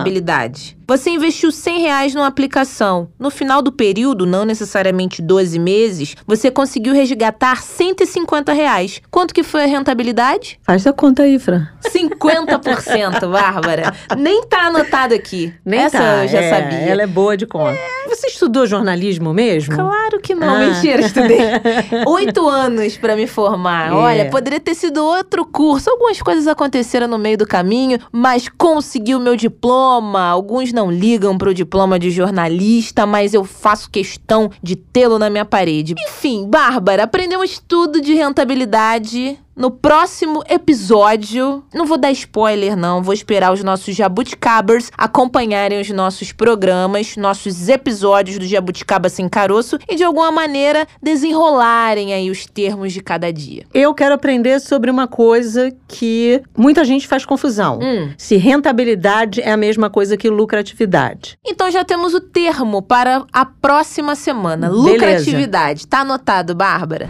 Você 0.87 1.11
investiu 1.11 1.51
100 1.51 1.81
reais 1.81 2.15
numa 2.15 2.27
aplicação. 2.27 3.09
No 3.19 3.31
final 3.31 3.63
do 3.63 3.73
período, 3.73 4.27
não 4.27 4.45
necessariamente 4.45 5.23
12 5.23 5.59
meses, 5.59 6.15
você 6.27 6.51
conseguiu 6.51 6.93
resgatar 6.95 7.63
150 7.63 8.53
reais. 8.53 9.01
Quanto 9.11 9.33
que 9.35 9.43
foi 9.43 9.65
a 9.65 9.67
rentabilidade? 9.67 10.59
Faz 10.63 10.87
a 10.87 10.93
conta 10.93 11.23
aí, 11.23 11.39
Fran. 11.39 11.67
50%, 11.87 13.31
Bárbara. 13.31 13.95
Nem 14.19 14.43
tá 14.45 14.67
anotado 14.67 15.15
aqui. 15.15 15.53
Nem 15.65 15.81
Essa 15.81 15.99
tá, 15.99 16.25
eu 16.25 16.29
já 16.29 16.41
é, 16.41 16.51
sabia. 16.51 16.79
Ela 16.79 17.03
é 17.03 17.07
boa 17.07 17.37
de 17.37 17.47
conta. 17.47 17.79
Você 18.09 18.27
estudou 18.29 18.67
jornalismo 18.67 19.33
mesmo? 19.33 19.75
Claro 19.75 20.21
que 20.21 20.35
não, 20.35 20.55
Ah. 20.55 20.59
mentira, 20.59 21.01
estudei 21.01 21.39
oito 22.07 22.47
anos 22.49 22.97
pra 22.97 23.17
me 23.17 23.27
formar. 23.27 23.89
É. 23.91 23.93
Olha, 23.93 24.31
poderia 24.31 24.61
ter 24.61 24.75
sido 24.75 25.03
outro 25.05 25.45
curso. 25.47 25.89
Algumas 25.91 26.21
coisas 26.21 26.47
aconteceram 26.47 27.09
no 27.09 27.19
meio 27.19 27.39
do 27.39 27.47
caminho, 27.47 27.99
mas 28.13 28.49
consegui 28.49 29.15
o 29.15 29.21
meu 29.21 29.37
diploma. 29.37 30.21
Alguns 30.29 30.73
não 30.75 30.91
ligam 30.91 31.39
pro 31.39 31.55
diploma 31.55 31.99
de 31.99 32.11
jornalista, 32.11 33.07
mas 33.07 33.33
eu 33.33 33.45
faço 33.45 33.91
questão 33.91 34.51
de 34.63 34.77
tê-lo 34.77 35.19
na 35.19 35.31
minha 35.31 35.45
parede. 35.45 35.95
Enfim, 36.07 36.47
Bárbara, 36.47 37.05
aprendemos 37.05 37.63
tudo 37.67 38.01
de 38.01 38.13
rentabilidade. 38.13 39.39
No 39.57 39.71
próximo 39.71 40.43
episódio, 40.49 41.63
não 41.73 41.87
vou 41.87 41.97
dar 41.97 42.11
spoiler 42.11 42.77
não, 42.77 43.03
vou 43.03 43.15
esperar 43.15 43.53
os 43.53 43.63
nossos 43.63 43.95
jabuticabers 43.95 44.91
acompanharem 44.99 45.81
os 45.81 45.89
nossos 45.91 46.33
programas, 46.33 47.17
nossos 47.17 47.69
episódios 47.69 48.39
do 48.39 48.47
Jabuticaba 48.47 49.09
Sem 49.09 49.29
Caroço 49.29 49.79
e 49.89 49.95
de 49.95 50.03
alguma 50.03 50.33
maneira 50.33 50.89
desenrolarem 51.01 52.13
aí 52.13 52.31
os 52.31 52.47
termos 52.47 52.93
de 52.93 53.01
cada 53.01 53.33
dia. 53.33 53.65
Eu 53.73 53.95
quero 53.95 54.15
aprender 54.15 54.61
sobre 54.61 54.91
uma 54.91 55.07
coisa 55.07 55.73
que 55.87 56.43
muita 56.57 56.85
gente 56.85 57.07
faz 57.07 57.25
confusão. 57.25 57.79
Hum. 57.81 58.11
Se 58.19 58.37
rentabilidade 58.37 59.41
é 59.41 59.53
a 59.53 59.57
mesma 59.57 59.89
coisa 59.89 60.17
que 60.17 60.29
lucratividade. 60.29 61.39
Então 61.47 61.71
já 61.71 61.85
temos 61.85 62.13
o 62.13 62.21
termo 62.21 62.83
para 62.83 63.25
a 63.33 63.45
próxima 63.45 64.17
semana, 64.17 64.69
Beleza. 64.69 64.91
lucratividade. 64.91 65.87
Tá 65.87 66.01
anotado, 66.01 66.55
Bárbara? 66.55 67.09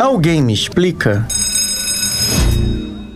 Alguém 0.00 0.42
me 0.42 0.54
explica? 0.54 1.26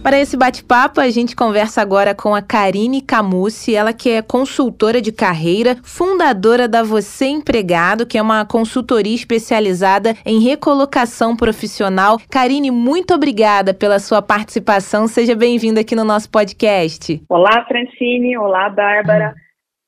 Para 0.02 0.18
esse 0.18 0.36
bate-papo, 0.36 1.00
a 1.00 1.08
gente 1.08 1.34
conversa 1.34 1.80
agora 1.80 2.14
com 2.14 2.34
a 2.34 2.42
Karine 2.42 3.00
Camucci, 3.00 3.74
ela 3.74 3.94
que 3.94 4.10
é 4.10 4.20
consultora 4.20 5.00
de 5.00 5.10
carreira, 5.10 5.76
fundadora 5.82 6.68
da 6.68 6.82
Você 6.82 7.24
Empregado, 7.24 8.04
que 8.06 8.18
é 8.18 8.22
uma 8.22 8.44
consultoria 8.44 9.14
especializada 9.14 10.12
em 10.26 10.40
recolocação 10.40 11.34
profissional. 11.34 12.18
Karine, 12.30 12.70
muito 12.70 13.14
obrigada 13.14 13.72
pela 13.72 13.98
sua 13.98 14.20
participação. 14.20 15.06
Seja 15.06 15.34
bem-vinda 15.34 15.80
aqui 15.80 15.96
no 15.96 16.04
nosso 16.04 16.30
podcast. 16.30 17.18
Olá, 17.30 17.64
Francine. 17.64 18.36
Olá, 18.36 18.68
Bárbara. 18.68 19.34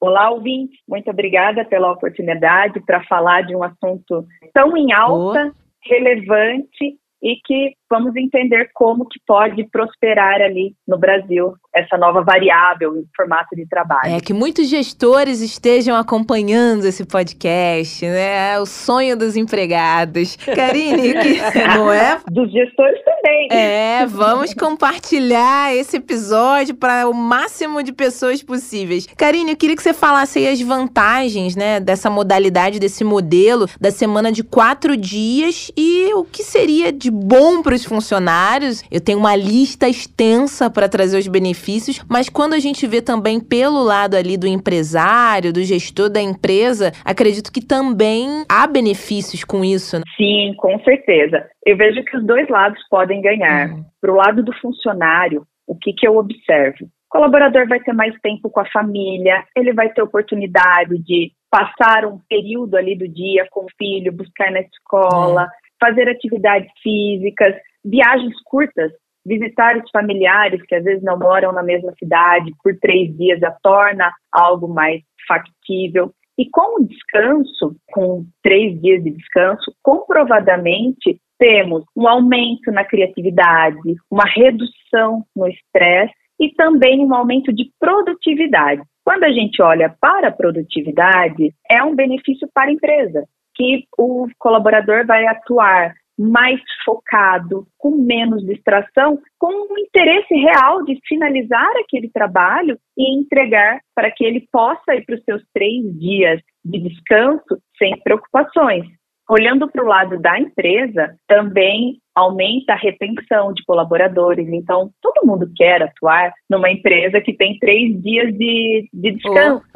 Olá, 0.01 0.31
ouvintes. 0.31 0.79
Muito 0.89 1.11
obrigada 1.11 1.63
pela 1.63 1.93
oportunidade 1.93 2.81
para 2.87 3.05
falar 3.05 3.43
de 3.43 3.55
um 3.55 3.63
assunto 3.63 4.25
tão 4.55 4.75
em 4.79 4.95
alta, 4.95 5.53
relevante 5.89 6.97
e 7.23 7.37
que 7.45 7.75
vamos 7.91 8.15
entender 8.17 8.71
como 8.75 9.07
que 9.07 9.21
pode 9.27 9.65
prosperar 9.71 10.41
ali 10.41 10.75
no 10.87 10.99
Brasil 10.99 11.55
essa 11.75 11.97
nova 11.99 12.23
variável 12.23 12.97
em 12.97 13.05
formato 13.15 13.55
de 13.55 13.67
trabalho. 13.69 14.15
É 14.15 14.21
que 14.21 14.33
muitos 14.33 14.69
gestores 14.69 15.41
estejam 15.41 15.95
acompanhando 15.95 16.87
esse 16.87 17.05
podcast, 17.05 18.05
né? 18.07 18.55
É 18.55 18.61
o 18.61 18.65
sonho 18.65 19.17
dos 19.17 19.37
empregados. 19.37 20.37
Karine, 20.57 21.13
que, 21.13 21.41
não 21.77 21.93
é? 21.93 22.19
Dos 22.31 22.51
gestores 22.51 22.99
também. 23.05 23.49
É, 23.51 24.07
vamos 24.07 24.55
compartilhar 24.55 25.75
esse 25.75 25.99
episódio 25.99 26.75
para 26.75 27.09
o 27.09 27.13
máximo 27.13 27.83
de 27.83 27.93
pessoas 27.93 28.43
possíveis. 28.43 29.07
Karine, 29.17 29.51
eu 29.51 29.57
queria 29.57 29.77
que 29.77 29.83
você 29.83 29.93
falasse 29.93 30.39
aí 30.39 30.49
as 30.49 30.61
vantagens, 30.61 31.55
né, 31.55 31.79
dessa 31.79 32.09
modalidade, 32.09 32.81
desse 32.81 33.05
modelo 33.05 33.67
da 33.79 33.91
semana 33.91 34.33
de 34.33 34.43
quatro 34.43 34.97
dias 34.97 35.71
e 35.77 36.13
o 36.15 36.25
que 36.25 36.43
seria 36.43 36.91
de 36.91 37.11
bom 37.11 37.63
para 37.63 37.76
os 37.77 37.85
funcionários. 37.85 38.83
Eu 38.91 39.01
tenho 39.01 39.19
uma 39.19 39.37
lista 39.37 39.89
extensa 39.89 40.69
para 40.71 40.89
trazer 40.89 41.19
os 41.19 41.29
benefícios, 41.29 42.05
mas 42.09 42.29
quando 42.29 42.55
a 42.55 42.59
gente 42.59 42.87
vê 42.87 43.01
também 43.01 43.39
pelo 43.41 43.83
lado 43.83 44.17
ali 44.17 44.37
do 44.37 44.47
empresário, 44.47 45.53
do 45.53 45.63
gestor 45.63 46.09
da 46.11 46.21
empresa, 46.21 46.93
acredito 47.05 47.53
que 47.53 47.65
também 47.65 48.45
há 48.49 48.67
benefícios 48.67 49.45
com 49.45 49.65
isso. 49.65 49.97
né? 49.97 50.03
Sim, 50.17 50.55
com 50.57 50.79
certeza. 50.81 51.47
Eu 51.65 51.77
vejo 51.77 52.03
que 52.05 52.17
os 52.17 52.27
dois 52.27 52.49
lados 52.49 52.81
podem 52.91 53.21
ganhar. 53.21 53.71
Uhum. 53.71 53.85
Para 54.01 54.13
o 54.13 54.17
lado 54.17 54.43
do 54.43 54.53
funcionário, 54.61 55.47
o 55.67 55.77
que, 55.77 55.93
que 55.93 56.07
eu 56.07 56.17
observo? 56.17 56.85
O 56.85 57.19
colaborador 57.19 57.69
vai 57.69 57.81
ter 57.81 57.93
mais 57.93 58.15
tempo 58.21 58.51
com 58.51 58.61
a 58.61 58.71
família, 58.71 59.45
ele 59.57 59.73
vai 59.73 59.89
ter 59.91 60.03
oportunidade 60.03 60.99
de 61.03 61.33
passar 61.51 62.05
um 62.05 62.19
período 62.29 62.77
ali 62.77 62.97
do 62.97 63.09
dia 63.09 63.47
com 63.51 63.65
o 63.65 63.71
filho, 63.79 64.13
buscar 64.13 64.51
na 64.51 64.61
escola, 64.61 65.49
fazer 65.81 66.09
atividades 66.09 66.71
físicas, 66.83 67.55
viagens 67.85 68.35
curtas, 68.45 68.93
visitar 69.25 69.77
os 69.77 69.91
familiares 69.91 70.63
que 70.63 70.75
às 70.75 70.85
vezes 70.85 71.03
não 71.03 71.19
moram 71.19 71.53
na 71.53 71.63
mesma 71.63 71.93
cidade 71.99 72.53
por 72.63 72.77
três 72.81 73.15
dias 73.17 73.41
já 73.41 73.51
torna 73.63 74.13
algo 74.31 74.69
mais 74.69 75.03
factível. 75.27 76.13
E 76.39 76.49
com 76.51 76.81
o 76.81 76.87
descanso, 76.87 77.77
com 77.93 78.25
três 78.43 78.81
dias 78.81 79.03
de 79.03 79.11
descanso, 79.11 79.73
comprovadamente 79.83 81.19
temos 81.39 81.85
um 81.97 82.07
aumento 82.07 82.71
na 82.71 82.85
criatividade, 82.85 83.95
uma 84.11 84.25
redução 84.25 85.25
no 85.35 85.49
estresse 85.49 86.15
e 86.41 86.51
também 86.55 87.01
um 87.01 87.15
aumento 87.15 87.53
de 87.53 87.71
produtividade. 87.79 88.83
Quando 89.05 89.25
a 89.25 89.31
gente 89.31 89.63
olha 89.63 89.95
para 90.01 90.29
a 90.29 90.33
produtividade, 90.33 91.55
é 91.71 91.83
um 91.83 91.95
benefício 91.95 92.49
para 92.53 92.69
a 92.69 92.73
empresa, 92.73 93.25
que 93.57 93.85
o 93.99 94.29
colaborador 94.39 95.07
vai 95.07 95.27
atuar 95.27 95.95
mais 96.19 96.61
focado, 96.85 97.67
com 97.77 97.91
menos 97.91 98.45
distração, 98.47 99.21
com 99.39 99.53
um 99.73 99.79
interesse 99.79 100.35
real 100.35 100.83
de 100.85 100.99
finalizar 101.07 101.71
aquele 101.77 102.09
trabalho 102.11 102.79
e 102.97 103.19
entregar 103.19 103.81
para 103.95 104.11
que 104.11 104.25
ele 104.25 104.47
possa 104.51 104.95
ir 104.95 105.05
para 105.05 105.17
os 105.17 105.25
seus 105.25 105.43
três 105.53 105.83
dias 105.99 106.41
de 106.65 106.79
descanso 106.79 107.61
sem 107.79 107.99
preocupações. 108.03 108.87
Olhando 109.29 109.69
para 109.69 109.85
o 109.85 109.89
lado 109.89 110.21
da 110.21 110.39
empresa, 110.39 111.17
também 111.27 112.01
aumenta 112.15 112.73
a 112.73 112.77
retenção 112.77 113.53
de 113.53 113.63
colaboradores. 113.65 114.49
Então, 114.49 114.91
todo 115.03 115.27
mundo 115.27 115.51
quer 115.55 115.83
atuar 115.83 116.33
numa 116.49 116.71
empresa 116.71 117.21
que 117.21 117.35
tem 117.35 117.59
três 117.59 118.01
dias 118.03 118.33
de, 118.33 118.89
de 118.93 119.13
descanso. 119.13 119.67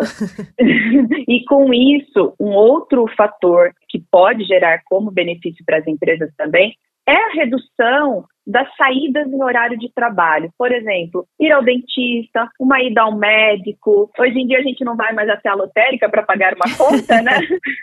e 1.29 1.45
com 1.45 1.75
isso, 1.75 2.35
um 2.41 2.53
outro 2.53 3.07
fator 3.17 3.73
que 3.89 4.03
pode 4.11 4.45
gerar 4.45 4.81
como 4.87 5.11
benefício 5.11 5.65
para 5.67 5.79
as 5.79 5.87
empresas 5.87 6.33
também 6.37 6.75
é 7.07 7.17
a 7.17 7.33
redução 7.35 8.25
das 8.47 8.69
saídas 8.77 9.27
em 9.29 9.43
horário 9.43 9.79
de 9.79 9.93
trabalho. 9.93 10.51
Por 10.57 10.73
exemplo, 10.73 11.27
ir 11.39 11.53
ao 11.53 11.63
dentista, 11.63 12.49
uma 12.59 12.81
ida 12.81 13.03
ao 13.03 13.17
médico. 13.17 14.11
Hoje 14.19 14.39
em 14.39 14.47
dia 14.47 14.59
a 14.59 14.63
gente 14.63 14.85
não 14.85 14.97
vai 14.97 15.13
mais 15.13 15.29
até 15.29 15.49
a 15.49 15.55
lotérica 15.55 16.09
para 16.09 16.23
pagar 16.23 16.55
uma 16.55 16.77
conta, 16.77 17.21
né? 17.21 17.39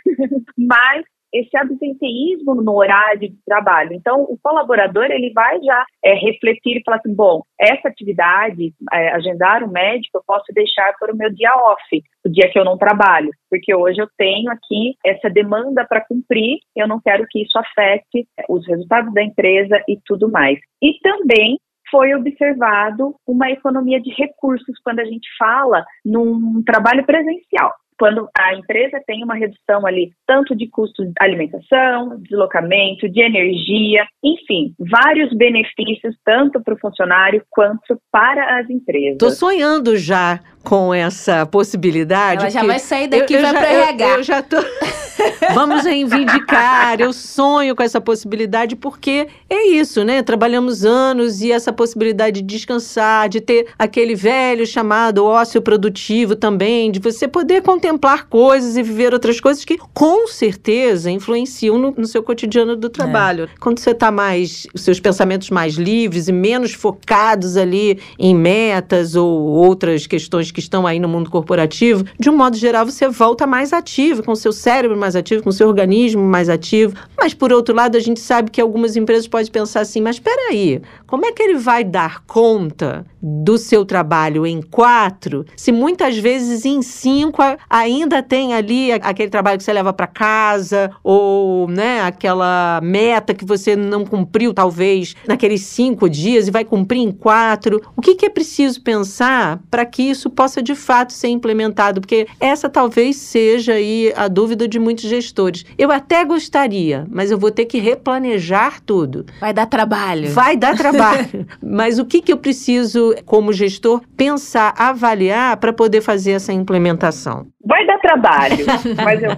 Mas 0.58 1.04
esse 1.32 1.56
absenteísmo 1.56 2.54
no 2.54 2.76
horário 2.76 3.20
de 3.20 3.36
trabalho. 3.44 3.92
Então, 3.92 4.22
o 4.22 4.38
colaborador 4.42 5.04
ele 5.04 5.32
vai 5.32 5.60
já 5.60 5.84
é, 6.04 6.14
refletir 6.14 6.78
e 6.78 6.82
falar 6.84 6.98
assim, 6.98 7.14
bom, 7.14 7.42
essa 7.58 7.88
atividade, 7.88 8.72
é, 8.92 9.08
agendar 9.10 9.62
o 9.62 9.70
médico, 9.70 10.18
eu 10.18 10.22
posso 10.26 10.52
deixar 10.52 10.92
para 10.98 11.12
o 11.12 11.16
meu 11.16 11.32
dia 11.32 11.54
off, 11.54 12.02
o 12.24 12.28
dia 12.28 12.50
que 12.50 12.58
eu 12.58 12.64
não 12.64 12.78
trabalho, 12.78 13.30
porque 13.50 13.74
hoje 13.74 14.00
eu 14.00 14.08
tenho 14.16 14.50
aqui 14.50 14.94
essa 15.04 15.28
demanda 15.28 15.86
para 15.86 16.04
cumprir, 16.04 16.58
eu 16.76 16.86
não 16.86 17.00
quero 17.00 17.26
que 17.28 17.42
isso 17.42 17.58
afete 17.58 18.26
os 18.48 18.66
resultados 18.66 19.12
da 19.12 19.22
empresa 19.22 19.82
e 19.88 19.98
tudo 20.04 20.30
mais. 20.30 20.58
E 20.82 20.98
também 21.00 21.58
foi 21.90 22.14
observado 22.14 23.14
uma 23.26 23.50
economia 23.50 24.00
de 24.00 24.10
recursos 24.10 24.78
quando 24.84 25.00
a 25.00 25.04
gente 25.04 25.26
fala 25.38 25.84
num 26.04 26.62
trabalho 26.62 27.04
presencial 27.04 27.72
quando 27.98 28.28
a 28.38 28.54
empresa 28.54 29.00
tem 29.06 29.24
uma 29.24 29.34
redução 29.34 29.86
ali, 29.86 30.12
tanto 30.26 30.54
de 30.56 30.68
custo 30.68 31.04
de 31.04 31.12
alimentação, 31.20 32.20
deslocamento, 32.20 33.08
de 33.08 33.20
energia, 33.20 34.06
enfim, 34.22 34.74
vários 34.78 35.36
benefícios, 35.36 36.14
tanto 36.24 36.62
para 36.62 36.74
o 36.74 36.78
funcionário 36.78 37.42
quanto 37.50 38.00
para 38.12 38.60
as 38.60 38.70
empresas. 38.70 39.18
Tô 39.18 39.30
sonhando 39.30 39.96
já 39.96 40.40
com 40.64 40.92
essa 40.94 41.46
possibilidade. 41.46 42.42
Ela 42.42 42.50
já 42.50 42.64
vai 42.64 42.78
sair 42.78 43.08
daqui 43.08 43.34
e 43.34 43.36
eu 43.36 43.42
vai 43.42 43.52
para 43.52 43.72
eu- 43.72 43.82
RH. 43.82 44.08
Eu, 44.08 44.22
já 44.22 44.42
tô. 44.42 44.56
Vamos 45.54 45.84
reivindicar. 45.84 47.00
Eu 47.00 47.12
sonho 47.12 47.74
com 47.74 47.82
essa 47.82 48.00
possibilidade 48.00 48.76
porque 48.76 49.28
é 49.48 49.68
isso, 49.68 50.04
né? 50.04 50.22
Trabalhamos 50.22 50.84
anos 50.84 51.40
e 51.40 51.52
essa 51.52 51.72
possibilidade 51.72 52.42
de 52.42 52.46
descansar, 52.56 53.28
de 53.28 53.40
ter 53.40 53.68
aquele 53.78 54.14
velho 54.14 54.66
chamado 54.66 55.24
ócio 55.24 55.60
produtivo 55.60 56.36
também, 56.36 56.90
de 56.90 57.00
você 57.00 57.26
poder 57.26 57.62
contemplar 57.62 58.26
coisas 58.28 58.76
e 58.76 58.82
viver 58.82 59.12
outras 59.12 59.40
coisas 59.40 59.64
que 59.64 59.78
com 59.92 60.26
certeza 60.26 61.10
influenciam 61.10 61.78
no, 61.78 61.94
no 61.96 62.06
seu 62.06 62.22
cotidiano 62.22 62.76
do 62.76 62.88
trabalho. 62.88 63.44
É. 63.44 63.48
Quando 63.60 63.78
você 63.78 63.90
está 63.90 64.10
mais, 64.10 64.66
os 64.74 64.82
seus 64.82 65.00
pensamentos 65.00 65.50
mais 65.50 65.74
livres 65.74 66.28
e 66.28 66.32
menos 66.32 66.72
focados 66.72 67.56
ali 67.56 67.98
em 68.18 68.34
metas 68.34 69.14
ou 69.14 69.28
outras 69.28 70.06
questões 70.06 70.50
que 70.50 70.60
estão 70.60 70.86
aí 70.86 70.98
no 70.98 71.08
mundo 71.08 71.30
corporativo, 71.30 72.04
de 72.18 72.30
um 72.30 72.36
modo 72.36 72.56
geral 72.56 72.84
você 72.84 73.08
volta 73.08 73.46
mais 73.46 73.72
ativo, 73.72 74.22
com 74.22 74.32
o 74.32 74.36
seu 74.36 74.52
cérebro 74.52 74.96
mais 74.96 75.07
ativo, 75.16 75.42
com 75.42 75.50
o 75.50 75.52
seu 75.52 75.68
organismo 75.68 76.22
mais 76.22 76.48
ativo. 76.48 76.94
Mas 77.16 77.34
por 77.34 77.52
outro 77.52 77.74
lado, 77.74 77.96
a 77.96 78.00
gente 78.00 78.20
sabe 78.20 78.50
que 78.50 78.60
algumas 78.60 78.96
empresas 78.96 79.26
podem 79.28 79.50
pensar 79.50 79.80
assim, 79.80 80.00
mas 80.00 80.16
espera 80.16 80.50
aí, 80.50 80.80
como 81.08 81.24
é 81.24 81.32
que 81.32 81.42
ele 81.42 81.58
vai 81.58 81.82
dar 81.82 82.22
conta 82.26 83.06
do 83.20 83.56
seu 83.56 83.84
trabalho 83.84 84.46
em 84.46 84.60
quatro, 84.60 85.44
se 85.56 85.72
muitas 85.72 86.18
vezes 86.18 86.66
em 86.66 86.82
cinco 86.82 87.42
ainda 87.68 88.22
tem 88.22 88.52
ali 88.52 88.92
aquele 88.92 89.30
trabalho 89.30 89.56
que 89.56 89.64
você 89.64 89.72
leva 89.72 89.92
para 89.92 90.06
casa 90.06 90.90
ou, 91.02 91.66
né, 91.66 92.02
aquela 92.02 92.78
meta 92.82 93.32
que 93.32 93.44
você 93.44 93.74
não 93.74 94.04
cumpriu 94.04 94.52
talvez 94.52 95.16
naqueles 95.26 95.62
cinco 95.62 96.10
dias 96.10 96.46
e 96.46 96.50
vai 96.50 96.64
cumprir 96.64 97.00
em 97.00 97.10
quatro. 97.10 97.80
O 97.96 98.02
que, 98.02 98.14
que 98.14 98.26
é 98.26 98.30
preciso 98.30 98.82
pensar 98.82 99.60
para 99.70 99.86
que 99.86 100.02
isso 100.02 100.28
possa 100.28 100.62
de 100.62 100.74
fato 100.74 101.14
ser 101.14 101.28
implementado? 101.28 102.02
Porque 102.02 102.26
essa 102.38 102.68
talvez 102.68 103.16
seja 103.16 103.72
aí 103.72 104.12
a 104.14 104.28
dúvida 104.28 104.68
de 104.68 104.78
muitos 104.78 105.04
gestores. 105.04 105.64
Eu 105.78 105.90
até 105.90 106.22
gostaria, 106.22 107.06
mas 107.10 107.30
eu 107.30 107.38
vou 107.38 107.50
ter 107.50 107.64
que 107.64 107.78
replanejar 107.78 108.82
tudo. 108.84 109.24
Vai 109.40 109.54
dar 109.54 109.64
trabalho. 109.64 110.30
Vai 110.32 110.54
dar 110.54 110.76
trabalho. 110.76 110.97
mas 111.62 111.98
o 111.98 112.06
que, 112.06 112.20
que 112.20 112.32
eu 112.32 112.38
preciso, 112.38 113.14
como 113.24 113.52
gestor, 113.52 114.02
pensar, 114.16 114.74
avaliar 114.76 115.56
para 115.58 115.72
poder 115.72 116.00
fazer 116.00 116.32
essa 116.32 116.52
implementação? 116.52 117.46
Vai 117.64 117.84
dar 117.86 117.98
trabalho, 117.98 118.64
mas 119.04 119.22
eu 119.22 119.30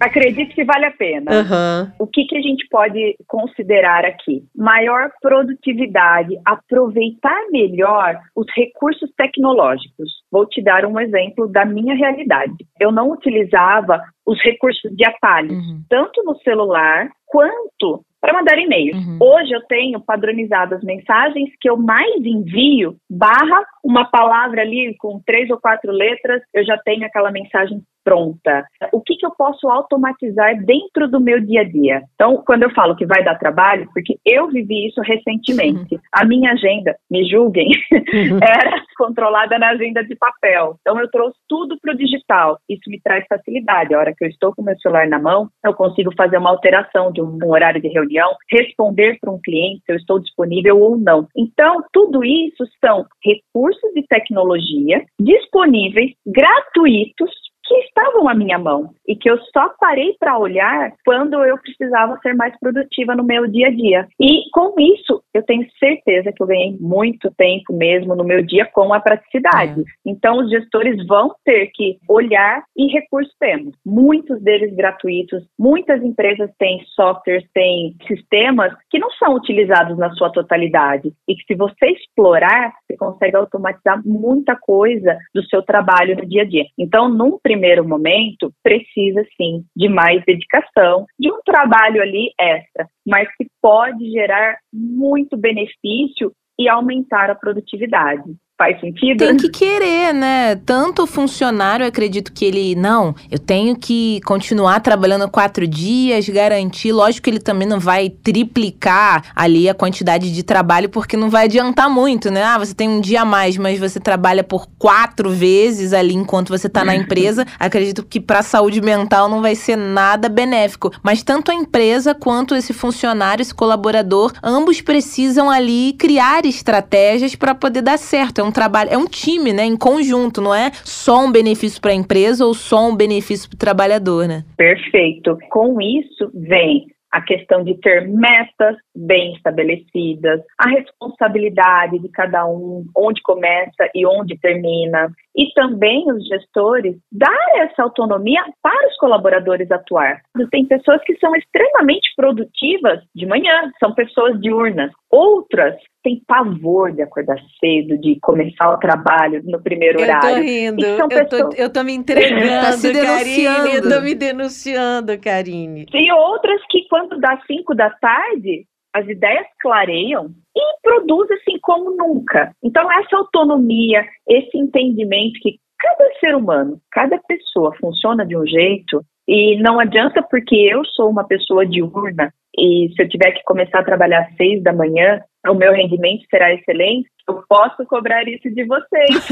acredito 0.00 0.54
que 0.54 0.64
vale 0.64 0.86
a 0.86 0.90
pena. 0.90 1.30
Uhum. 1.30 1.92
O 2.00 2.06
que, 2.06 2.24
que 2.24 2.36
a 2.36 2.40
gente 2.40 2.66
pode 2.68 3.16
considerar 3.26 4.04
aqui? 4.04 4.42
Maior 4.54 5.10
produtividade, 5.22 6.38
aproveitar 6.44 7.40
melhor 7.50 8.18
os 8.36 8.46
recursos 8.54 9.10
tecnológicos. 9.16 10.10
Vou 10.30 10.46
te 10.46 10.62
dar 10.62 10.84
um 10.84 11.00
exemplo 11.00 11.48
da 11.48 11.64
minha 11.64 11.94
realidade. 11.94 12.54
Eu 12.78 12.92
não 12.92 13.10
utilizava 13.10 14.02
os 14.26 14.38
recursos 14.44 14.90
de 14.94 15.04
atalhos, 15.04 15.52
uhum. 15.52 15.82
tanto 15.88 16.22
no 16.22 16.36
celular 16.40 17.08
quanto 17.26 18.04
para 18.20 18.34
mandar 18.34 18.58
e-mail. 18.58 18.94
Uhum. 18.94 19.18
Hoje 19.20 19.52
eu 19.52 19.62
tenho 19.62 20.00
padronizado 20.00 20.74
as 20.74 20.82
mensagens 20.82 21.50
que 21.60 21.68
eu 21.68 21.76
mais 21.76 22.24
envio, 22.24 22.96
barra 23.08 23.64
uma 23.82 24.04
palavra 24.04 24.60
ali 24.60 24.94
com 24.98 25.20
três 25.24 25.48
ou 25.50 25.58
quatro 25.58 25.90
letras, 25.90 26.42
eu 26.52 26.64
já 26.64 26.76
tenho 26.78 27.06
aquela 27.06 27.30
mensagem 27.30 27.82
pronta. 28.04 28.64
O 28.92 29.00
que, 29.00 29.16
que 29.16 29.26
eu 29.26 29.30
posso 29.36 29.68
automatizar 29.68 30.56
dentro 30.64 31.08
do 31.08 31.20
meu 31.20 31.40
dia 31.40 31.62
a 31.62 31.64
dia? 31.64 32.02
Então, 32.14 32.42
quando 32.46 32.64
eu 32.64 32.70
falo 32.70 32.96
que 32.96 33.06
vai 33.06 33.22
dar 33.22 33.38
trabalho, 33.38 33.88
porque 33.92 34.18
eu 34.24 34.48
vivi 34.48 34.88
isso 34.88 35.00
recentemente. 35.00 35.94
Uhum. 35.94 36.00
A 36.12 36.24
minha 36.24 36.52
agenda, 36.52 36.96
me 37.10 37.28
julguem, 37.28 37.68
uhum. 37.92 38.38
era 38.42 38.82
controlada 38.96 39.58
na 39.58 39.70
agenda 39.70 40.04
de 40.04 40.14
papel. 40.16 40.76
Então, 40.80 40.98
eu 41.00 41.10
trouxe 41.10 41.38
tudo 41.48 41.78
para 41.80 41.94
o 41.94 41.96
digital. 41.96 42.58
Isso 42.68 42.88
me 42.88 43.00
traz 43.00 43.24
facilidade. 43.28 43.94
A 43.94 43.98
hora 43.98 44.14
que 44.16 44.24
eu 44.24 44.28
estou 44.28 44.54
com 44.54 44.62
o 44.62 44.64
meu 44.64 44.78
celular 44.78 45.08
na 45.08 45.18
mão, 45.18 45.48
eu 45.64 45.74
consigo 45.74 46.10
fazer 46.16 46.38
uma 46.38 46.50
alteração 46.50 47.12
de 47.12 47.22
um, 47.22 47.38
um 47.42 47.50
horário 47.50 47.80
de 47.80 47.88
reunião, 47.88 48.30
responder 48.50 49.18
para 49.20 49.32
um 49.32 49.40
cliente 49.42 49.82
se 49.86 49.92
eu 49.92 49.96
estou 49.96 50.18
disponível 50.18 50.80
ou 50.80 50.96
não. 50.96 51.26
Então, 51.36 51.82
tudo 51.92 52.24
isso 52.24 52.64
são 52.84 53.04
recursos 53.24 53.92
de 53.94 54.02
tecnologia 54.06 55.04
disponíveis, 55.18 56.12
gratuitos, 56.26 57.30
que 57.70 57.76
estavam 57.84 58.28
à 58.28 58.34
minha 58.34 58.58
mão 58.58 58.90
e 59.06 59.14
que 59.14 59.30
eu 59.30 59.38
só 59.52 59.68
parei 59.78 60.16
para 60.18 60.36
olhar 60.36 60.92
quando 61.04 61.34
eu 61.44 61.56
precisava 61.58 62.18
ser 62.20 62.34
mais 62.34 62.52
produtiva 62.58 63.14
no 63.14 63.22
meu 63.22 63.46
dia 63.46 63.68
a 63.68 63.70
dia. 63.70 64.08
E 64.20 64.50
com 64.52 64.74
isso, 64.76 65.22
eu 65.32 65.44
tenho 65.44 65.64
certeza 65.78 66.32
que 66.32 66.42
eu 66.42 66.48
ganhei 66.48 66.76
muito 66.80 67.32
tempo 67.38 67.72
mesmo 67.72 68.16
no 68.16 68.24
meu 68.24 68.44
dia 68.44 68.66
com 68.66 68.92
a 68.92 68.98
praticidade. 68.98 69.82
É. 69.82 69.84
Então, 70.04 70.38
os 70.38 70.50
gestores 70.50 71.06
vão 71.06 71.32
ter 71.44 71.70
que 71.72 71.98
olhar 72.08 72.64
e 72.76 72.86
recursos 72.88 73.32
temos, 73.38 73.76
muitos 73.86 74.42
deles 74.42 74.74
gratuitos. 74.74 75.44
Muitas 75.56 76.02
empresas 76.02 76.50
têm 76.58 76.82
softwares, 76.96 77.44
têm 77.54 77.94
sistemas 78.08 78.74
que 78.90 78.98
não 78.98 79.12
são 79.12 79.34
utilizados 79.34 79.96
na 79.96 80.10
sua 80.14 80.30
totalidade 80.30 81.12
e 81.28 81.36
que 81.36 81.44
se 81.46 81.54
você 81.54 81.86
explorar, 81.90 82.72
você 82.82 82.96
consegue 82.96 83.36
automatizar 83.36 84.02
muita 84.04 84.56
coisa 84.56 85.16
do 85.32 85.44
seu 85.44 85.62
trabalho 85.62 86.16
no 86.16 86.26
dia 86.26 86.42
a 86.42 86.44
dia. 86.44 86.64
Então, 86.76 87.08
num 87.08 87.38
primeiro 87.40 87.59
primeiro 87.60 87.86
momento, 87.86 88.50
precisa 88.62 89.22
sim 89.36 89.62
de 89.76 89.86
mais 89.86 90.24
dedicação, 90.24 91.04
de 91.18 91.30
um 91.30 91.40
trabalho 91.44 92.00
ali 92.00 92.32
extra, 92.40 92.88
mas 93.06 93.28
que 93.36 93.46
pode 93.60 94.10
gerar 94.10 94.56
muito 94.72 95.36
benefício 95.36 96.32
e 96.58 96.68
aumentar 96.68 97.28
a 97.28 97.34
produtividade. 97.34 98.22
Faz 98.60 98.78
sentido? 98.78 99.24
Tem 99.24 99.38
que 99.38 99.48
querer, 99.48 100.12
né? 100.12 100.54
Tanto 100.54 101.04
o 101.04 101.06
funcionário, 101.06 101.86
acredito 101.86 102.30
que 102.30 102.44
ele, 102.44 102.74
não, 102.74 103.14
eu 103.30 103.38
tenho 103.38 103.74
que 103.74 104.20
continuar 104.26 104.80
trabalhando 104.80 105.26
quatro 105.30 105.66
dias, 105.66 106.28
garantir. 106.28 106.92
Lógico 106.92 107.24
que 107.24 107.30
ele 107.30 107.38
também 107.38 107.66
não 107.66 107.80
vai 107.80 108.10
triplicar 108.10 109.24
ali 109.34 109.66
a 109.66 109.72
quantidade 109.72 110.30
de 110.30 110.42
trabalho, 110.42 110.90
porque 110.90 111.16
não 111.16 111.30
vai 111.30 111.44
adiantar 111.44 111.88
muito, 111.88 112.30
né? 112.30 112.42
Ah, 112.44 112.58
você 112.58 112.74
tem 112.74 112.86
um 112.86 113.00
dia 113.00 113.22
a 113.22 113.24
mais, 113.24 113.56
mas 113.56 113.78
você 113.78 113.98
trabalha 113.98 114.44
por 114.44 114.66
quatro 114.78 115.30
vezes 115.30 115.94
ali 115.94 116.12
enquanto 116.12 116.50
você 116.50 116.68
tá 116.68 116.84
na 116.84 116.92
empresa. 116.94 117.46
acredito 117.58 118.04
que 118.04 118.20
para 118.20 118.40
a 118.40 118.42
saúde 118.42 118.82
mental 118.82 119.26
não 119.26 119.40
vai 119.40 119.54
ser 119.54 119.76
nada 119.76 120.28
benéfico. 120.28 120.92
Mas 121.02 121.22
tanto 121.22 121.50
a 121.50 121.54
empresa 121.54 122.14
quanto 122.14 122.54
esse 122.54 122.74
funcionário, 122.74 123.40
esse 123.40 123.54
colaborador, 123.54 124.34
ambos 124.42 124.82
precisam 124.82 125.48
ali 125.48 125.94
criar 125.94 126.44
estratégias 126.44 127.34
para 127.34 127.54
poder 127.54 127.80
dar 127.80 127.98
certo. 127.98 128.42
É 128.42 128.44
um 128.44 128.49
um 128.50 128.52
trabalho, 128.52 128.90
é 128.90 128.98
um 128.98 129.06
time, 129.06 129.52
né, 129.52 129.64
em 129.64 129.76
conjunto, 129.76 130.42
não 130.42 130.54
é 130.54 130.70
só 130.84 131.24
um 131.24 131.32
benefício 131.32 131.80
para 131.80 131.92
a 131.92 131.94
empresa 131.94 132.44
ou 132.44 132.52
só 132.52 132.88
um 132.88 132.96
benefício 132.96 133.48
para 133.48 133.56
o 133.56 133.58
trabalhador, 133.58 134.26
né? 134.26 134.44
Perfeito. 134.56 135.38
Com 135.48 135.80
isso 135.80 136.30
vem 136.34 136.86
a 137.12 137.20
questão 137.20 137.64
de 137.64 137.74
ter 137.80 138.06
metas 138.06 138.76
bem 138.94 139.34
estabelecidas, 139.34 140.40
a 140.56 140.68
responsabilidade 140.68 141.98
de 141.98 142.08
cada 142.08 142.46
um, 142.46 142.84
onde 142.96 143.20
começa 143.22 143.90
e 143.94 144.06
onde 144.06 144.38
termina, 144.38 145.10
e 145.36 145.52
também 145.54 146.04
os 146.10 146.26
gestores 146.26 146.96
dar 147.12 147.38
essa 147.56 147.82
autonomia 147.82 148.42
para 148.62 148.88
os 148.88 148.96
colaboradores 148.96 149.70
atuar. 149.70 150.20
Tem 150.50 150.66
pessoas 150.66 151.00
que 151.04 151.16
são 151.18 151.34
extremamente 151.36 152.12
produtivas 152.16 153.00
de 153.14 153.26
manhã, 153.26 153.70
são 153.78 153.94
pessoas 153.94 154.40
diurnas. 154.40 154.90
Outras 155.10 155.76
têm 156.02 156.22
pavor 156.26 156.92
de 156.92 157.02
acordar 157.02 157.36
cedo, 157.58 157.98
de 157.98 158.18
começar 158.20 158.72
o 158.72 158.78
trabalho 158.78 159.42
no 159.44 159.62
primeiro 159.62 160.00
horário. 160.00 160.28
Eu 160.28 160.34
tô 160.34 160.40
rindo, 160.40 160.86
eu, 160.86 161.08
pessoas... 161.08 161.54
tô, 161.54 161.62
eu 161.62 161.72
tô 161.72 161.82
me 161.84 161.92
entregando, 161.92 162.92
tá 162.92 163.04
Karine, 163.04 163.74
eu 163.74 163.88
tô 163.88 164.00
me 164.00 164.14
denunciando, 164.14 165.20
Karine. 165.20 165.86
Tem 165.86 166.10
outras 166.12 166.60
que 166.70 166.86
quando 166.88 167.18
dá 167.20 167.40
cinco 167.46 167.74
da 167.74 167.90
tarde, 167.90 168.64
as 168.94 169.08
ideias 169.08 169.46
clareiam 169.60 170.30
e 170.56 170.80
produz 170.82 171.30
assim 171.30 171.58
como 171.62 171.96
nunca. 171.96 172.52
Então, 172.62 172.90
essa 172.92 173.16
autonomia, 173.16 174.04
esse 174.28 174.56
entendimento 174.58 175.38
que 175.40 175.58
cada 175.78 176.10
ser 176.18 176.34
humano, 176.34 176.80
cada 176.90 177.18
pessoa 177.18 177.74
funciona 177.76 178.26
de 178.26 178.36
um 178.36 178.46
jeito 178.46 179.02
e 179.26 179.56
não 179.62 179.80
adianta 179.80 180.22
porque 180.22 180.56
eu 180.56 180.84
sou 180.84 181.08
uma 181.08 181.24
pessoa 181.24 181.64
diurna 181.64 182.32
e 182.56 182.92
se 182.94 183.02
eu 183.02 183.08
tiver 183.08 183.32
que 183.32 183.42
começar 183.44 183.80
a 183.80 183.84
trabalhar 183.84 184.20
às 184.22 184.36
seis 184.36 184.62
da 184.62 184.72
manhã, 184.72 185.20
o 185.48 185.54
meu 185.54 185.72
rendimento 185.72 186.22
será 186.28 186.52
excelente, 186.52 187.08
eu 187.26 187.42
posso 187.48 187.86
cobrar 187.86 188.22
isso 188.28 188.50
de 188.50 188.64
vocês. 188.66 189.26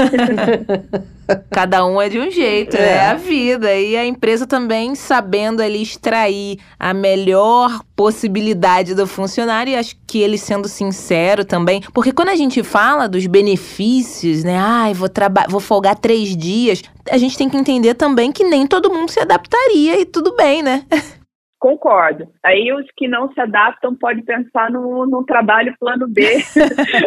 Cada 1.51 1.85
um 1.85 2.01
é 2.01 2.09
de 2.09 2.19
um 2.19 2.31
jeito, 2.31 2.77
é. 2.77 2.93
é. 2.93 3.01
a 3.01 3.15
vida. 3.15 3.75
E 3.75 3.97
a 3.97 4.07
empresa 4.07 4.47
também 4.47 4.95
sabendo 4.95 5.61
ali 5.61 5.83
extrair 5.83 6.59
a 6.79 6.95
melhor 6.95 7.83
possibilidade 7.95 8.95
do 8.95 9.07
funcionário, 9.07 9.73
e 9.73 9.77
acho 9.77 9.97
que 10.07 10.23
ele 10.23 10.39
sendo 10.39 10.69
sincero 10.69 11.45
também. 11.45 11.83
Porque 11.93 12.13
quando 12.13 12.31
a 12.31 12.37
gente 12.37 12.63
fala 12.63 13.09
dos 13.09 13.27
benefícios, 13.27 14.45
né? 14.45 14.57
Ai, 14.57 14.95
vou, 14.95 15.09
vou 15.49 15.61
folgar 15.61 15.97
três 15.97 16.37
dias, 16.37 16.83
a 17.11 17.19
gente 17.19 17.37
tem 17.37 17.51
que 17.51 17.57
entender 17.57 17.95
também 17.95 18.33
que 18.33 18.45
nem 18.45 18.67
todo 18.67 18.93
mundo 18.93 19.11
se 19.11 19.21
adaptaria 19.21 20.01
e 20.01 20.07
tudo 20.07 20.35
bem, 20.37 20.63
né? 20.63 20.85
Concordo. 21.59 22.29
Aí 22.45 22.73
os 22.73 22.87
que 22.97 23.09
não 23.09 23.33
se 23.33 23.41
adaptam 23.41 23.95
podem 23.95 24.25
pensar 24.25 24.71
no, 24.71 25.07
no 25.07 25.25
trabalho 25.25 25.75
plano 25.81 26.07
B 26.07 26.39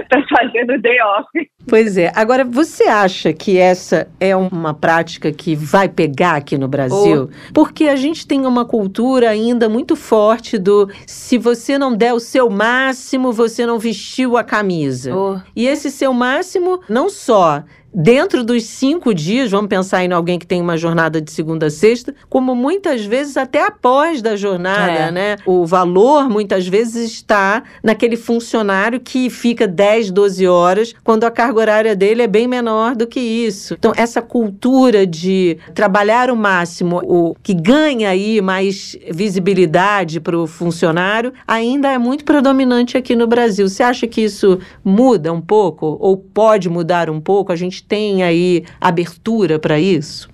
para 0.09 0.27
fazer 0.27 0.65
no 0.65 0.79
day 0.81 0.97
off. 1.01 1.27
Pois 1.67 1.97
é. 1.97 2.11
Agora, 2.13 2.43
você 2.43 2.83
acha 2.83 3.31
que 3.31 3.57
essa 3.57 4.09
é 4.19 4.35
uma 4.35 4.73
prática 4.73 5.31
que 5.31 5.55
vai 5.55 5.87
pegar 5.87 6.35
aqui 6.35 6.57
no 6.57 6.67
Brasil? 6.67 7.29
Oh. 7.29 7.53
Porque 7.53 7.87
a 7.87 7.95
gente 7.95 8.27
tem 8.27 8.45
uma 8.45 8.65
cultura 8.65 9.29
ainda 9.29 9.69
muito 9.69 9.95
forte 9.95 10.57
do 10.57 10.89
se 11.07 11.37
você 11.37 11.77
não 11.77 11.95
der 11.95 12.13
o 12.13 12.19
seu 12.19 12.49
máximo, 12.49 13.31
você 13.31 13.65
não 13.65 13.79
vestiu 13.79 14.35
a 14.35 14.43
camisa. 14.43 15.15
Oh. 15.15 15.39
E 15.55 15.65
esse 15.65 15.89
seu 15.89 16.13
máximo 16.13 16.81
não 16.89 17.09
só 17.09 17.63
dentro 17.93 18.43
dos 18.43 18.63
cinco 18.63 19.13
dias, 19.13 19.51
vamos 19.51 19.67
pensar 19.67 20.03
em 20.03 20.11
alguém 20.11 20.39
que 20.39 20.47
tem 20.47 20.61
uma 20.61 20.77
jornada 20.77 21.21
de 21.21 21.31
segunda 21.31 21.67
a 21.67 21.69
sexta, 21.69 22.13
como 22.29 22.55
muitas 22.55 23.05
vezes 23.05 23.37
até 23.37 23.65
após 23.65 24.21
da 24.21 24.35
jornada, 24.35 24.91
é. 24.91 25.11
né? 25.11 25.35
O 25.45 25.65
valor 25.65 26.29
muitas 26.29 26.67
vezes 26.67 27.11
está 27.11 27.63
naquele 27.83 28.15
funcionário 28.15 28.99
que 28.99 29.29
fica 29.29 29.67
10, 29.67 30.11
12 30.11 30.47
horas, 30.47 30.93
quando 31.03 31.23
a 31.23 31.31
carga 31.31 31.59
horária 31.59 31.95
dele 31.95 32.21
é 32.21 32.27
bem 32.27 32.47
menor 32.47 32.95
do 32.95 33.05
que 33.05 33.19
isso. 33.19 33.75
Então, 33.75 33.93
essa 33.95 34.21
cultura 34.21 35.05
de 35.05 35.57
trabalhar 35.75 36.29
o 36.31 36.35
máximo, 36.35 37.01
o 37.03 37.35
que 37.43 37.53
ganha 37.53 38.09
aí 38.09 38.41
mais 38.41 38.97
visibilidade 39.11 40.19
para 40.19 40.37
o 40.37 40.47
funcionário, 40.47 41.33
ainda 41.47 41.91
é 41.91 41.97
muito 41.97 42.23
predominante 42.23 42.97
aqui 42.97 43.15
no 43.15 43.27
Brasil. 43.27 43.67
Você 43.67 43.83
acha 43.83 44.07
que 44.07 44.21
isso 44.21 44.59
muda 44.83 45.31
um 45.31 45.41
pouco 45.41 45.97
ou 45.99 46.17
pode 46.17 46.69
mudar 46.69 47.09
um 47.09 47.19
pouco? 47.19 47.51
A 47.51 47.55
gente 47.55 47.80
tem 47.87 48.23
aí 48.23 48.63
abertura 48.79 49.59
para 49.59 49.79
isso? 49.79 50.29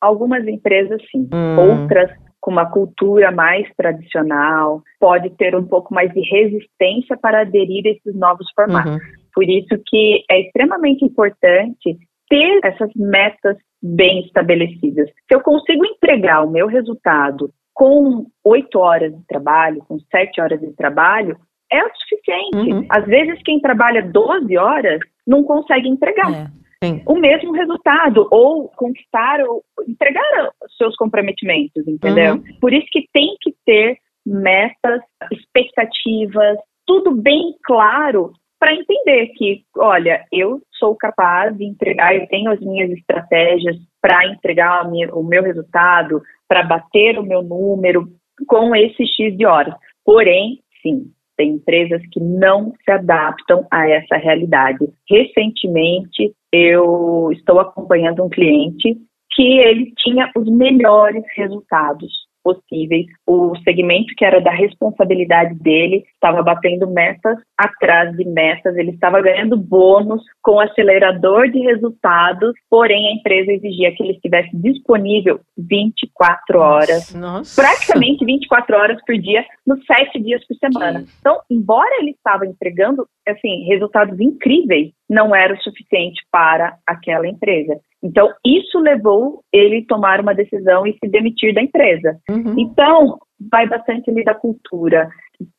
Algumas 0.00 0.46
empresas 0.46 1.00
sim, 1.10 1.28
hum. 1.32 1.56
outras 1.58 2.10
com 2.44 2.50
uma 2.50 2.70
cultura 2.70 3.32
mais 3.32 3.66
tradicional, 3.74 4.82
pode 5.00 5.30
ter 5.30 5.56
um 5.56 5.64
pouco 5.64 5.94
mais 5.94 6.12
de 6.12 6.20
resistência 6.20 7.16
para 7.16 7.40
aderir 7.40 7.86
a 7.86 7.88
esses 7.88 8.14
novos 8.14 8.46
formatos. 8.54 8.92
Uhum. 8.92 8.98
Por 9.34 9.44
isso 9.44 9.82
que 9.86 10.22
é 10.30 10.42
extremamente 10.42 11.02
importante 11.06 11.96
ter 12.28 12.60
essas 12.62 12.90
metas 12.94 13.56
bem 13.82 14.20
estabelecidas. 14.26 15.08
Se 15.08 15.34
eu 15.34 15.40
consigo 15.40 15.86
entregar 15.86 16.44
o 16.44 16.50
meu 16.50 16.66
resultado 16.66 17.50
com 17.72 18.26
oito 18.44 18.78
horas 18.78 19.16
de 19.16 19.26
trabalho, 19.26 19.82
com 19.88 19.98
sete 20.10 20.38
horas 20.38 20.60
de 20.60 20.70
trabalho, 20.74 21.38
é 21.72 21.82
o 21.82 21.90
suficiente. 21.94 22.72
Uhum. 22.72 22.86
Às 22.90 23.06
vezes, 23.06 23.42
quem 23.42 23.58
trabalha 23.58 24.02
12 24.02 24.54
horas 24.58 25.00
não 25.26 25.42
consegue 25.44 25.88
entregar. 25.88 26.30
É. 26.30 26.63
Sim. 26.84 27.02
o 27.06 27.14
mesmo 27.14 27.52
resultado, 27.52 28.28
ou 28.30 28.68
conquistar, 28.68 29.40
ou 29.40 29.62
entregar 29.88 30.50
os 30.64 30.76
seus 30.76 30.94
comprometimentos, 30.96 31.86
entendeu? 31.86 32.34
Uhum. 32.34 32.42
Por 32.60 32.72
isso 32.72 32.86
que 32.90 33.08
tem 33.12 33.36
que 33.40 33.54
ter 33.64 33.98
metas, 34.26 35.00
expectativas, 35.32 36.58
tudo 36.86 37.14
bem 37.14 37.54
claro 37.64 38.32
para 38.58 38.74
entender 38.74 39.26
que, 39.36 39.62
olha, 39.76 40.24
eu 40.32 40.60
sou 40.78 40.96
capaz 40.96 41.54
de 41.56 41.64
entregar, 41.64 42.16
eu 42.16 42.26
tenho 42.28 42.50
as 42.50 42.60
minhas 42.60 42.90
estratégias 42.92 43.76
para 44.00 44.26
entregar 44.26 44.90
minha, 44.90 45.14
o 45.14 45.22
meu 45.22 45.42
resultado, 45.42 46.22
para 46.48 46.62
bater 46.62 47.18
o 47.18 47.22
meu 47.22 47.42
número 47.42 48.08
com 48.46 48.74
esse 48.74 49.06
X 49.06 49.36
de 49.36 49.44
horas. 49.44 49.74
Porém, 50.02 50.60
sim, 50.80 51.10
tem 51.36 51.50
empresas 51.54 52.00
que 52.10 52.20
não 52.20 52.72
se 52.84 52.90
adaptam 52.90 53.66
a 53.70 53.88
essa 53.88 54.16
realidade. 54.16 54.78
Recentemente, 55.08 56.32
eu 56.54 57.30
estou 57.32 57.58
acompanhando 57.58 58.22
um 58.22 58.28
cliente 58.28 58.96
que 59.34 59.58
ele 59.58 59.92
tinha 59.98 60.30
os 60.36 60.48
melhores 60.48 61.24
resultados 61.36 62.23
possíveis. 62.44 63.06
O 63.26 63.56
segmento 63.64 64.14
que 64.16 64.24
era 64.24 64.40
da 64.40 64.50
responsabilidade 64.50 65.54
dele 65.54 66.04
estava 66.14 66.42
batendo 66.42 66.86
metas 66.88 67.38
atrás 67.56 68.14
de 68.16 68.24
metas, 68.26 68.76
ele 68.76 68.90
estava 68.90 69.22
ganhando 69.22 69.56
bônus 69.56 70.22
com 70.42 70.60
acelerador 70.60 71.50
de 71.50 71.60
resultados, 71.60 72.52
porém 72.68 73.08
a 73.08 73.12
empresa 73.12 73.50
exigia 73.52 73.92
que 73.92 74.02
ele 74.02 74.12
estivesse 74.12 74.50
disponível 74.54 75.40
24 75.56 76.58
horas, 76.58 77.14
Nossa. 77.14 77.60
praticamente 77.60 78.24
24 78.24 78.76
horas 78.76 78.98
por 79.06 79.16
dia, 79.16 79.44
nos 79.66 79.80
sete 79.86 80.20
dias 80.20 80.46
por 80.46 80.56
semana. 80.56 81.04
Então, 81.20 81.40
embora 81.50 81.96
ele 82.00 82.10
estava 82.10 82.46
entregando 82.46 83.06
assim 83.26 83.64
resultados 83.64 84.20
incríveis, 84.20 84.92
não 85.08 85.34
era 85.34 85.54
o 85.54 85.62
suficiente 85.62 86.22
para 86.30 86.76
aquela 86.86 87.26
empresa. 87.26 87.78
Então, 88.04 88.30
isso 88.44 88.78
levou 88.80 89.42
ele 89.50 89.78
a 89.78 89.86
tomar 89.88 90.20
uma 90.20 90.34
decisão 90.34 90.86
e 90.86 90.92
se 90.92 91.10
demitir 91.10 91.54
da 91.54 91.62
empresa. 91.62 92.18
Uhum. 92.30 92.54
Então, 92.58 93.18
vai 93.50 93.66
bastante 93.66 94.10
ali 94.10 94.22
da 94.22 94.34
cultura. 94.34 95.08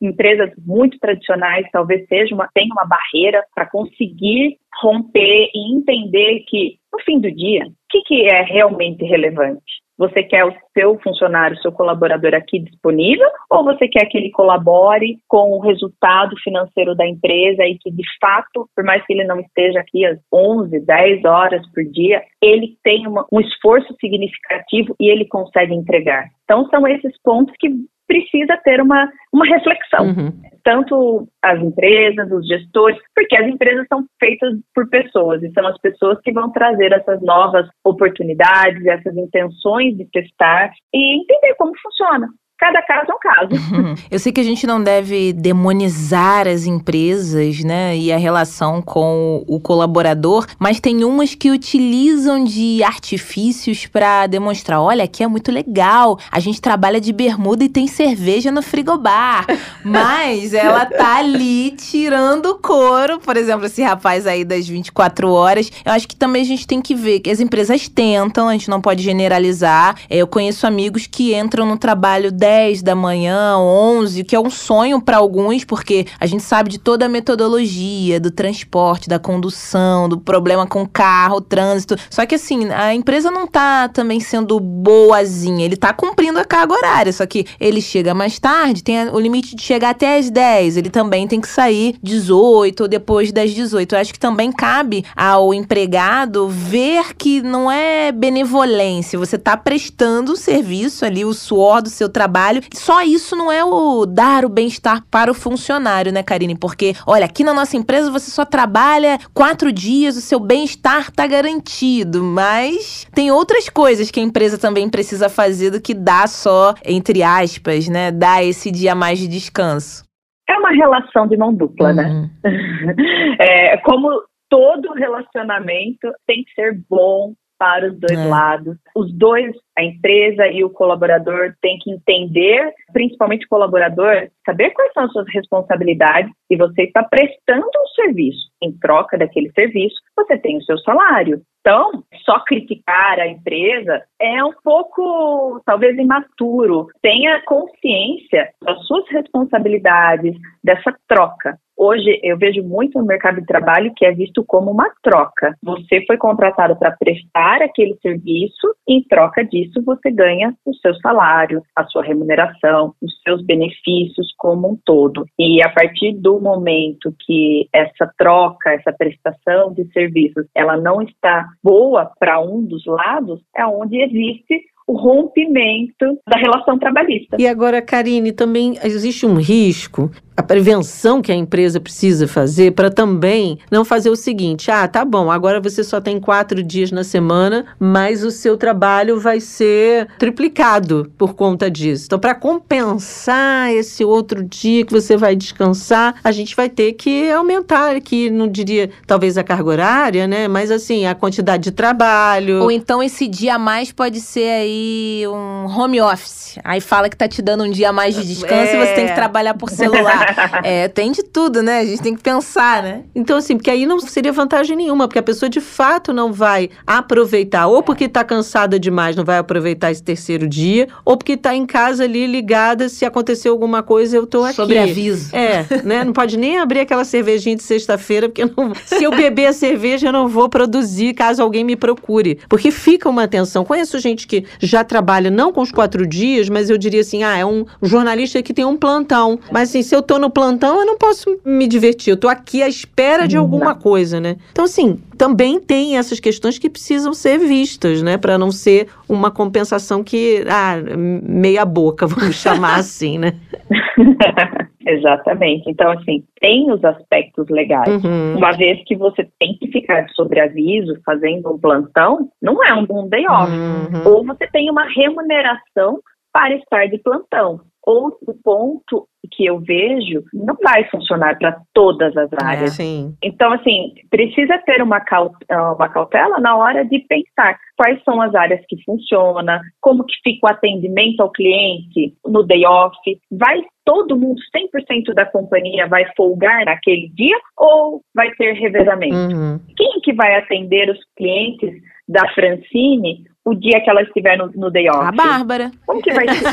Empresas 0.00 0.52
muito 0.64 0.96
tradicionais 1.00 1.66
talvez 1.72 2.06
seja 2.06 2.34
uma, 2.34 2.48
tenham 2.54 2.70
uma 2.70 2.86
barreira 2.86 3.44
para 3.52 3.68
conseguir 3.68 4.56
romper 4.80 5.50
e 5.52 5.76
entender 5.76 6.44
que, 6.46 6.78
no 6.92 7.00
fim 7.02 7.20
do 7.20 7.30
dia, 7.32 7.66
o 7.66 7.72
que, 7.90 8.00
que 8.02 8.28
é 8.28 8.42
realmente 8.42 9.04
relevante? 9.04 9.82
Você 9.98 10.22
quer 10.22 10.44
o 10.44 10.54
seu 10.74 10.98
funcionário, 11.00 11.56
seu 11.58 11.72
colaborador 11.72 12.34
aqui 12.34 12.58
disponível 12.58 13.28
ou 13.50 13.64
você 13.64 13.88
quer 13.88 14.06
que 14.06 14.18
ele 14.18 14.30
colabore 14.30 15.18
com 15.26 15.52
o 15.52 15.60
resultado 15.60 16.36
financeiro 16.42 16.94
da 16.94 17.06
empresa 17.06 17.64
e 17.64 17.78
que, 17.78 17.90
de 17.90 18.04
fato, 18.20 18.68
por 18.74 18.84
mais 18.84 19.04
que 19.06 19.12
ele 19.12 19.24
não 19.24 19.40
esteja 19.40 19.80
aqui 19.80 20.04
às 20.04 20.18
11, 20.32 20.80
10 20.80 21.24
horas 21.24 21.66
por 21.72 21.84
dia, 21.84 22.22
ele 22.42 22.76
tem 22.82 23.06
uma, 23.06 23.26
um 23.32 23.40
esforço 23.40 23.94
significativo 24.00 24.94
e 25.00 25.10
ele 25.10 25.24
consegue 25.24 25.74
entregar? 25.74 26.26
Então, 26.44 26.68
são 26.68 26.86
esses 26.86 27.12
pontos 27.22 27.54
que 27.58 27.68
precisa 28.06 28.56
ter 28.64 28.80
uma, 28.80 29.10
uma 29.32 29.46
reflexão. 29.46 30.06
Uhum. 30.06 30.42
Tanto 30.64 31.28
as 31.42 31.60
empresas, 31.60 32.30
os 32.30 32.46
gestores, 32.46 32.98
porque 33.14 33.36
as 33.36 33.46
empresas 33.46 33.86
são 33.88 34.04
feitas 34.18 34.52
por 34.74 34.88
pessoas 34.88 35.42
e 35.42 35.52
são 35.52 35.66
as 35.66 35.78
pessoas 35.80 36.20
que 36.22 36.32
vão 36.32 36.50
trazer 36.50 36.92
essas 36.92 37.20
novas 37.22 37.68
oportunidades, 37.84 38.84
essas 38.86 39.16
intenções 39.16 39.96
de 39.96 40.08
testar 40.10 40.70
e 40.92 41.20
entender 41.20 41.54
como 41.56 41.72
funciona 41.80 42.28
cada 42.58 42.80
caso 42.82 43.06
é 43.10 43.14
um 43.14 43.18
caso. 43.18 43.96
Eu 44.10 44.18
sei 44.18 44.32
que 44.32 44.40
a 44.40 44.44
gente 44.44 44.66
não 44.66 44.82
deve 44.82 45.32
demonizar 45.32 46.48
as 46.48 46.64
empresas, 46.64 47.62
né, 47.62 47.96
e 47.96 48.12
a 48.12 48.16
relação 48.16 48.80
com 48.80 49.44
o 49.46 49.60
colaborador, 49.60 50.46
mas 50.58 50.80
tem 50.80 51.04
umas 51.04 51.34
que 51.34 51.50
utilizam 51.50 52.44
de 52.44 52.82
artifícios 52.82 53.86
para 53.86 54.26
demonstrar, 54.26 54.80
olha, 54.80 55.04
aqui 55.04 55.22
é 55.22 55.26
muito 55.26 55.52
legal, 55.52 56.18
a 56.30 56.40
gente 56.40 56.60
trabalha 56.60 57.00
de 57.00 57.12
bermuda 57.12 57.64
e 57.64 57.68
tem 57.68 57.86
cerveja 57.86 58.50
no 58.50 58.62
frigobar, 58.62 59.46
mas 59.84 60.54
ela 60.54 60.86
tá 60.86 61.18
ali 61.18 61.72
tirando 61.72 62.46
o 62.46 62.58
couro, 62.58 63.18
por 63.20 63.36
exemplo, 63.36 63.66
esse 63.66 63.82
rapaz 63.82 64.26
aí 64.26 64.44
das 64.44 64.66
24 64.66 65.30
horas. 65.30 65.70
Eu 65.84 65.92
acho 65.92 66.08
que 66.08 66.16
também 66.16 66.42
a 66.42 66.46
gente 66.46 66.66
tem 66.66 66.80
que 66.80 66.94
ver 66.94 67.20
que 67.20 67.30
as 67.30 67.40
empresas 67.40 67.88
tentam, 67.88 68.48
a 68.48 68.52
gente 68.52 68.70
não 68.70 68.80
pode 68.80 69.02
generalizar. 69.02 69.96
Eu 70.08 70.26
conheço 70.26 70.66
amigos 70.66 71.06
que 71.06 71.34
entram 71.34 71.66
no 71.66 71.76
trabalho 71.76 72.32
10 72.32 72.45
da 72.82 72.94
manhã, 72.94 73.58
11, 73.58 74.22
que 74.22 74.36
é 74.36 74.40
um 74.40 74.50
sonho 74.50 75.00
para 75.00 75.16
alguns, 75.16 75.64
porque 75.64 76.06
a 76.20 76.26
gente 76.26 76.42
sabe 76.42 76.70
de 76.70 76.78
toda 76.78 77.06
a 77.06 77.08
metodologia 77.08 78.20
do 78.20 78.30
transporte, 78.30 79.08
da 79.08 79.18
condução, 79.18 80.08
do 80.08 80.16
problema 80.18 80.66
com 80.66 80.86
carro, 80.86 81.40
trânsito. 81.40 81.96
Só 82.08 82.24
que 82.24 82.36
assim, 82.36 82.70
a 82.70 82.94
empresa 82.94 83.30
não 83.30 83.46
tá 83.46 83.88
também 83.88 84.20
sendo 84.20 84.60
boazinha, 84.60 85.64
ele 85.64 85.76
tá 85.76 85.92
cumprindo 85.92 86.38
a 86.38 86.44
carga 86.44 86.74
horária, 86.74 87.12
só 87.12 87.26
que 87.26 87.46
ele 87.58 87.80
chega 87.80 88.14
mais 88.14 88.38
tarde, 88.38 88.84
tem 88.84 89.08
o 89.08 89.18
limite 89.18 89.56
de 89.56 89.62
chegar 89.62 89.90
até 89.90 90.18
às 90.18 90.30
10, 90.30 90.76
ele 90.76 90.90
também 90.90 91.26
tem 91.26 91.40
que 91.40 91.48
sair 91.48 91.96
18 92.02 92.80
ou 92.80 92.88
depois 92.88 93.32
das 93.32 93.50
18. 93.50 93.94
Eu 93.94 94.00
acho 94.00 94.12
que 94.12 94.20
também 94.20 94.52
cabe 94.52 95.04
ao 95.16 95.52
empregado 95.52 96.48
ver 96.48 97.14
que 97.16 97.42
não 97.42 97.70
é 97.70 98.12
benevolência, 98.12 99.18
você 99.18 99.36
tá 99.36 99.56
prestando 99.56 100.32
o 100.32 100.36
serviço 100.36 101.04
ali, 101.04 101.24
o 101.24 101.34
suor 101.34 101.82
do 101.82 101.90
seu 101.90 102.08
trabalho 102.08 102.35
trabalho. 102.36 102.60
Só 102.74 103.02
isso 103.02 103.34
não 103.34 103.50
é 103.50 103.64
o 103.64 104.04
dar 104.04 104.44
o 104.44 104.48
bem-estar 104.48 105.02
para 105.10 105.30
o 105.30 105.34
funcionário, 105.34 106.12
né, 106.12 106.22
Karine? 106.22 106.56
Porque, 106.56 106.92
olha, 107.06 107.24
aqui 107.24 107.42
na 107.42 107.54
nossa 107.54 107.76
empresa 107.76 108.10
você 108.10 108.30
só 108.30 108.44
trabalha 108.44 109.18
quatro 109.32 109.72
dias, 109.72 110.16
o 110.16 110.20
seu 110.20 110.38
bem-estar 110.38 111.10
tá 111.10 111.26
garantido. 111.26 112.22
Mas 112.22 113.06
tem 113.14 113.30
outras 113.30 113.68
coisas 113.68 114.10
que 114.10 114.20
a 114.20 114.22
empresa 114.22 114.58
também 114.58 114.90
precisa 114.90 115.28
fazer 115.28 115.70
do 115.70 115.80
que 115.80 115.94
dar 115.94 116.28
só, 116.28 116.74
entre 116.84 117.22
aspas, 117.22 117.88
né, 117.88 118.10
dar 118.10 118.44
esse 118.44 118.70
dia 118.70 118.94
mais 118.94 119.18
de 119.18 119.26
descanso. 119.26 120.04
É 120.48 120.54
uma 120.58 120.70
relação 120.70 121.26
de 121.26 121.36
mão 121.36 121.52
dupla, 121.52 121.92
né? 121.92 122.04
uhum. 122.04 122.30
né? 122.44 122.94
é, 123.40 123.76
como 123.78 124.08
todo 124.48 124.92
relacionamento 124.92 126.08
tem 126.24 126.44
que 126.44 126.52
ser 126.54 126.80
bom, 126.88 127.32
para 127.58 127.88
os 127.88 127.98
dois 127.98 128.18
É. 128.18 128.28
lados. 128.28 128.76
Os 128.94 129.12
dois, 129.12 129.54
a 129.76 129.82
empresa 129.82 130.46
e 130.48 130.64
o 130.64 130.70
colaborador, 130.70 131.54
têm 131.60 131.78
que 131.78 131.90
entender, 131.90 132.72
principalmente 132.96 133.46
colaborador, 133.46 134.30
saber 134.46 134.70
quais 134.70 134.90
são 134.94 135.04
as 135.04 135.12
suas 135.12 135.26
responsabilidades 135.28 136.32
e 136.48 136.56
você 136.56 136.84
está 136.84 137.02
prestando 137.02 137.66
um 137.66 137.88
serviço. 137.94 138.48
Em 138.62 138.72
troca 138.78 139.18
daquele 139.18 139.52
serviço, 139.52 139.96
você 140.16 140.38
tem 140.38 140.56
o 140.56 140.62
seu 140.62 140.78
salário. 140.78 141.42
Então, 141.60 141.90
só 142.24 142.40
criticar 142.40 143.18
a 143.18 143.26
empresa 143.26 144.02
é 144.18 144.42
um 144.42 144.54
pouco, 144.64 145.60
talvez, 145.66 145.98
imaturo. 145.98 146.86
Tenha 147.02 147.42
consciência 147.44 148.48
das 148.62 148.86
suas 148.86 149.06
responsabilidades, 149.10 150.34
dessa 150.64 150.96
troca. 151.06 151.58
Hoje, 151.76 152.18
eu 152.22 152.38
vejo 152.38 152.62
muito 152.62 152.98
no 152.98 153.04
mercado 153.04 153.38
de 153.38 153.46
trabalho 153.46 153.92
que 153.94 154.06
é 154.06 154.12
visto 154.12 154.42
como 154.46 154.70
uma 154.70 154.90
troca. 155.02 155.54
Você 155.62 156.02
foi 156.06 156.16
contratado 156.16 156.74
para 156.76 156.96
prestar 156.96 157.60
aquele 157.60 157.94
serviço, 158.00 158.74
e 158.88 158.94
em 158.94 159.02
troca 159.02 159.44
disso, 159.44 159.82
você 159.84 160.10
ganha 160.10 160.54
o 160.64 160.72
seu 160.76 160.94
salário, 160.96 161.62
a 161.74 161.84
sua 161.84 162.02
remuneração, 162.02 162.85
os 163.00 163.20
seus 163.22 163.44
benefícios 163.44 164.32
como 164.36 164.72
um 164.72 164.78
todo. 164.84 165.24
E 165.38 165.62
a 165.62 165.68
partir 165.68 166.12
do 166.12 166.40
momento 166.40 167.14
que 167.24 167.68
essa 167.72 168.10
troca, 168.18 168.70
essa 168.72 168.92
prestação 168.92 169.72
de 169.72 169.86
serviços, 169.92 170.46
ela 170.54 170.76
não 170.76 171.02
está 171.02 171.46
boa 171.62 172.10
para 172.18 172.40
um 172.40 172.62
dos 172.62 172.84
lados, 172.86 173.40
é 173.56 173.66
onde 173.66 174.02
existe 174.02 174.62
o 174.86 174.96
rompimento 174.96 176.18
da 176.28 176.38
relação 176.38 176.78
trabalhista. 176.78 177.36
E 177.40 177.46
agora, 177.46 177.82
Karine, 177.82 178.32
também 178.32 178.74
existe 178.84 179.26
um 179.26 179.34
risco, 179.34 180.10
a 180.36 180.42
prevenção 180.42 181.22
que 181.22 181.32
a 181.32 181.34
empresa 181.34 181.80
precisa 181.80 182.28
fazer 182.28 182.72
para 182.72 182.90
também 182.90 183.58
não 183.70 183.84
fazer 183.84 184.10
o 184.10 184.16
seguinte: 184.16 184.70
ah, 184.70 184.86
tá 184.86 185.04
bom, 185.04 185.30
agora 185.30 185.60
você 185.60 185.82
só 185.82 186.00
tem 186.00 186.20
quatro 186.20 186.62
dias 186.62 186.90
na 186.90 187.02
semana, 187.04 187.64
mas 187.78 188.22
o 188.22 188.30
seu 188.30 188.56
trabalho 188.56 189.18
vai 189.18 189.40
ser 189.40 190.08
triplicado 190.18 191.10
por 191.16 191.34
conta 191.34 191.70
disso. 191.70 192.04
Então, 192.06 192.18
para 192.18 192.34
compensar 192.34 193.70
esse 193.72 194.04
outro 194.04 194.42
dia 194.44 194.84
que 194.84 194.92
você 194.92 195.16
vai 195.16 195.34
descansar, 195.34 196.16
a 196.22 196.32
gente 196.32 196.54
vai 196.54 196.68
ter 196.68 196.92
que 196.92 197.30
aumentar 197.30 197.96
aqui, 197.96 198.30
não 198.30 198.48
diria 198.48 198.90
talvez 199.06 199.38
a 199.38 199.42
carga 199.44 199.70
horária, 199.70 200.26
né? 200.26 200.48
Mas 200.48 200.70
assim, 200.70 201.06
a 201.06 201.14
quantidade 201.14 201.64
de 201.64 201.70
trabalho. 201.70 202.62
Ou 202.62 202.70
então 202.70 203.02
esse 203.02 203.26
dia 203.26 203.54
a 203.54 203.58
mais 203.58 203.90
pode 203.92 204.20
ser 204.20 204.48
aí 204.48 205.24
um 205.26 205.66
home 205.66 206.00
office. 206.00 206.58
Aí 206.64 206.80
fala 206.80 207.08
que 207.08 207.16
tá 207.16 207.26
te 207.28 207.40
dando 207.40 207.64
um 207.64 207.70
dia 207.70 207.90
a 207.90 207.92
mais 207.92 208.14
de 208.14 208.26
descanso 208.26 208.74
e 208.74 208.78
você 208.78 208.92
tem 208.94 209.06
que 209.06 209.12
É. 209.12 209.14
trabalhar 209.14 209.54
por 209.54 209.70
celular. 209.70 210.25
é, 210.62 210.88
tem 210.88 211.12
de 211.12 211.22
tudo, 211.22 211.62
né? 211.62 211.80
A 211.80 211.84
gente 211.84 212.02
tem 212.02 212.14
que 212.14 212.22
pensar, 212.22 212.82
né? 212.82 213.02
Então, 213.14 213.36
assim, 213.38 213.56
porque 213.56 213.70
aí 213.70 213.86
não 213.86 213.98
seria 214.00 214.32
vantagem 214.32 214.76
nenhuma, 214.76 215.06
porque 215.08 215.18
a 215.18 215.22
pessoa 215.22 215.48
de 215.48 215.60
fato 215.60 216.12
não 216.12 216.32
vai 216.32 216.70
aproveitar, 216.86 217.66
ou 217.66 217.82
porque 217.82 218.08
tá 218.08 218.24
cansada 218.24 218.78
demais, 218.78 219.14
não 219.16 219.24
vai 219.24 219.38
aproveitar 219.38 219.90
esse 219.90 220.02
terceiro 220.02 220.48
dia, 220.48 220.88
ou 221.04 221.16
porque 221.16 221.36
tá 221.36 221.54
em 221.54 221.64
casa 221.66 222.04
ali 222.04 222.26
ligada, 222.26 222.88
se 222.88 223.04
acontecer 223.04 223.48
alguma 223.48 223.82
coisa, 223.82 224.16
eu 224.16 224.26
tô 224.26 224.44
aqui. 224.44 224.56
Sobre 224.56 224.78
aviso. 224.78 225.34
É, 225.34 225.64
né? 225.84 226.04
Não 226.04 226.12
pode 226.12 226.36
nem 226.36 226.58
abrir 226.58 226.80
aquela 226.80 227.04
cervejinha 227.04 227.56
de 227.56 227.62
sexta-feira, 227.62 228.28
porque 228.28 228.44
não- 228.44 228.72
se 228.84 229.04
eu 229.04 229.10
beber 229.10 229.46
a 229.46 229.52
cerveja, 229.52 230.08
eu 230.08 230.12
não 230.12 230.28
vou 230.28 230.48
produzir 230.48 231.14
caso 231.14 231.42
alguém 231.42 231.64
me 231.64 231.76
procure. 231.76 232.38
Porque 232.48 232.70
fica 232.70 233.08
uma 233.08 233.28
tensão. 233.28 233.64
Conheço 233.64 233.98
gente 233.98 234.26
que 234.26 234.44
já 234.60 234.82
trabalha 234.84 235.30
não 235.30 235.52
com 235.52 235.60
os 235.60 235.70
quatro 235.70 236.06
dias, 236.06 236.48
mas 236.48 236.70
eu 236.70 236.78
diria 236.78 237.00
assim: 237.00 237.22
ah, 237.22 237.36
é 237.36 237.44
um 237.44 237.64
jornalista 237.82 238.42
que 238.42 238.52
tem 238.54 238.64
um 238.64 238.76
plantão. 238.76 239.38
Mas 239.50 239.68
assim, 239.68 239.82
se 239.82 239.94
eu 239.94 240.02
tô 240.02 240.15
no 240.18 240.30
plantão, 240.30 240.80
eu 240.80 240.86
não 240.86 240.96
posso 240.96 241.40
me 241.44 241.66
divertir. 241.66 242.10
Eu 242.10 242.16
tô 242.16 242.28
aqui 242.28 242.62
à 242.62 242.68
espera 242.68 243.26
de 243.26 243.36
alguma 243.36 243.74
coisa, 243.74 244.20
né? 244.20 244.36
Então, 244.50 244.64
assim, 244.64 245.00
também 245.16 245.60
tem 245.60 245.96
essas 245.96 246.20
questões 246.20 246.58
que 246.58 246.70
precisam 246.70 247.12
ser 247.12 247.38
vistas, 247.38 248.02
né? 248.02 248.16
Para 248.16 248.38
não 248.38 248.50
ser 248.50 248.88
uma 249.08 249.30
compensação 249.30 250.02
que, 250.02 250.44
ah, 250.48 250.76
meia 250.96 251.64
boca, 251.64 252.06
vamos 252.08 252.36
chamar 252.36 252.76
assim, 252.76 253.18
né? 253.18 253.34
Exatamente. 254.86 255.68
Então, 255.68 255.90
assim, 255.90 256.22
tem 256.40 256.70
os 256.70 256.84
aspectos 256.84 257.48
legais. 257.48 257.88
Uhum. 258.04 258.36
Uma 258.36 258.52
vez 258.52 258.80
que 258.86 258.96
você 258.96 259.28
tem 259.38 259.56
que 259.58 259.66
ficar 259.72 260.02
de 260.02 260.14
sobreaviso 260.14 260.96
fazendo 261.04 261.52
um 261.52 261.58
plantão, 261.58 262.30
não 262.40 262.64
é 262.64 262.72
um 262.72 262.86
bom 262.86 263.08
day 263.08 263.26
off. 263.28 263.50
Uhum. 263.50 264.12
Ou 264.12 264.24
você 264.24 264.46
tem 264.46 264.70
uma 264.70 264.84
remuneração 264.88 265.98
para 266.32 266.54
estar 266.54 266.86
de 266.86 266.98
plantão. 266.98 267.60
Outro 267.86 268.34
ponto 268.42 269.06
que 269.30 269.46
eu 269.46 269.58
vejo 269.60 270.22
não 270.32 270.56
vai 270.62 270.84
funcionar 270.90 271.38
para 271.38 271.56
todas 271.72 272.16
as 272.16 272.30
áreas. 272.42 272.72
Sim. 272.72 273.14
Então, 273.22 273.52
assim, 273.52 273.94
precisa 274.10 274.58
ter 274.58 274.82
uma 274.82 275.00
cau- 275.00 275.32
uma 275.50 275.88
cautela 275.88 276.38
na 276.40 276.56
hora 276.56 276.84
de 276.84 276.98
pensar 277.00 277.56
quais 277.76 278.02
são 278.04 278.20
as 278.20 278.34
áreas 278.34 278.60
que 278.68 278.76
funcionam, 278.84 279.60
como 279.80 280.04
que 280.04 280.14
fica 280.22 280.46
o 280.46 280.50
atendimento 280.50 281.20
ao 281.20 281.30
cliente 281.30 282.14
no 282.26 282.42
day 282.42 282.64
off, 282.66 282.96
vai 283.30 283.62
todo 283.84 284.16
mundo, 284.16 284.40
100% 284.52 285.14
da 285.14 285.24
companhia 285.24 285.86
vai 285.86 286.04
folgar 286.16 286.64
naquele 286.64 287.08
dia 287.14 287.36
ou 287.56 288.02
vai 288.14 288.30
ter 288.32 288.52
revezamento? 288.54 289.14
Uhum. 289.14 289.60
Quem 289.76 290.00
que 290.02 290.12
vai 290.12 290.34
atender 290.36 290.90
os 290.90 290.98
clientes 291.16 291.72
da 292.08 292.28
Francine 292.34 293.24
o 293.46 293.54
dia 293.54 293.80
que 293.80 293.88
ela 293.88 294.02
estiver 294.02 294.36
no, 294.36 294.50
no 294.56 294.70
day 294.72 294.90
off? 294.90 295.06
A 295.06 295.12
Bárbara. 295.12 295.70
Como 295.86 296.02
que 296.02 296.12
vai 296.12 296.26
ser? 296.28 296.44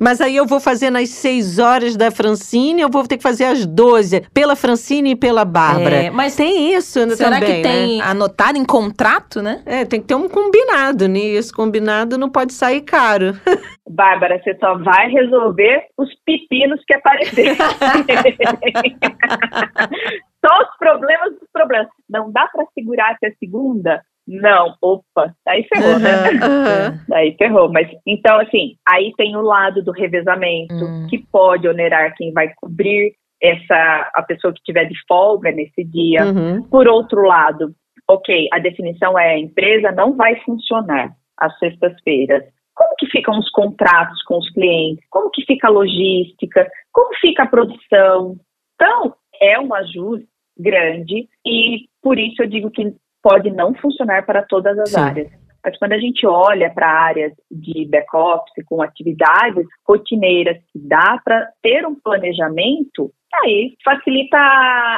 Mas 0.00 0.20
aí 0.20 0.34
eu 0.34 0.46
vou 0.46 0.58
fazer 0.58 0.90
nas 0.90 1.10
6 1.10 1.60
horas 1.60 1.96
da 1.96 2.10
Francine, 2.10 2.82
eu 2.82 2.90
vou 2.90 3.06
ter 3.06 3.16
que 3.16 3.22
fazer 3.22 3.44
às 3.44 3.64
12, 3.64 4.22
pela 4.34 4.56
Francine 4.56 5.12
e 5.12 5.16
pela 5.16 5.44
Bárbara. 5.44 5.96
É, 5.96 6.10
mas 6.10 6.34
tem 6.34 6.74
isso 6.74 7.06
né, 7.06 7.14
Será 7.14 7.38
também, 7.38 7.62
que 7.62 7.64
tem 7.68 7.98
né? 7.98 8.04
anotado 8.04 8.58
em 8.58 8.64
contrato, 8.64 9.40
né? 9.40 9.62
É, 9.64 9.84
tem 9.84 10.00
que 10.00 10.08
ter 10.08 10.16
um 10.16 10.28
combinado, 10.28 11.06
né? 11.08 11.20
E 11.20 11.36
esse 11.36 11.52
combinado 11.52 12.18
não 12.18 12.28
pode 12.28 12.52
sair 12.52 12.80
caro. 12.80 13.38
Bárbara, 13.88 14.40
você 14.42 14.56
só 14.58 14.76
vai 14.78 15.08
resolver 15.08 15.84
os 15.96 16.08
pepinos 16.26 16.82
que 16.84 16.94
aparecerem. 16.94 17.56
só 20.44 20.62
os 20.62 20.76
problemas 20.78 21.38
dos 21.38 21.48
problemas. 21.52 21.88
Não 22.08 22.30
dá 22.32 22.46
para 22.48 22.64
segurar 22.74 23.12
até 23.12 23.30
segunda? 23.32 24.02
Não. 24.26 24.74
Opa, 24.80 25.34
daí 25.44 25.64
ferrou, 25.64 25.98
né? 25.98 26.10
Aham. 26.42 27.00
Daí 27.08 27.34
ferrou. 27.36 27.72
Mas 27.72 27.88
então, 28.06 28.38
assim, 28.38 28.76
aí 28.86 29.12
tem 29.16 29.36
o 29.36 29.42
lado 29.42 29.82
do 29.82 29.90
revezamento, 29.90 30.74
Hum. 30.74 31.06
que 31.10 31.18
pode 31.32 31.66
onerar 31.66 32.14
quem 32.16 32.32
vai 32.32 32.52
cobrir 32.56 33.12
essa 33.42 34.10
a 34.14 34.22
pessoa 34.22 34.52
que 34.52 34.62
tiver 34.62 34.84
de 34.84 34.94
folga 35.08 35.50
nesse 35.50 35.82
dia. 35.82 36.24
Uhum. 36.26 36.62
Por 36.68 36.86
outro 36.86 37.22
lado, 37.22 37.74
ok, 38.08 38.48
a 38.52 38.58
definição 38.58 39.18
é 39.18 39.30
a 39.30 39.38
empresa 39.38 39.90
não 39.92 40.14
vai 40.14 40.36
funcionar 40.40 41.10
às 41.38 41.58
sextas-feiras. 41.58 42.44
Como 42.74 42.94
que 42.98 43.06
ficam 43.06 43.38
os 43.38 43.50
contratos 43.50 44.22
com 44.24 44.38
os 44.38 44.48
clientes? 44.52 45.04
Como 45.10 45.30
que 45.30 45.44
fica 45.44 45.68
a 45.68 45.70
logística? 45.70 46.68
Como 46.92 47.14
fica 47.20 47.42
a 47.42 47.48
produção? 47.48 48.36
Então, 48.74 49.14
é 49.40 49.58
um 49.58 49.74
ajuste 49.74 50.28
grande 50.60 51.28
e 51.46 51.88
por 52.02 52.18
isso 52.18 52.42
eu 52.42 52.48
digo 52.48 52.70
que 52.70 52.92
pode 53.22 53.50
não 53.50 53.74
funcionar 53.74 54.24
para 54.24 54.42
todas 54.42 54.78
as 54.78 54.90
Sim. 54.90 55.00
áreas. 55.00 55.40
Mas 55.62 55.78
quando 55.78 55.92
a 55.92 55.98
gente 55.98 56.26
olha 56.26 56.70
para 56.70 56.88
áreas 56.88 57.32
de 57.50 57.86
back-office 57.86 58.64
com 58.66 58.80
atividades 58.80 59.66
rotineiras 59.86 60.56
que 60.72 60.78
dá 60.78 61.20
para 61.22 61.48
ter 61.62 61.86
um 61.86 61.94
planejamento, 61.94 63.10
aí 63.34 63.74
facilita 63.84 64.38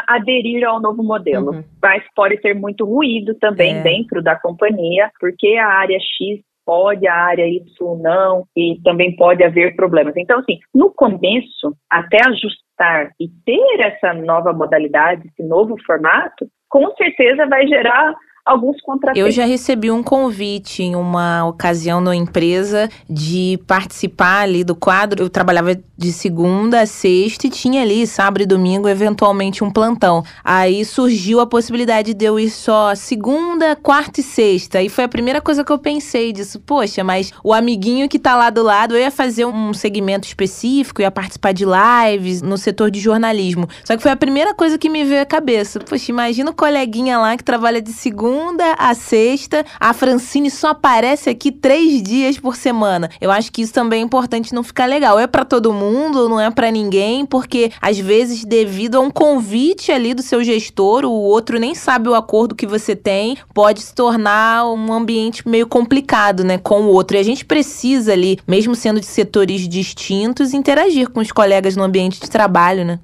aderir 0.07 0.65
ao 0.65 0.81
novo 0.81 1.03
modelo. 1.03 1.53
Uhum. 1.53 1.65
Mas 1.83 2.05
pode 2.15 2.37
ter 2.39 2.55
muito 2.55 2.85
ruído 2.85 3.35
também 3.35 3.77
É. 3.79 3.83
dentro 3.83 4.23
da 4.23 4.37
companhia, 4.39 5.11
porque 5.19 5.57
a 5.57 5.67
área 5.67 5.99
X 5.99 6.41
pode, 6.65 7.07
a 7.07 7.15
área 7.15 7.47
Y 7.47 7.63
não, 8.01 8.45
e 8.57 8.81
também 8.83 9.15
pode 9.17 9.43
haver 9.43 9.77
problemas. 9.77 10.15
Então, 10.17 10.39
assim, 10.41 10.59
no 10.75 10.93
começo, 10.93 11.77
até 11.91 12.19
ajustar 12.27 13.11
e 13.21 13.29
ter 13.45 13.81
essa 13.81 14.15
nova 14.15 14.53
modalidade, 14.53 15.27
esse 15.29 15.43
novo 15.47 15.77
formato, 15.85 16.47
com 16.69 16.91
certeza 16.97 17.47
vai 17.47 17.67
gerar 17.67 18.15
alguns 18.45 18.81
contratempos. 18.83 19.21
Eu 19.21 19.31
já 19.31 19.45
recebi 19.45 19.91
um 19.91 20.03
convite 20.03 20.83
em 20.83 20.97
uma 20.97 21.45
ocasião 21.47 22.01
na 22.01 22.15
empresa 22.15 22.89
de 23.09 23.59
participar 23.67 24.43
ali 24.43 24.65
do 24.65 24.75
quadro. 24.75 25.23
Eu 25.23 25.31
trabalhava 25.31 25.79
de 25.97 26.13
segunda 26.13 26.81
a 26.81 26.87
sexta 26.87 27.47
e 27.47 27.51
tinha 27.51 27.83
ali 27.83 28.07
sábado 28.07 28.43
e 28.43 28.47
domingo 28.47 28.89
eventualmente 28.89 29.63
um 29.63 29.71
plantão. 29.71 30.25
Aí 30.43 30.85
surgiu 30.85 31.41
a 31.41 31.47
possibilidade 31.47 32.15
de 32.15 32.25
eu 32.25 32.39
ir 32.39 32.51
só 32.51 32.95
segunda, 32.95 33.77
quarta 33.77 34.21
e 34.21 34.23
sexta. 34.23 34.83
E 34.83 34.89
foi 34.89 35.05
a 35.05 35.09
primeira 35.09 35.41
coisa 35.41 35.65
que 35.65 35.71
eu 35.71 35.79
pensei 35.79 36.33
disso. 36.33 36.61
Poxa, 36.61 37.05
mas 37.05 37.33
o 37.45 37.53
amiguinho 37.53 38.09
que 38.09 38.19
tá 38.19 38.37
lá 38.37 38.51
do 38.51 38.63
lado, 38.63 38.95
eu 38.95 39.01
ia 39.01 39.11
fazer 39.11 39.45
um 39.45 39.73
segmento 39.73 40.27
específico, 40.27 41.01
ia 41.01 41.11
participar 41.11 41.53
de 41.53 41.65
lives 41.65 42.43
no 42.43 42.59
setor 42.59 42.91
de 42.91 42.99
jornalismo. 42.99 43.69
Só 43.85 43.97
que 43.97 44.03
foi 44.03 44.11
a 44.11 44.17
primeira 44.17 44.53
coisa 44.53 44.77
que 44.77 44.89
me 44.89 45.05
veio 45.05 45.23
à 45.23 45.27
cabeça. 45.27 45.79
Poxa, 45.79 46.11
imagina 46.11 46.51
o 46.51 46.55
coleguinha 46.55 47.19
lá 47.19 47.37
que 47.37 47.45
trabalha 47.45 47.81
de 47.81 47.93
segunda 47.93 48.32
segunda 48.33 48.73
a 48.79 48.95
sexta. 48.95 49.65
A 49.79 49.93
Francine 49.93 50.51
só 50.51 50.69
aparece 50.69 51.29
aqui 51.29 51.53
três 51.53 52.03
dias 52.03 52.39
por 52.39 52.57
semana. 52.57 53.11
Eu 53.21 53.31
acho 53.31 53.53
que 53.53 53.61
isso 53.61 53.75
também 53.75 54.01
é 54.01 54.05
importante 54.05 54.55
não 54.55 54.63
ficar 54.63 54.87
legal. 54.87 55.19
É 55.19 55.27
para 55.27 55.45
todo 55.45 55.73
mundo, 55.73 56.29
não 56.29 56.41
é 56.41 56.51
para 56.51 56.71
ninguém, 56.71 57.27
porque 57.27 57.71
às 57.81 57.99
vezes, 57.99 58.45
devido 58.45 58.97
a 58.97 59.01
um 59.01 59.11
convite 59.11 59.93
ali 59.93 60.15
do 60.15 60.23
seu 60.23 60.43
gestor, 60.43 61.05
o 61.05 61.11
outro 61.11 61.59
nem 61.59 61.75
sabe 61.75 62.09
o 62.09 62.15
acordo 62.15 62.55
que 62.55 62.67
você 62.67 62.97
tem, 62.97 63.37
pode 63.53 63.83
se 63.83 63.95
tornar 63.95 64.67
um 64.67 64.93
ambiente 64.93 65.47
meio 65.47 65.67
complicado, 65.67 66.43
né, 66.43 66.57
com 66.57 66.83
o 66.83 66.89
outro. 66.89 67.17
E 67.17 67.21
a 67.21 67.23
gente 67.23 67.45
precisa 67.45 68.13
ali, 68.13 68.39
mesmo 68.49 68.75
sendo 68.75 68.99
de 68.99 69.07
setores 69.07 69.69
distintos, 69.69 70.55
interagir 70.55 71.11
com 71.11 71.21
os 71.21 71.31
colegas 71.31 71.77
no 71.77 71.83
ambiente 71.83 72.19
de 72.19 72.31
trabalho, 72.31 72.85
né? 72.85 72.99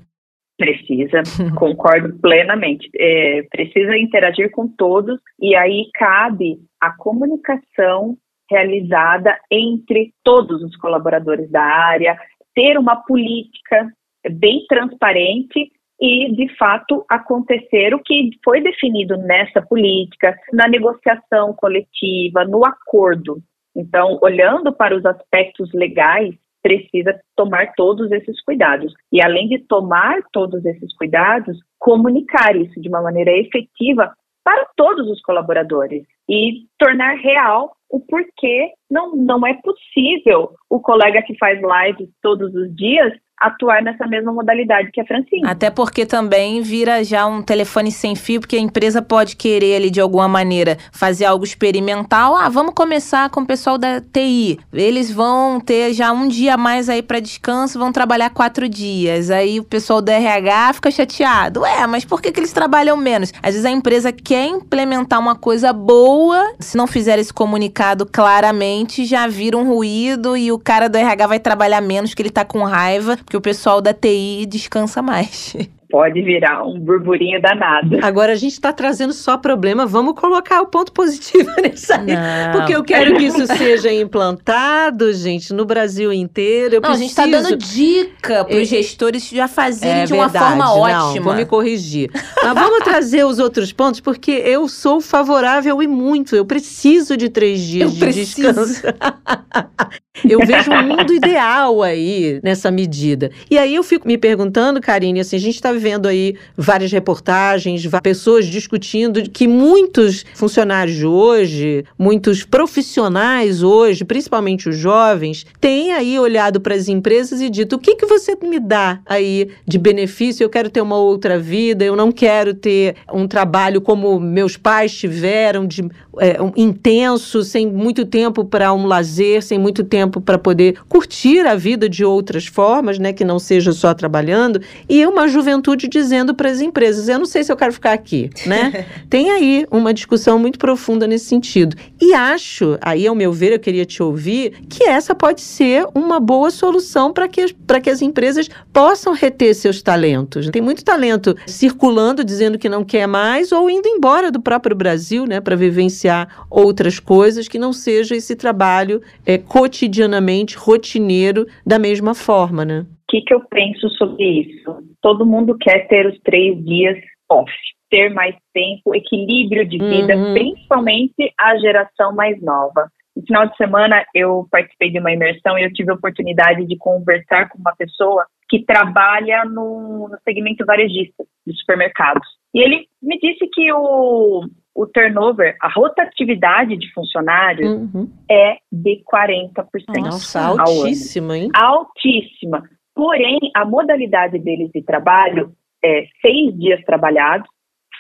Precisa, 0.59 1.23
concordo 1.57 2.19
plenamente. 2.19 2.91
É, 2.99 3.43
precisa 3.49 3.97
interagir 3.97 4.51
com 4.51 4.67
todos 4.67 5.21
e 5.41 5.55
aí 5.55 5.89
cabe 5.95 6.59
a 6.81 6.91
comunicação 6.97 8.17
realizada 8.51 9.39
entre 9.51 10.13
todos 10.25 10.63
os 10.63 10.75
colaboradores 10.77 11.49
da 11.51 11.63
área, 11.63 12.19
ter 12.55 12.77
uma 12.77 12.97
política 12.97 13.89
bem 14.33 14.65
transparente 14.69 15.71
e, 16.01 16.35
de 16.35 16.49
fato, 16.57 17.05
acontecer 17.09 17.95
o 17.95 18.03
que 18.03 18.31
foi 18.45 18.61
definido 18.61 19.17
nessa 19.17 19.63
política, 19.63 20.37
na 20.53 20.67
negociação 20.67 21.55
coletiva, 21.55 22.45
no 22.45 22.65
acordo. 22.65 23.39
Então, 23.77 24.19
olhando 24.23 24.73
para 24.73 24.97
os 24.97 25.05
aspectos 25.05 25.73
legais, 25.73 26.35
precisa 26.63 27.19
tomar 27.37 27.73
todos 27.77 28.11
esses 28.13 28.43
cuidados. 28.43 28.93
E 29.13 29.23
além 29.23 29.49
de 29.49 29.59
tomar 29.61 30.21
todos 30.33 30.65
esses 30.65 30.95
cuidados, 30.97 31.59
comunicar 31.79 32.57
isso 32.57 32.81
de 32.81 32.89
uma 32.89 33.03
maneira 33.03 33.31
efetiva 33.37 34.13
para 34.45 34.67
todos 34.77 35.09
os 35.09 35.21
colaboradores 35.23 36.07
e 36.29 36.67
tornar 36.79 37.17
real 37.17 37.77
o 37.91 38.01
porquê 38.01 38.73
não, 38.91 39.15
não 39.15 39.47
é 39.47 39.55
possível 39.55 40.53
o 40.71 40.81
colega 40.81 41.23
que 41.23 41.37
faz 41.37 41.61
lives 41.61 42.11
todos 42.23 42.55
os 42.55 42.75
dias 42.75 43.13
atuar 43.41 43.83
nessa 43.83 44.07
mesma 44.07 44.33
modalidade 44.33 44.91
que 44.93 45.01
a 45.01 45.05
Francine. 45.05 45.47
Até 45.47 45.71
porque 45.71 46.05
também 46.05 46.61
vira 46.61 47.05
já 47.05 47.27
um 47.27 47.43
telefone 47.43 47.91
sem 47.91 48.15
fio, 48.15 48.41
porque 48.41 48.57
a 48.57 48.61
empresa 48.61 49.01
pode 49.01 49.37
querer 49.37 49.77
ali 49.77 49.91
de 49.91 50.01
alguma 50.01 50.29
maneira 50.29 50.77
fazer 50.93 51.25
algo 51.25 51.45
experimental. 51.45 52.37
Ah, 52.37 52.49
vamos 52.49 52.75
começar 52.75 53.31
com 53.31 53.41
o 53.41 53.47
pessoal 53.47 53.79
da 53.79 54.01
TI. 54.01 54.59
Eles 54.73 55.11
vão 55.11 55.61
ter 55.61 55.93
já 55.93 56.13
um 56.13 56.27
dia 56.27 56.57
mais 56.57 56.89
aí 56.89 57.03
para 57.03 57.21
descanso, 57.21 57.79
vão 57.79 57.93
trabalhar 57.93 58.31
quatro 58.31 58.69
dias. 58.69 59.31
Aí 59.31 59.61
o 59.61 59.65
pessoal 59.65 60.03
do 60.03 60.11
RH 60.11 60.73
fica 60.75 60.91
chateado. 60.91 61.61
Ué, 61.61 61.87
mas 61.87 62.05
por 62.05 62.21
que, 62.21 62.33
que 62.33 62.41
eles 62.41 62.53
trabalham 62.53 62.97
menos? 62.97 63.33
Às 63.43 63.55
vezes 63.55 63.65
a 63.65 63.71
empresa 63.71 64.13
quer 64.13 64.47
implementar 64.47 65.19
uma 65.19 65.35
coisa 65.35 65.73
boa, 65.73 66.55
se 66.59 66.77
não 66.77 66.87
fizer 66.87 67.19
esse 67.19 67.33
comunicado 67.33 68.07
claramente, 68.07 69.05
já 69.05 69.27
vira 69.27 69.57
um 69.57 69.69
ruído 69.69 70.37
e 70.37 70.51
o 70.51 70.59
cara 70.59 70.89
do 70.89 70.97
RH 70.97 71.27
vai 71.27 71.39
trabalhar 71.39 71.81
menos 71.81 72.11
porque 72.11 72.23
ele 72.23 72.31
tá 72.31 72.45
com 72.45 72.65
raiva 72.65 73.19
porque 73.29 73.37
o 73.37 73.43
pessoal 73.43 73.83
da 73.83 73.93
TI 73.93 74.47
descansa 74.47 75.03
mais. 75.03 75.55
pode 75.91 76.21
virar 76.23 76.65
um 76.65 76.79
burburinho 76.79 77.41
danado. 77.41 77.99
Agora 78.03 78.33
a 78.33 78.37
gente 78.37 78.53
está 78.53 78.73
trazendo 78.73 79.13
só 79.13 79.39
problema, 79.39 79.87
vamos 79.87 80.15
colocar 80.15 80.61
o 80.61 80.67
ponto 80.67 80.93
positivo 80.93 81.51
nisso 81.63 81.93
aí. 81.93 82.07
Não. 82.07 82.53
Porque 82.53 82.75
eu 82.75 82.85
quero 82.85 83.17
que 83.17 83.25
isso 83.25 83.47
seja 83.47 83.93
implantado, 83.93 85.13
gente, 85.13 85.53
no 85.55 85.65
Brasil 85.65 86.13
inteiro. 86.13 86.75
Eu 86.77 86.81
não, 86.81 86.91
preciso... 86.91 87.21
a 87.21 87.25
gente 87.25 87.33
está 87.33 87.51
dando 87.51 87.57
dica 87.57 88.45
para 88.45 88.57
os 88.57 88.69
gestores 88.69 89.29
já 89.29 89.49
fazerem 89.49 90.03
é 90.03 90.05
de 90.05 90.13
uma 90.13 90.29
verdade, 90.29 90.45
forma 90.45 90.65
não, 90.65 90.79
ótima. 90.79 91.25
Vou 91.25 91.35
me 91.35 91.47
corrigir. 91.47 92.11
Mas 92.43 92.55
vamos 92.55 92.85
trazer 92.85 93.25
os 93.25 93.39
outros 93.39 93.73
pontos, 93.73 94.01
porque 94.01 94.31
eu 94.31 94.69
sou 94.69 95.01
favorável 95.01 95.83
e 95.83 95.87
muito. 95.87 96.37
Eu 96.37 96.45
preciso 96.45 97.17
de 97.17 97.29
três 97.29 97.61
dias 97.61 97.89
eu 97.89 97.95
de 97.95 98.01
preciso. 98.01 98.53
descanso. 98.53 98.83
eu 100.29 100.41
vejo 100.41 100.71
um 100.71 100.83
mundo 100.83 101.13
ideal 101.13 101.83
aí 101.83 102.41
nessa 102.43 102.71
medida. 102.71 103.31
E 103.51 103.57
aí 103.59 103.75
eu 103.75 103.83
fico 103.83 104.07
me 104.07 104.19
perguntando, 104.19 104.81
Karine, 104.81 105.21
assim, 105.21 105.37
a 105.37 105.41
gente 105.41 105.55
está 105.55 105.73
vendo 105.79 106.07
aí 106.07 106.37
várias 106.57 106.93
reportagens, 106.93 107.87
pessoas 108.03 108.47
discutindo 108.47 109.23
que 109.31 109.47
muitos 109.47 110.25
funcionários 110.35 110.97
de 110.97 111.07
hoje, 111.07 111.85
muitos 111.99 112.45
profissionais 112.45 113.63
hoje, 113.63 114.05
principalmente 114.05 114.69
os 114.69 114.77
jovens, 114.77 115.47
têm 115.61 115.93
aí 115.93 116.19
olhado 116.19 116.61
para 116.61 116.75
as 116.75 116.89
empresas 116.89 117.41
e 117.41 117.49
dito: 117.49 117.77
o 117.77 117.79
que, 117.79 117.97
que 117.97 118.07
você 118.07 118.37
me 118.43 118.61
dá 118.61 119.01
aí 119.07 119.51
de 119.67 119.79
benefício? 119.79 120.45
Eu 120.45 120.51
quero 120.51 120.71
ter 120.71 120.81
uma 120.81 120.97
outra 120.97 121.39
vida, 121.39 121.85
eu 121.85 121.97
não 121.97 122.11
quero 122.11 122.55
ter 122.55 122.97
um 123.13 123.27
trabalho 123.27 123.81
como 123.81 124.19
meus 124.19 124.57
pais 124.57 124.97
tiveram, 124.97 125.67
de 125.67 125.89
é, 126.21 126.41
um, 126.43 126.53
intenso, 126.57 127.43
sem 127.43 127.67
muito 127.67 128.05
tempo 128.05 128.45
para 128.45 128.73
um 128.73 128.87
lazer, 128.87 129.43
sem 129.43 129.59
muito 129.59 129.85
tempo 129.85 130.21
para 130.21 130.39
poder 130.39 130.79
curtir 130.89 131.47
a 131.47 131.55
vida 131.55 131.89
de 131.89 132.05
outras 132.05 132.47
formas, 132.47 132.99
né, 132.99 133.13
que 133.13 133.25
não 133.25 133.39
seja 133.39 133.73
só 133.73 133.95
trabalhando, 133.95 134.61
e 134.89 135.05
uma 135.07 135.29
juventude 135.29 135.89
dizendo 135.89 136.35
para 136.35 136.51
as 136.51 136.61
empresas: 136.61 137.09
eu 137.09 137.19
não 137.19 137.27
sei 137.27 137.45
se 137.45 137.53
eu 137.53 137.57
quero 137.57 137.73
ficar 137.73 137.93
aqui, 137.93 138.31
né? 138.47 138.87
Tem 139.09 139.31
aí 139.31 139.67
uma 139.71 139.95
discussão 139.95 140.39
muito 140.39 140.59
profunda 140.59 141.07
nesse 141.07 141.27
sentido. 141.27 141.77
E 142.01 142.13
acho, 142.15 142.77
aí 142.81 143.07
ao 143.07 143.15
meu 143.15 143.33
ver, 143.33 143.53
eu 143.53 143.59
queria 143.59 143.85
te 143.85 144.03
ouvir, 144.03 144.53
que 144.69 144.85
essa 144.85 145.15
pode 145.15 145.41
ser 145.41 145.87
uma 145.95 146.21
boa 146.21 146.51
solução 146.51 147.13
para 147.13 147.29
que, 147.29 147.55
que 147.83 147.91
as 147.91 148.03
empresas 148.03 148.49
possam 148.73 149.13
reter 149.13 149.55
seus 149.55 149.83
talentos. 149.83 150.49
Tem 150.51 150.63
muito 150.63 150.85
talento 150.85 151.37
circulando, 151.47 152.25
dizendo 152.25 152.59
que 152.59 152.69
não 152.69 152.85
quer 152.85 153.07
mais, 153.07 153.53
ou 153.53 153.71
indo 153.71 153.89
embora 153.89 154.31
do 154.31 154.41
próprio 154.41 154.75
Brasil, 154.75 155.27
né, 155.27 155.41
para 155.41 155.57
vivenciar 155.57 156.08
outras 156.51 156.99
coisas 156.99 157.49
que 157.49 157.59
não 157.59 157.73
seja 157.73 158.15
esse 158.15 158.37
trabalho 158.37 159.01
é, 159.27 159.39
cotidianamente 159.39 160.57
rotineiro 160.57 161.47
da 161.67 161.79
mesma 161.79 162.15
forma, 162.15 162.65
né? 162.65 162.81
O 162.81 163.11
que, 163.11 163.23
que 163.23 163.35
eu 163.35 163.41
penso 163.49 163.89
sobre 163.91 164.25
isso? 164.25 164.77
Todo 165.01 165.27
mundo 165.27 165.57
quer 165.59 165.89
ter 165.89 166.07
os 166.07 166.19
três 166.21 166.63
dias 166.65 166.97
off, 167.31 167.51
ter 167.91 168.11
mais 168.11 168.35
tempo, 168.53 168.95
equilíbrio 168.95 169.67
de 169.67 169.79
vida, 169.79 170.17
uhum. 170.17 170.35
principalmente 170.35 171.33
a 171.41 171.57
geração 171.59 172.15
mais 172.15 172.41
nova. 172.43 172.91
No 173.17 173.23
final 173.25 173.49
de 173.49 173.57
semana, 173.57 174.05
eu 174.15 174.47
participei 174.51 174.91
de 174.91 175.01
uma 175.01 175.13
imersão 175.13 175.59
e 175.59 175.65
eu 175.65 175.73
tive 175.73 175.91
a 175.91 175.95
oportunidade 175.95 176.65
de 176.67 176.77
conversar 176.77 177.49
com 177.49 177.59
uma 177.59 177.75
pessoa 177.77 178.25
que 178.49 178.65
trabalha 178.65 179.45
no, 179.45 180.09
no 180.09 180.19
segmento 180.25 180.65
varejista 180.65 181.25
de 181.47 181.57
supermercados. 181.59 182.27
E 182.55 182.61
ele 182.61 182.87
me 183.03 183.19
disse 183.19 183.47
que 183.53 183.73
o, 183.73 184.43
o 184.79 184.87
turnover, 184.87 185.57
a 185.61 185.69
rotatividade 185.69 186.77
de 186.77 186.93
funcionários 186.93 187.69
uhum. 187.69 188.09
é 188.31 188.59
de 188.71 189.03
40%. 189.13 189.65
Nossa, 190.01 190.41
altíssima, 190.57 191.37
hein? 191.37 191.51
Altíssima. 191.53 192.63
Porém, 192.95 193.41
a 193.57 193.65
modalidade 193.65 194.39
deles 194.39 194.71
de 194.73 194.81
trabalho 194.83 195.53
é 195.85 196.05
seis 196.23 196.57
dias 196.57 196.81
trabalhados, 196.85 197.49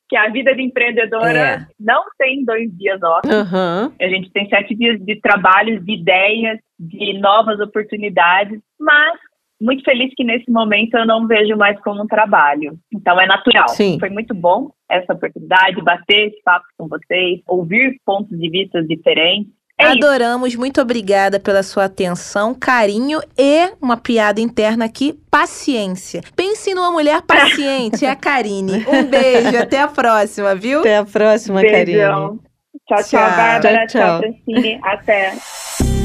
que 0.07 0.15
a 0.15 0.29
vida 0.29 0.53
de 0.53 0.61
empreendedora 0.61 1.39
É. 1.39 1.65
não 1.79 2.03
tem 2.19 2.45
dois 2.45 2.69
dias 2.77 3.01
off. 3.01 3.27
Aham. 3.27 3.91
A 3.99 4.07
gente 4.07 4.29
tem 4.31 4.47
sete 4.49 4.75
dias 4.75 4.99
de 5.03 5.19
trabalho, 5.19 5.79
de 5.83 5.93
ideias, 5.93 6.59
de 6.79 7.19
novas 7.19 7.59
oportunidades, 7.59 8.59
mas 8.79 9.19
muito 9.63 9.83
feliz 9.83 10.11
que 10.15 10.23
nesse 10.23 10.51
momento 10.51 10.95
eu 10.97 11.07
não 11.07 11.25
vejo 11.25 11.55
mais 11.55 11.79
como 11.81 12.03
um 12.03 12.07
trabalho. 12.07 12.77
Então 12.93 13.19
é 13.19 13.25
natural. 13.25 13.69
Sim. 13.69 13.97
Foi 13.99 14.09
muito 14.09 14.35
bom 14.35 14.69
essa 14.89 15.13
oportunidade, 15.13 15.81
bater 15.81 16.27
esse 16.27 16.43
papo 16.43 16.65
com 16.77 16.87
vocês, 16.87 17.39
ouvir 17.47 17.97
pontos 18.05 18.37
de 18.37 18.49
vista 18.49 18.83
diferentes. 18.83 19.51
É 19.79 19.85
isso. 19.85 20.05
Adoramos, 20.05 20.55
muito 20.55 20.81
obrigada 20.81 21.39
pela 21.39 21.63
sua 21.63 21.85
atenção, 21.85 22.53
carinho 22.53 23.19
e 23.37 23.71
uma 23.81 23.97
piada 23.97 24.39
interna 24.39 24.85
aqui, 24.85 25.13
paciência. 25.31 26.21
Pense 26.35 26.75
numa 26.75 26.91
mulher 26.91 27.21
paciente, 27.23 28.05
é 28.05 28.09
a 28.09 28.15
Karine. 28.15 28.85
Um 28.87 29.09
beijo, 29.09 29.57
até 29.57 29.79
a 29.79 29.87
próxima, 29.87 30.53
viu? 30.53 30.81
Até 30.81 30.97
a 30.97 31.05
próxima, 31.05 31.61
Karine. 31.61 31.85
Beijão. 31.85 32.39
Tchau, 32.87 32.97
tchau, 32.97 33.05
Tchau. 33.05 33.19
Bárbara. 33.19 33.87
Tchau, 33.87 33.87
Tchau, 33.87 33.87
tchau. 33.87 34.19
Francine. 34.19 34.79
Até. 34.83 36.02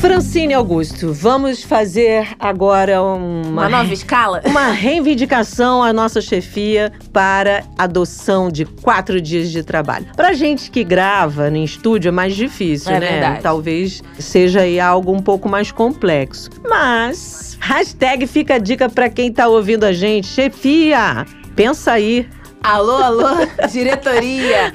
Francine 0.00 0.52
Augusto, 0.52 1.14
vamos 1.14 1.62
fazer 1.62 2.28
agora 2.38 3.00
uma, 3.02 3.48
Uma 3.48 3.68
nova 3.70 3.92
escala? 3.92 4.42
uma 4.44 4.70
reivindicação 4.70 5.82
à 5.82 5.92
nossa 5.94 6.20
chefia 6.20 6.92
para 7.10 7.64
adoção 7.78 8.50
de 8.50 8.66
quatro 8.66 9.18
dias 9.20 9.50
de 9.50 9.62
trabalho. 9.62 10.06
Pra 10.14 10.34
gente 10.34 10.70
que 10.70 10.84
grava 10.84 11.48
em 11.48 11.64
estúdio 11.64 12.10
é 12.10 12.12
mais 12.12 12.34
difícil, 12.36 12.92
É 12.92 13.00
né? 13.00 13.08
verdade. 13.12 13.42
Talvez 13.42 14.02
seja 14.18 14.60
aí 14.60 14.78
algo 14.78 15.10
um 15.10 15.20
pouco 15.20 15.48
mais 15.48 15.72
complexo. 15.72 16.50
Mas, 16.68 17.56
hashtag 17.60 18.26
fica 18.26 18.56
a 18.56 18.58
dica 18.58 18.90
pra 18.90 19.08
quem 19.08 19.32
tá 19.32 19.48
ouvindo 19.48 19.84
a 19.84 19.92
gente. 19.92 20.26
Chefia, 20.26 21.24
pensa 21.56 21.92
aí. 21.92 22.28
Alô, 22.64 22.96
alô, 22.96 23.28
diretoria. 23.70 24.72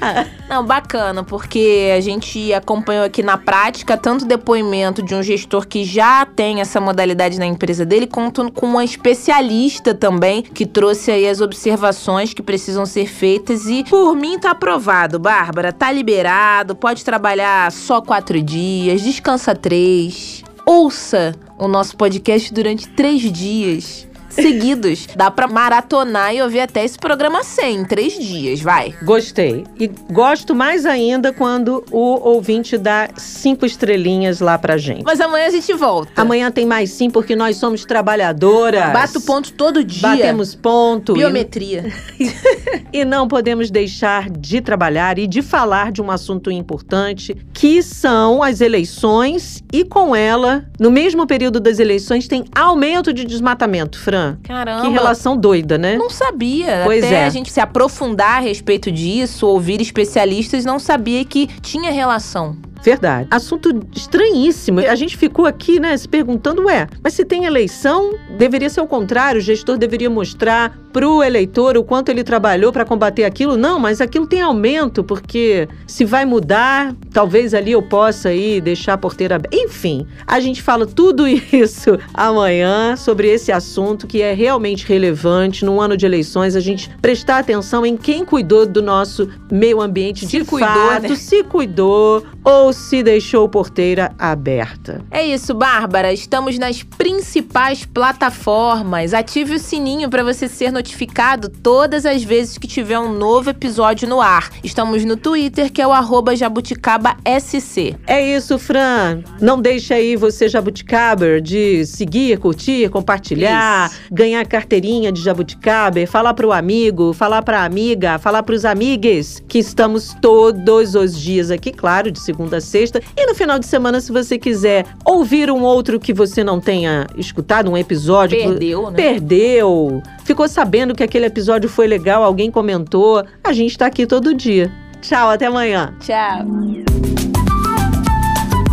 Não, 0.48 0.64
bacana, 0.64 1.24
porque 1.24 1.90
a 1.92 2.00
gente 2.00 2.54
acompanhou 2.54 3.04
aqui 3.04 3.20
na 3.20 3.36
prática 3.36 3.96
tanto 3.96 4.24
depoimento 4.24 5.02
de 5.02 5.12
um 5.12 5.20
gestor 5.24 5.66
que 5.66 5.82
já 5.82 6.24
tem 6.24 6.60
essa 6.60 6.80
modalidade 6.80 7.36
na 7.36 7.46
empresa 7.46 7.84
dele, 7.84 8.06
quanto 8.06 8.48
com 8.52 8.66
uma 8.66 8.84
especialista 8.84 9.92
também 9.92 10.40
que 10.40 10.64
trouxe 10.64 11.10
aí 11.10 11.28
as 11.28 11.40
observações 11.40 12.32
que 12.32 12.44
precisam 12.44 12.86
ser 12.86 13.08
feitas. 13.08 13.66
E 13.66 13.82
por 13.82 14.14
mim 14.14 14.38
tá 14.38 14.52
aprovado, 14.52 15.18
Bárbara, 15.18 15.72
tá 15.72 15.90
liberado, 15.90 16.76
pode 16.76 17.04
trabalhar 17.04 17.72
só 17.72 18.00
quatro 18.00 18.40
dias, 18.40 19.02
descansa 19.02 19.52
três, 19.52 20.44
ouça 20.64 21.34
o 21.58 21.66
nosso 21.66 21.96
podcast 21.96 22.54
durante 22.54 22.86
três 22.86 23.20
dias 23.32 24.08
seguidos. 24.30 25.06
Dá 25.14 25.30
pra 25.30 25.46
maratonar 25.46 26.34
e 26.34 26.42
ouvir 26.42 26.60
até 26.60 26.84
esse 26.84 26.98
programa 26.98 27.42
100 27.42 27.70
em 27.70 27.84
três 27.84 28.14
dias, 28.18 28.60
vai. 28.60 28.94
Gostei. 29.02 29.64
E 29.78 29.88
gosto 30.10 30.54
mais 30.54 30.84
ainda 30.86 31.32
quando 31.32 31.84
o 31.90 32.28
ouvinte 32.28 32.76
dá 32.76 33.08
cinco 33.16 33.64
estrelinhas 33.66 34.40
lá 34.40 34.58
pra 34.58 34.76
gente. 34.76 35.04
Mas 35.04 35.20
amanhã 35.20 35.46
a 35.46 35.50
gente 35.50 35.72
volta. 35.74 36.20
Amanhã 36.20 36.50
tem 36.50 36.66
mais 36.66 36.90
sim, 36.90 37.10
porque 37.10 37.36
nós 37.36 37.56
somos 37.56 37.84
trabalhadoras. 37.84 38.92
Bato 38.92 39.20
ponto 39.20 39.52
todo 39.52 39.84
dia. 39.84 40.02
Batemos 40.02 40.54
ponto. 40.54 41.14
Biometria. 41.14 41.92
E 42.92 43.04
não 43.04 43.28
podemos 43.28 43.70
deixar 43.70 44.28
de 44.28 44.60
trabalhar 44.60 45.16
e 45.16 45.26
de 45.26 45.42
falar 45.42 45.92
de 45.92 46.02
um 46.02 46.10
assunto 46.10 46.50
importante, 46.50 47.36
que 47.52 47.82
são 47.82 48.42
as 48.42 48.60
eleições 48.60 49.62
e 49.72 49.84
com 49.84 50.14
ela, 50.14 50.64
no 50.78 50.90
mesmo 50.90 51.24
período 51.24 51.60
das 51.60 51.78
eleições, 51.78 52.26
tem 52.26 52.44
aumento 52.52 53.12
de 53.12 53.24
desmatamento, 53.24 53.96
Fran. 53.98 54.19
Caramba. 54.42 54.82
Que 54.82 54.88
relação 54.88 55.36
doida, 55.36 55.76
né? 55.78 55.96
Não 55.96 56.10
sabia. 56.10 56.82
Pois 56.84 57.04
Até 57.04 57.14
é. 57.16 57.24
a 57.24 57.30
gente 57.30 57.50
se 57.50 57.60
aprofundar 57.60 58.38
a 58.38 58.40
respeito 58.40 58.90
disso, 58.90 59.46
ouvir 59.46 59.80
especialistas, 59.80 60.64
não 60.64 60.78
sabia 60.78 61.24
que 61.24 61.46
tinha 61.60 61.90
relação. 61.90 62.56
Verdade. 62.82 63.28
Assunto 63.30 63.70
estranhíssimo. 63.94 64.80
A 64.80 64.94
gente 64.94 65.16
ficou 65.16 65.46
aqui, 65.46 65.78
né, 65.78 65.96
se 65.96 66.08
perguntando, 66.08 66.64
ué, 66.64 66.86
mas 67.02 67.14
se 67.14 67.24
tem 67.24 67.44
eleição, 67.44 68.14
deveria 68.38 68.70
ser 68.70 68.80
o 68.80 68.86
contrário, 68.86 69.38
o 69.38 69.42
gestor 69.42 69.76
deveria 69.76 70.10
mostrar 70.10 70.76
pro 70.92 71.22
eleitor 71.22 71.76
o 71.76 71.84
quanto 71.84 72.08
ele 72.08 72.24
trabalhou 72.24 72.72
para 72.72 72.84
combater 72.84 73.24
aquilo. 73.24 73.56
Não, 73.56 73.78
mas 73.78 74.00
aquilo 74.00 74.26
tem 74.26 74.40
aumento, 74.40 75.04
porque 75.04 75.68
se 75.86 76.04
vai 76.04 76.24
mudar, 76.24 76.94
talvez 77.12 77.54
ali 77.54 77.72
eu 77.72 77.82
possa 77.82 78.30
aí 78.30 78.60
deixar 78.60 78.94
a 78.94 78.98
porteira 78.98 79.36
aberta. 79.36 79.56
Enfim, 79.56 80.06
a 80.26 80.40
gente 80.40 80.62
fala 80.62 80.86
tudo 80.86 81.26
isso 81.28 81.98
amanhã 82.12 82.96
sobre 82.96 83.28
esse 83.28 83.52
assunto 83.52 84.06
que 84.06 84.20
é 84.22 84.32
realmente 84.32 84.86
relevante 84.86 85.64
no 85.64 85.80
ano 85.80 85.96
de 85.96 86.06
eleições, 86.06 86.56
a 86.56 86.60
gente 86.60 86.90
prestar 87.00 87.38
atenção 87.38 87.84
em 87.86 87.96
quem 87.96 88.24
cuidou 88.24 88.66
do 88.66 88.82
nosso 88.82 89.28
meio 89.50 89.80
ambiente 89.80 90.26
Se 90.26 90.38
de 90.38 90.44
cuidou, 90.44 90.68
fato, 90.68 91.08
né? 91.08 91.14
se 91.14 91.42
cuidou 91.44 92.24
ou 92.44 92.69
se 92.72 93.02
deixou 93.02 93.48
porteira 93.48 94.12
aberta. 94.18 95.04
É 95.10 95.24
isso, 95.24 95.54
Bárbara. 95.54 96.12
Estamos 96.12 96.58
nas 96.58 96.82
principais 96.82 97.84
plataformas. 97.84 99.14
Ative 99.14 99.54
o 99.54 99.58
sininho 99.58 100.08
para 100.08 100.22
você 100.22 100.48
ser 100.48 100.72
notificado 100.72 101.48
todas 101.48 102.06
as 102.06 102.22
vezes 102.22 102.58
que 102.58 102.66
tiver 102.66 102.98
um 102.98 103.12
novo 103.12 103.50
episódio 103.50 104.08
no 104.08 104.20
ar. 104.20 104.50
Estamos 104.62 105.04
no 105.04 105.16
Twitter, 105.16 105.72
que 105.72 105.82
é 105.82 105.86
o 105.86 105.92
arroba 105.92 106.36
jabuticabasc. 106.36 107.96
É 108.06 108.36
isso, 108.36 108.58
Fran. 108.58 109.22
Não 109.40 109.60
deixe 109.60 109.92
aí 109.94 110.16
você, 110.16 110.48
Jabuticaber, 110.48 111.40
de 111.40 111.84
seguir, 111.86 112.38
curtir, 112.38 112.88
compartilhar, 112.90 113.90
ganhar 114.10 114.46
carteirinha 114.46 115.10
de 115.10 115.22
Jabuticaber, 115.22 116.08
falar 116.08 116.34
pro 116.34 116.52
amigo, 116.52 117.12
falar 117.12 117.42
pra 117.42 117.64
amiga, 117.64 118.18
falar 118.18 118.42
pros 118.42 118.64
amigues, 118.64 119.42
que 119.48 119.58
estamos 119.58 120.14
todos 120.20 120.94
os 120.94 121.18
dias 121.18 121.50
aqui, 121.50 121.72
claro, 121.72 122.10
de 122.10 122.20
segunda 122.20 122.59
sexta. 122.60 123.00
E 123.16 123.26
no 123.26 123.34
final 123.34 123.58
de 123.58 123.66
semana, 123.66 124.00
se 124.00 124.12
você 124.12 124.38
quiser 124.38 124.86
ouvir 125.04 125.50
um 125.50 125.62
outro 125.62 125.98
que 126.00 126.12
você 126.12 126.42
não 126.44 126.60
tenha 126.60 127.06
escutado, 127.16 127.70
um 127.70 127.76
episódio. 127.76 128.36
que- 128.38 128.44
Perdeu, 128.48 128.90
né? 128.90 128.96
Perdeu. 128.96 130.02
Ficou 130.24 130.48
sabendo 130.48 130.94
que 130.94 131.02
aquele 131.02 131.26
episódio 131.26 131.68
foi 131.68 131.86
legal, 131.86 132.22
alguém 132.22 132.50
comentou. 132.50 133.24
A 133.42 133.52
gente 133.52 133.76
tá 133.78 133.86
aqui 133.86 134.06
todo 134.06 134.34
dia. 134.34 134.70
Tchau, 135.00 135.30
até 135.30 135.46
amanhã. 135.46 135.94
Tchau. 136.00 136.46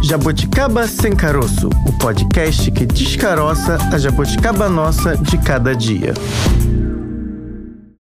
Jabuticaba 0.03 0.87
Sem 0.87 1.15
Caroço, 1.15 1.69
o 1.85 1.97
podcast 1.97 2.71
que 2.71 2.85
descaroça 2.85 3.77
a 3.91 3.97
jabuticaba 3.97 4.69
nossa 4.69 5.17
de 5.17 5.37
cada 5.37 5.75
dia. 5.75 6.13